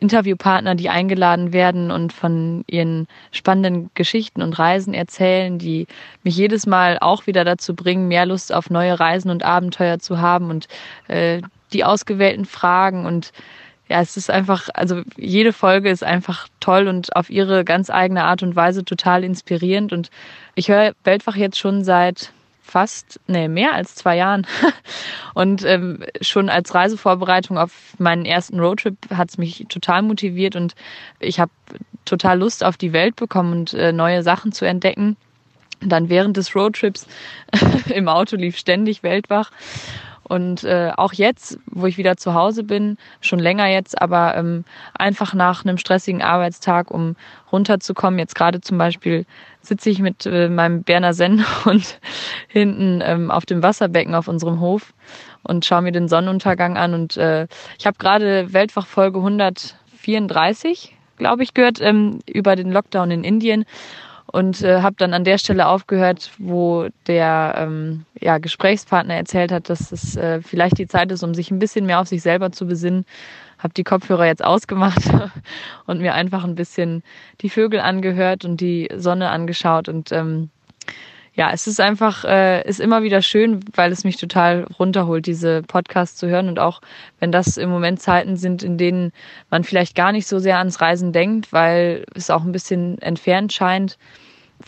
[0.00, 5.86] Interviewpartner, die eingeladen werden und von ihren spannenden Geschichten und Reisen erzählen, die
[6.22, 10.20] mich jedes Mal auch wieder dazu bringen, mehr Lust auf neue Reisen und Abenteuer zu
[10.20, 10.68] haben und
[11.08, 11.42] äh,
[11.72, 13.32] die ausgewählten Fragen und
[13.92, 18.24] ja, es ist einfach, also jede Folge ist einfach toll und auf ihre ganz eigene
[18.24, 19.92] Art und Weise total inspirierend.
[19.92, 20.10] Und
[20.54, 22.32] ich höre Weltwach jetzt schon seit
[22.62, 24.46] fast, nee, mehr als zwei Jahren.
[25.34, 30.74] Und ähm, schon als Reisevorbereitung auf meinen ersten Roadtrip hat es mich total motiviert und
[31.20, 31.50] ich habe
[32.04, 35.16] total Lust auf die Welt bekommen und äh, neue Sachen zu entdecken.
[35.80, 37.06] Dann während des Roadtrips
[37.94, 39.50] im Auto lief ständig Weltwach.
[40.24, 44.64] Und äh, auch jetzt, wo ich wieder zu Hause bin, schon länger jetzt, aber ähm,
[44.94, 47.16] einfach nach einem stressigen Arbeitstag, um
[47.50, 48.18] runterzukommen.
[48.18, 49.26] Jetzt gerade zum Beispiel
[49.60, 52.00] sitze ich mit äh, meinem Berner Sennhund
[52.48, 54.94] hinten ähm, auf dem Wasserbecken auf unserem Hof
[55.42, 56.94] und schaue mir den Sonnenuntergang an.
[56.94, 57.46] Und äh,
[57.78, 63.64] ich habe gerade Weltwachfolge 134, glaube ich, gehört ähm, über den Lockdown in Indien
[64.32, 69.68] und äh, habe dann an der Stelle aufgehört, wo der ähm, ja, Gesprächspartner erzählt hat,
[69.68, 72.50] dass es äh, vielleicht die Zeit ist, um sich ein bisschen mehr auf sich selber
[72.50, 73.04] zu besinnen.
[73.58, 75.02] Habe die Kopfhörer jetzt ausgemacht
[75.86, 77.02] und mir einfach ein bisschen
[77.42, 80.50] die Vögel angehört und die Sonne angeschaut und ähm,
[81.34, 85.62] ja, es ist einfach, äh, ist immer wieder schön, weil es mich total runterholt, diese
[85.62, 86.46] Podcasts zu hören.
[86.48, 86.82] Und auch
[87.20, 89.12] wenn das im Moment Zeiten sind, in denen
[89.48, 93.52] man vielleicht gar nicht so sehr ans Reisen denkt, weil es auch ein bisschen entfernt
[93.54, 93.96] scheint,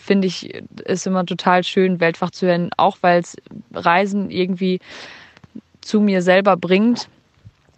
[0.05, 0.53] finde ich,
[0.85, 3.35] ist immer total schön, Weltwach zu hören, auch weil es
[3.73, 4.79] Reisen irgendwie
[5.81, 7.09] zu mir selber bringt,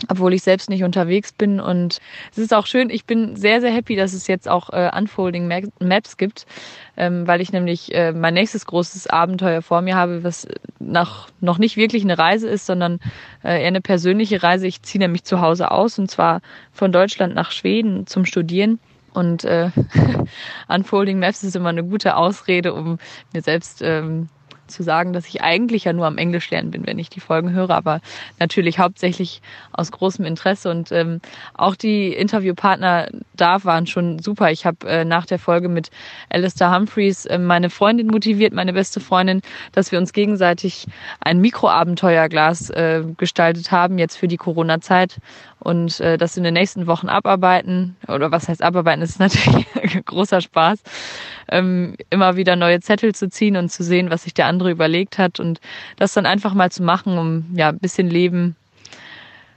[0.09, 1.59] obwohl ich selbst nicht unterwegs bin.
[1.59, 1.97] Und
[2.31, 5.47] es ist auch schön, ich bin sehr, sehr happy, dass es jetzt auch äh, Unfolding
[5.79, 6.45] Maps gibt,
[6.97, 10.47] ähm, weil ich nämlich äh, mein nächstes großes Abenteuer vor mir habe, was
[10.79, 12.99] nach, noch nicht wirklich eine Reise ist, sondern
[13.43, 14.67] äh, eher eine persönliche Reise.
[14.67, 16.41] Ich ziehe nämlich zu Hause aus und zwar
[16.71, 18.79] von Deutschland nach Schweden zum Studieren.
[19.17, 19.71] Und äh,
[20.67, 22.99] Unfolding Maps ist immer eine gute Ausrede, um
[23.33, 24.29] mir selbst ähm,
[24.67, 27.51] zu sagen, dass ich eigentlich ja nur am Englisch lernen bin, wenn ich die Folgen
[27.51, 28.01] höre, aber
[28.39, 29.41] natürlich hauptsächlich
[29.71, 30.69] aus großem Interesse.
[30.69, 31.21] Und ähm,
[31.53, 34.51] auch die Interviewpartner da waren schon super.
[34.51, 35.89] Ich habe äh, nach der Folge mit
[36.29, 39.41] Alistair Humphreys äh, meine Freundin motiviert, meine beste Freundin,
[39.71, 40.87] dass wir uns gegenseitig
[41.19, 45.17] ein Mikroabenteuerglas äh, gestaltet haben jetzt für die Corona-Zeit
[45.59, 47.95] und äh, das in den nächsten Wochen abarbeiten.
[48.07, 49.65] Oder was heißt abarbeiten, ist natürlich
[50.05, 50.81] großer Spaß
[51.49, 55.17] ähm, immer wieder neue Zettel zu ziehen und zu sehen, was sich der andere überlegt
[55.17, 55.59] hat und
[55.97, 58.55] das dann einfach mal zu machen, um ja ein bisschen Leben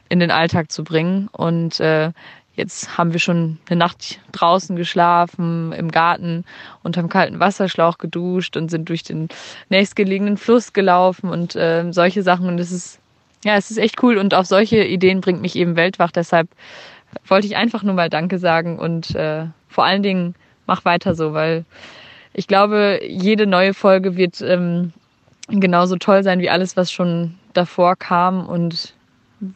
[0.08, 1.28] in den Alltag zu bringen.
[1.32, 2.12] Und äh,
[2.54, 6.44] jetzt haben wir schon eine Nacht draußen geschlafen, im Garten,
[6.82, 9.28] unterm kalten Wasserschlauch geduscht und sind durch den
[9.68, 12.48] nächstgelegenen Fluss gelaufen und äh, solche Sachen.
[12.48, 13.00] Und es ist
[13.44, 16.10] ja, es ist echt cool und auf solche Ideen bringt mich eben Weltwach.
[16.10, 16.48] Deshalb
[17.26, 20.34] wollte ich einfach nur mal Danke sagen und äh, vor allen Dingen
[20.66, 21.64] mach weiter so, weil
[22.32, 24.92] ich glaube, jede neue Folge wird ähm,
[25.48, 28.94] genauso toll sein wie alles, was schon davor kam und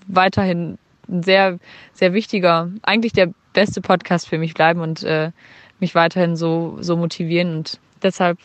[0.07, 0.79] weiterhin
[1.09, 1.59] ein sehr,
[1.93, 5.31] sehr wichtiger, eigentlich der beste Podcast für mich bleiben und äh,
[5.79, 7.59] mich weiterhin so, so motivieren.
[7.59, 8.39] Und deshalb,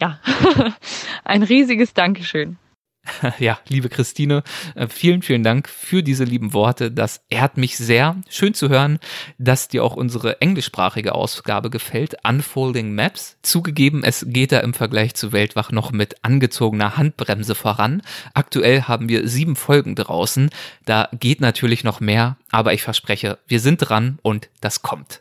[0.00, 0.18] ja,
[1.24, 2.56] ein riesiges Dankeschön.
[3.38, 4.42] Ja, liebe Christine,
[4.74, 6.90] äh, vielen, vielen Dank für diese lieben Worte.
[6.90, 8.16] Das ehrt mich sehr.
[8.28, 8.98] Schön zu hören,
[9.38, 12.16] dass dir auch unsere englischsprachige Ausgabe gefällt.
[12.26, 13.36] Unfolding Maps.
[13.42, 18.02] Zugegeben, es geht da im Vergleich zu Weltwach noch mit angezogener Handbremse voran.
[18.32, 20.50] Aktuell haben wir sieben Folgen draußen.
[20.84, 25.20] Da geht natürlich noch mehr, aber ich verspreche, wir sind dran und das kommt.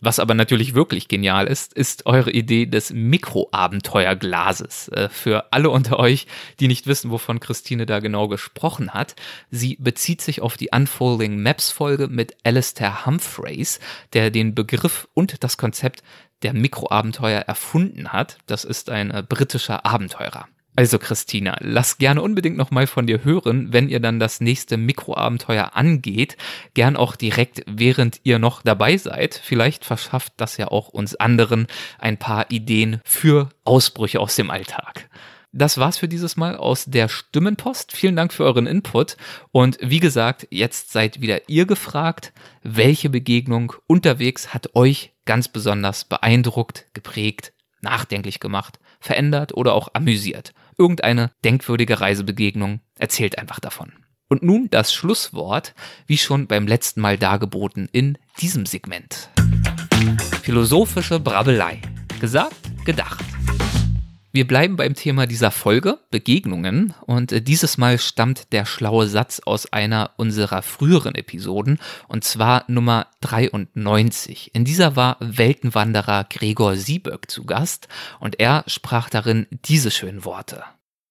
[0.00, 4.88] Was aber natürlich wirklich genial ist, ist eure Idee des Mikroabenteuerglases.
[4.88, 6.28] Äh, für alle unter euch,
[6.60, 9.16] die nicht wissen, wovon Christine da genau gesprochen hat,
[9.50, 13.80] sie bezieht sich auf die Unfolding Maps Folge mit Alistair Humphreys,
[14.12, 16.04] der den Begriff und das Konzept
[16.42, 18.38] der Mikroabenteuer erfunden hat.
[18.46, 20.46] Das ist ein äh, britischer Abenteurer.
[20.78, 24.76] Also Christina, lass gerne unbedingt noch mal von dir hören, wenn ihr dann das nächste
[24.76, 26.36] Mikroabenteuer angeht.
[26.74, 29.34] Gern auch direkt, während ihr noch dabei seid.
[29.34, 31.66] Vielleicht verschafft das ja auch uns anderen
[31.98, 35.10] ein paar Ideen für Ausbrüche aus dem Alltag.
[35.50, 37.90] Das war's für dieses Mal aus der Stimmenpost.
[37.90, 39.16] Vielen Dank für euren Input.
[39.50, 42.32] Und wie gesagt, jetzt seid wieder ihr gefragt,
[42.62, 50.52] welche Begegnung unterwegs hat euch ganz besonders beeindruckt, geprägt, nachdenklich gemacht, verändert oder auch amüsiert
[50.78, 53.92] irgendeine denkwürdige Reisebegegnung, erzählt einfach davon.
[54.28, 55.74] Und nun das Schlusswort,
[56.06, 59.30] wie schon beim letzten Mal dargeboten in diesem Segment.
[60.42, 61.80] Philosophische Brabbelei.
[62.20, 63.24] Gesagt, gedacht.
[64.30, 69.40] Wir bleiben beim Thema dieser Folge, Begegnungen, und äh, dieses Mal stammt der schlaue Satz
[69.40, 71.78] aus einer unserer früheren Episoden,
[72.08, 74.54] und zwar Nummer 93.
[74.54, 77.88] In dieser war Weltenwanderer Gregor Sieböck zu Gast,
[78.20, 80.62] und er sprach darin diese schönen Worte.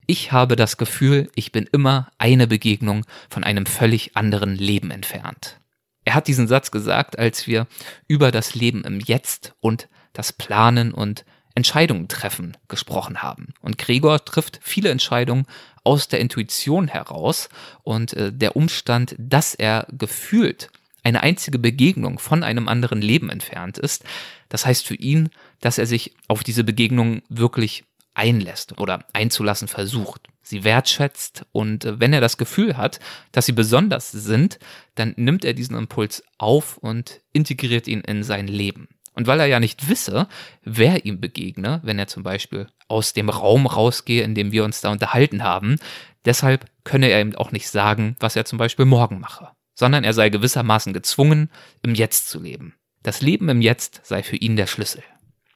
[0.05, 5.59] Ich habe das Gefühl, ich bin immer eine Begegnung von einem völlig anderen Leben entfernt.
[6.05, 7.67] Er hat diesen Satz gesagt, als wir
[8.07, 11.25] über das Leben im Jetzt und das Planen und
[11.57, 13.53] Entscheidungen treffen gesprochen haben.
[13.61, 15.47] Und Gregor trifft viele Entscheidungen
[15.83, 17.49] aus der Intuition heraus
[17.83, 20.69] und äh, der Umstand, dass er gefühlt
[21.03, 24.03] eine einzige Begegnung von einem anderen Leben entfernt ist,
[24.49, 25.29] das heißt für ihn,
[25.59, 31.99] dass er sich auf diese Begegnung wirklich einlässt oder einzulassen versucht, sie wertschätzt und äh,
[31.99, 32.99] wenn er das Gefühl hat,
[33.31, 34.59] dass sie besonders sind,
[34.93, 38.87] dann nimmt er diesen Impuls auf und integriert ihn in sein Leben.
[39.17, 40.27] Und weil er ja nicht wisse,
[40.63, 44.81] wer ihm begegne, wenn er zum Beispiel aus dem Raum rausgehe, in dem wir uns
[44.81, 45.77] da unterhalten haben,
[46.23, 50.13] deshalb könne er ihm auch nicht sagen, was er zum Beispiel morgen mache, sondern er
[50.13, 51.49] sei gewissermaßen gezwungen,
[51.81, 52.75] im Jetzt zu leben.
[53.01, 55.01] Das Leben im Jetzt sei für ihn der Schlüssel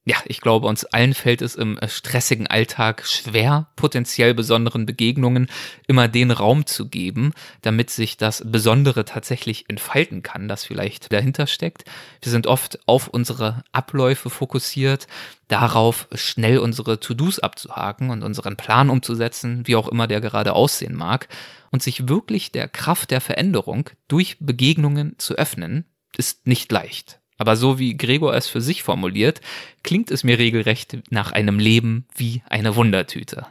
[0.03, 5.47] ja, ich glaube, uns allen fällt es im äh, stressigen Alltag schwer, potenziell besonderen Begegnungen
[5.87, 11.45] immer den Raum zu geben, damit sich das Besondere tatsächlich entfalten kann, das vielleicht dahinter
[11.45, 11.85] steckt.
[12.19, 15.05] Wir sind oft auf unsere Abläufe fokussiert,
[15.47, 20.95] darauf schnell unsere To-Dos abzuhaken und unseren Plan umzusetzen, wie auch immer der gerade aussehen
[20.95, 21.27] mag,
[21.69, 25.85] und sich wirklich der Kraft der Veränderung durch Begegnungen zu öffnen,
[26.17, 27.20] ist nicht leicht.
[27.41, 29.41] Aber so wie Gregor es für sich formuliert,
[29.81, 33.47] klingt es mir regelrecht nach einem Leben wie eine Wundertüte.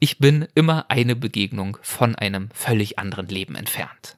[0.00, 4.16] Ich bin immer eine Begegnung von einem völlig anderen Leben entfernt.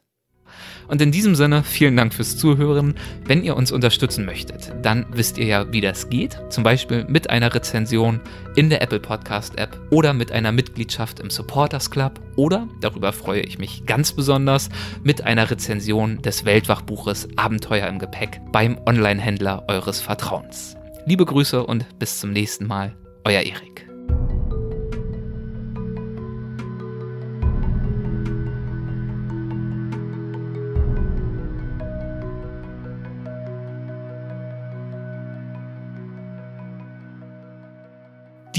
[0.88, 2.94] Und in diesem Sinne, vielen Dank fürs Zuhören.
[3.24, 6.38] Wenn ihr uns unterstützen möchtet, dann wisst ihr ja, wie das geht.
[6.50, 8.20] Zum Beispiel mit einer Rezension
[8.54, 13.40] in der Apple Podcast App oder mit einer Mitgliedschaft im Supporters Club oder, darüber freue
[13.40, 14.68] ich mich ganz besonders,
[15.02, 20.76] mit einer Rezension des Weltwachbuches Abenteuer im Gepäck beim Online-Händler eures Vertrauens.
[21.06, 23.85] Liebe Grüße und bis zum nächsten Mal, euer Erik.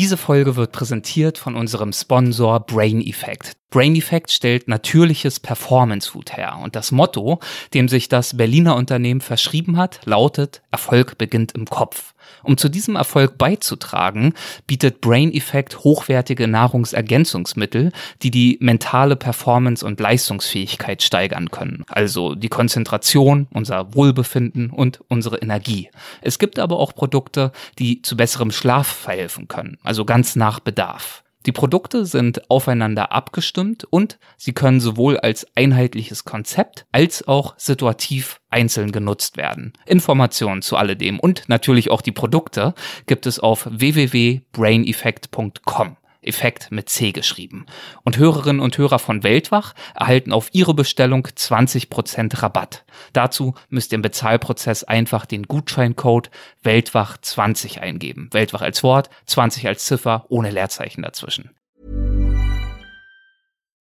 [0.08, 3.58] Diese Folge wird präsentiert von unserem Sponsor Brain Effect.
[3.72, 7.42] Brain Effect stellt natürliches Performance Food her und das Motto,
[7.74, 12.14] dem sich das Berliner Unternehmen verschrieben hat, lautet Erfolg beginnt im Kopf.
[12.44, 14.34] Um zu diesem Erfolg beizutragen,
[14.66, 17.92] bietet Brain Effect hochwertige Nahrungsergänzungsmittel,
[18.22, 21.84] die die mentale Performance und Leistungsfähigkeit steigern können.
[21.88, 25.90] Also die Konzentration, unser Wohlbefinden und unsere Energie.
[26.22, 31.24] Es gibt aber auch Produkte, die zu besserem Schlaf verhelfen können, also ganz nach Bedarf.
[31.48, 38.42] Die Produkte sind aufeinander abgestimmt und sie können sowohl als einheitliches Konzept als auch situativ
[38.50, 39.72] einzeln genutzt werden.
[39.86, 42.74] Informationen zu alledem und natürlich auch die Produkte
[43.06, 45.96] gibt es auf www.braineffect.com.
[46.22, 47.66] Effekt mit C geschrieben.
[48.04, 52.86] Und Hörerinnen und Hörer von Weltwach erhalten auf ihre Bestellung 20% Rabatt.
[53.14, 56.30] Dazu müsst ihr im Bezahlprozess einfach den Gutscheincode
[56.64, 58.30] Weltwach20 eingeben.
[58.32, 61.52] Weltwach als Wort, 20 als Ziffer, ohne Leerzeichen dazwischen.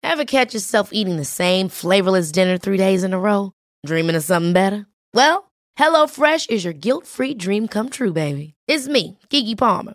[0.02, 3.52] Ever catch yourself eating the same flavorless dinner three days in a row?
[3.86, 4.86] Dreaming of something better?
[5.14, 8.55] Well, HelloFresh is your guilt-free dream come true, baby.
[8.68, 9.94] It's me, Kiki Palmer.